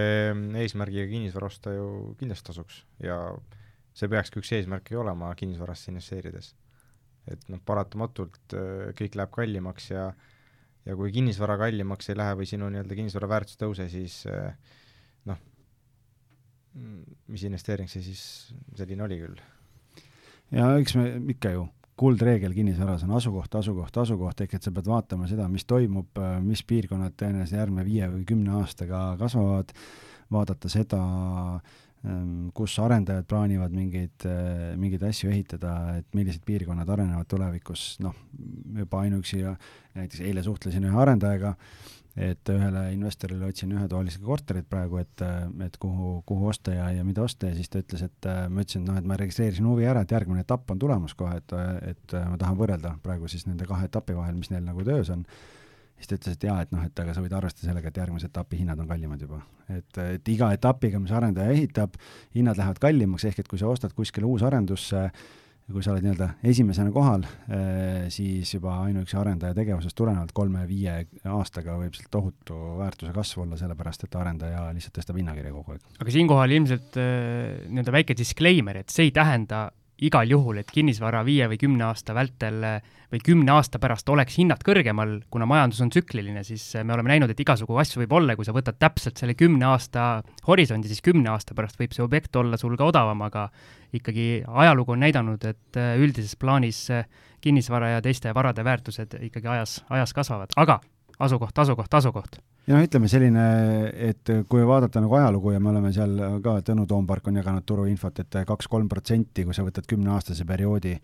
[0.62, 3.18] eesmärgiga kinnisvara osta ju kindlasti tasuks ja
[3.98, 6.54] see peakski üks eesmärke olema kinnisvarasse investeerides.
[7.28, 10.12] et noh, paratamatult äh, kõik läheb kallimaks ja
[10.88, 14.54] ja kui kinnisvara kallimaks ei lähe või sinu nii-öelda kinnisvara väärtus tõuse, siis äh,
[15.28, 15.40] noh,
[17.28, 18.22] mis investeering see siis
[18.78, 19.42] selline oli küll?
[20.56, 21.68] ja eks me ikka ju
[21.98, 26.62] kuldreegel kinnisvaras on asukoht, asukoht, asukoht, ehk et sa pead vaatama seda, mis toimub, mis
[26.68, 29.74] piirkonnad tõenäoliselt järgmine viie või kümne aastaga kasvavad,
[30.34, 31.02] vaadata seda,
[32.06, 34.28] ähm, kus arendajad plaanivad mingeid,
[34.78, 38.16] mingeid asju ehitada, et millised piirkonnad arenevad tulevikus, noh,
[38.84, 41.56] juba ainuüksi näiteks eile suhtlesin ühe arendajaga,
[42.18, 45.22] et ühele investorile otsin ühetoalisega korterit praegu, et,
[45.66, 48.84] et kuhu, kuhu osta ja, ja mida osta ja siis ta ütles, et ma ütlesin,
[48.84, 51.56] et noh, et ma registreerisin huvi ära, et järgmine etapp on tulemas kohe, et,
[51.92, 55.24] et ma tahan võrrelda praegu siis nende kahe etapi vahel, mis neil nagu töös on.
[55.98, 58.32] siis ta ütles, et jaa, et noh, et aga sa võid arvestada sellega, et järgmise
[58.32, 59.44] etapi hinnad on kallimad juba.
[59.70, 62.02] et, et iga etapiga, mis arendaja ehitab,
[62.36, 65.28] hinnad lähevad kallimaks, ehk et kui sa ostad kuskile uusarendusse äh,
[65.68, 70.94] ja kui sa oled nii-öelda esimesena kohal, eh, siis juba ainuüksi arendaja tegevusest tulenevalt kolme-viie
[71.28, 75.90] aastaga võib sealt tohutu väärtuse kasv olla, sellepärast et arendaja lihtsalt tõstab hinnakirja kogu aeg.
[76.00, 79.68] aga siinkohal ilmselt eh, nii-öelda väike disclaimer, et see ei tähenda
[80.06, 82.62] igal juhul, et kinnisvara viie või kümne aasta vältel
[83.12, 87.32] või kümne aasta pärast oleks hinnad kõrgemal, kuna majandus on tsükliline, siis me oleme näinud,
[87.32, 90.08] et igasugu asju võib olla kui sa võtad täpselt selle kümne aasta
[90.48, 93.48] horisondi, siis kümne aasta pärast võib see objekt olla sul ka odavam, aga
[93.96, 96.84] ikkagi ajalugu on näidanud, et üldises plaanis
[97.42, 100.82] kinnisvara ja teiste varade väärtused ikkagi ajas, ajas kasvavad, aga
[101.18, 103.48] asukoht, asukoht, asukoht ja noh, ütleme selline,
[104.10, 108.24] et kui vaadata nagu ajalugu ja me oleme seal ka, Tõnu Toompark on jaganud turuinfot
[108.24, 110.98] et, et kaks-kolm protsenti, kui sa võtad kümneaastase perioodi,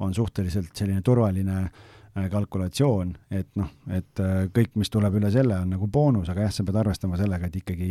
[0.00, 5.54] on suhteliselt selline turvaline äh, kalkulatsioon, et noh, et äh, kõik, mis tuleb üle selle,
[5.62, 7.90] on nagu boonus, aga jah, sa pead arvestama sellega, et ikkagi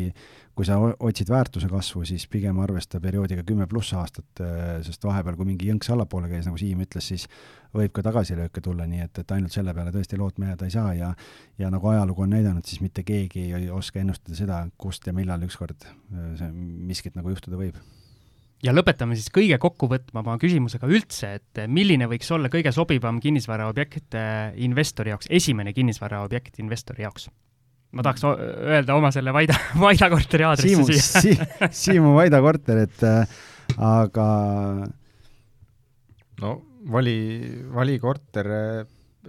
[0.58, 5.38] kui sa otsid väärtuse kasvu, siis pigem arvesta perioodiga kümme pluss aastat, äh, sest vahepeal,
[5.40, 7.28] kui mingi jõnks allapoole käis, nagu Siim ütles, siis
[7.76, 10.92] võib ka tagasilööke tulla, nii et, et ainult selle peale tõesti lootma jääda ei saa
[10.98, 11.14] ja
[11.60, 15.44] ja nagu ajalugu on näidanud, siis mitte keegi ei oska ennustada seda, kust ja millal
[15.48, 15.88] ükskord
[16.52, 17.80] miskit nagu juhtuda võib
[18.66, 24.18] ja lõpetame siis kõige kokkuvõtvama küsimusega üldse, et milline võiks olla kõige sobivam kinnisvaraobjekt
[24.66, 27.30] investori jaoks, esimene kinnisvaraobjekt investori jaoks?
[27.90, 31.24] ma tahaks öelda oma selle Vaida, Vaida korteri aadressi Siimu siia.
[31.24, 33.40] si,, Siimu Vaida korter, et äh,
[33.82, 34.28] aga
[36.44, 36.52] no
[36.94, 37.18] vali,
[37.74, 38.52] vali korter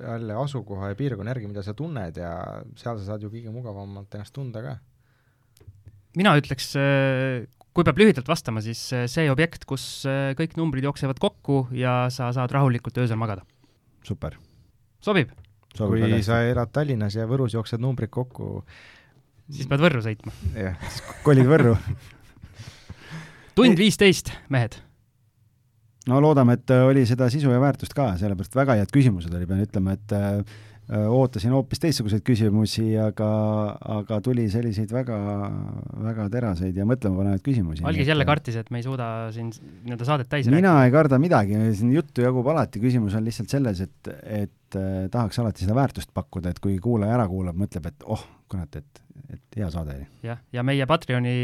[0.00, 2.34] jälle asukoha ja piirkonna järgi, mida sa tunned ja
[2.78, 4.76] seal sa saad ju kõige mugavamalt ennast tunda ka.
[6.16, 6.72] mina ütleks,
[7.74, 12.04] kui peab lühidalt vastama, siis äh, see objekt, kus äh, kõik numbrid jooksevad kokku ja
[12.12, 13.46] sa saad rahulikult öösel magada.
[14.06, 14.36] super,
[15.04, 15.32] sobib?
[15.76, 18.64] kui väga sa elad Tallinnas ja Võrus jooksed numbrid kokku,
[19.50, 20.34] siis pead Võrru sõitma.
[20.56, 20.94] jah,
[21.26, 21.76] kolid Võrru.
[23.58, 24.80] tund viisteist, mehed.
[26.10, 29.46] no loodame, et äh, oli seda sisu ja väärtust ka, sellepärast väga head küsimused oli,
[29.46, 30.42] pean ütlema, et äh,
[30.90, 33.28] ootasin hoopis teistsuguseid küsimusi, aga,
[33.98, 35.18] aga tuli selliseid väga,
[36.06, 37.84] väga teraseid ja mõtlemapanevaid küsimusi.
[37.86, 40.56] algis jälle kartis, et me ei suuda siin nii-öelda saadet täis rääkida.
[40.56, 45.06] mina ei karda midagi, siin juttu jagub alati, küsimus on lihtsalt selles, et, et äh,
[45.12, 49.02] tahaks alati seda väärtust pakkuda, et kui kuulaja ära kuulab, mõtleb, et oh, kurat, et,
[49.30, 50.06] et hea saade oli.
[50.26, 51.34] jah, ja meie Patreoni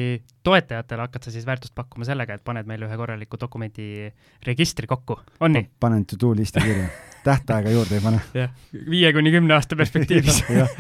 [0.46, 4.08] toetajatele hakkad sa siis väärtust pakkuma sellega, et paned meile ühe korraliku dokumendi
[4.46, 5.70] registri kokku, on nii?
[5.80, 6.88] panen to-do listi kirja,
[7.26, 8.20] tähtaega juurde ei pane.
[8.34, 8.52] jah,
[8.90, 10.44] viie kuni kümne aasta perspektiivis.
[10.60, 10.70] jah,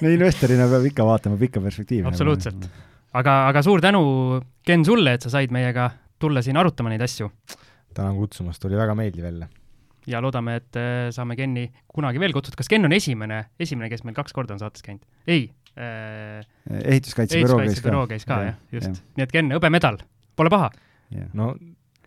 [0.00, 2.06] no investorina peab ikka vaatama pikka perspektiivi.
[2.08, 2.70] Absoluutselt..
[3.12, 4.04] aga, aga suur tänu,
[4.66, 5.90] Ken, sulle, et sa said meiega
[6.20, 7.30] tulla siin arutama neid asju
[7.94, 9.48] tänan kutsumast, oli väga meeldiv jälle.
[10.06, 12.56] ja loodame, et äh, saame Kenni kunagi veel kutsuda.
[12.56, 15.02] kas Ken on esimene, esimene, kes meil kaks korda on saates käinud?
[15.26, 16.46] ei äh,,
[16.84, 17.66] ehituskaitsebüroo käis ka.
[17.66, 19.02] ehituskaitsebüroo käis ka, jah, just.
[19.16, 20.00] nii et Ken, hõbemedal,
[20.36, 20.70] pole paha.
[21.34, 21.52] no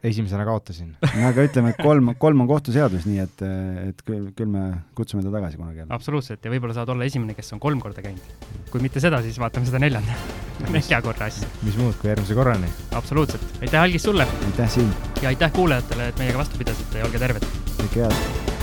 [0.03, 0.93] esimesena kaotasin.
[1.17, 3.43] no aga ütleme, et kolm, kolm on kohtuseadus, nii et,
[3.89, 4.65] et küll, küll me
[4.97, 5.93] kutsume ta tagasi kunagi jälle.
[5.95, 8.47] absoluutselt ja võib-olla saad olla esimene, kes on kolm korda käinud.
[8.71, 10.17] kui mitte seda, siis vaatame seda neljanda,
[10.75, 11.49] nelja korra asja.
[11.63, 12.71] mis muud kui järgmise korrani.
[12.99, 17.23] absoluutselt, aitäh, Algis sulle aitäh, Siim, ja aitäh kuulajatele, et meiega vastu pidasite ja olge
[17.23, 17.47] terved.
[17.79, 18.61] kõike head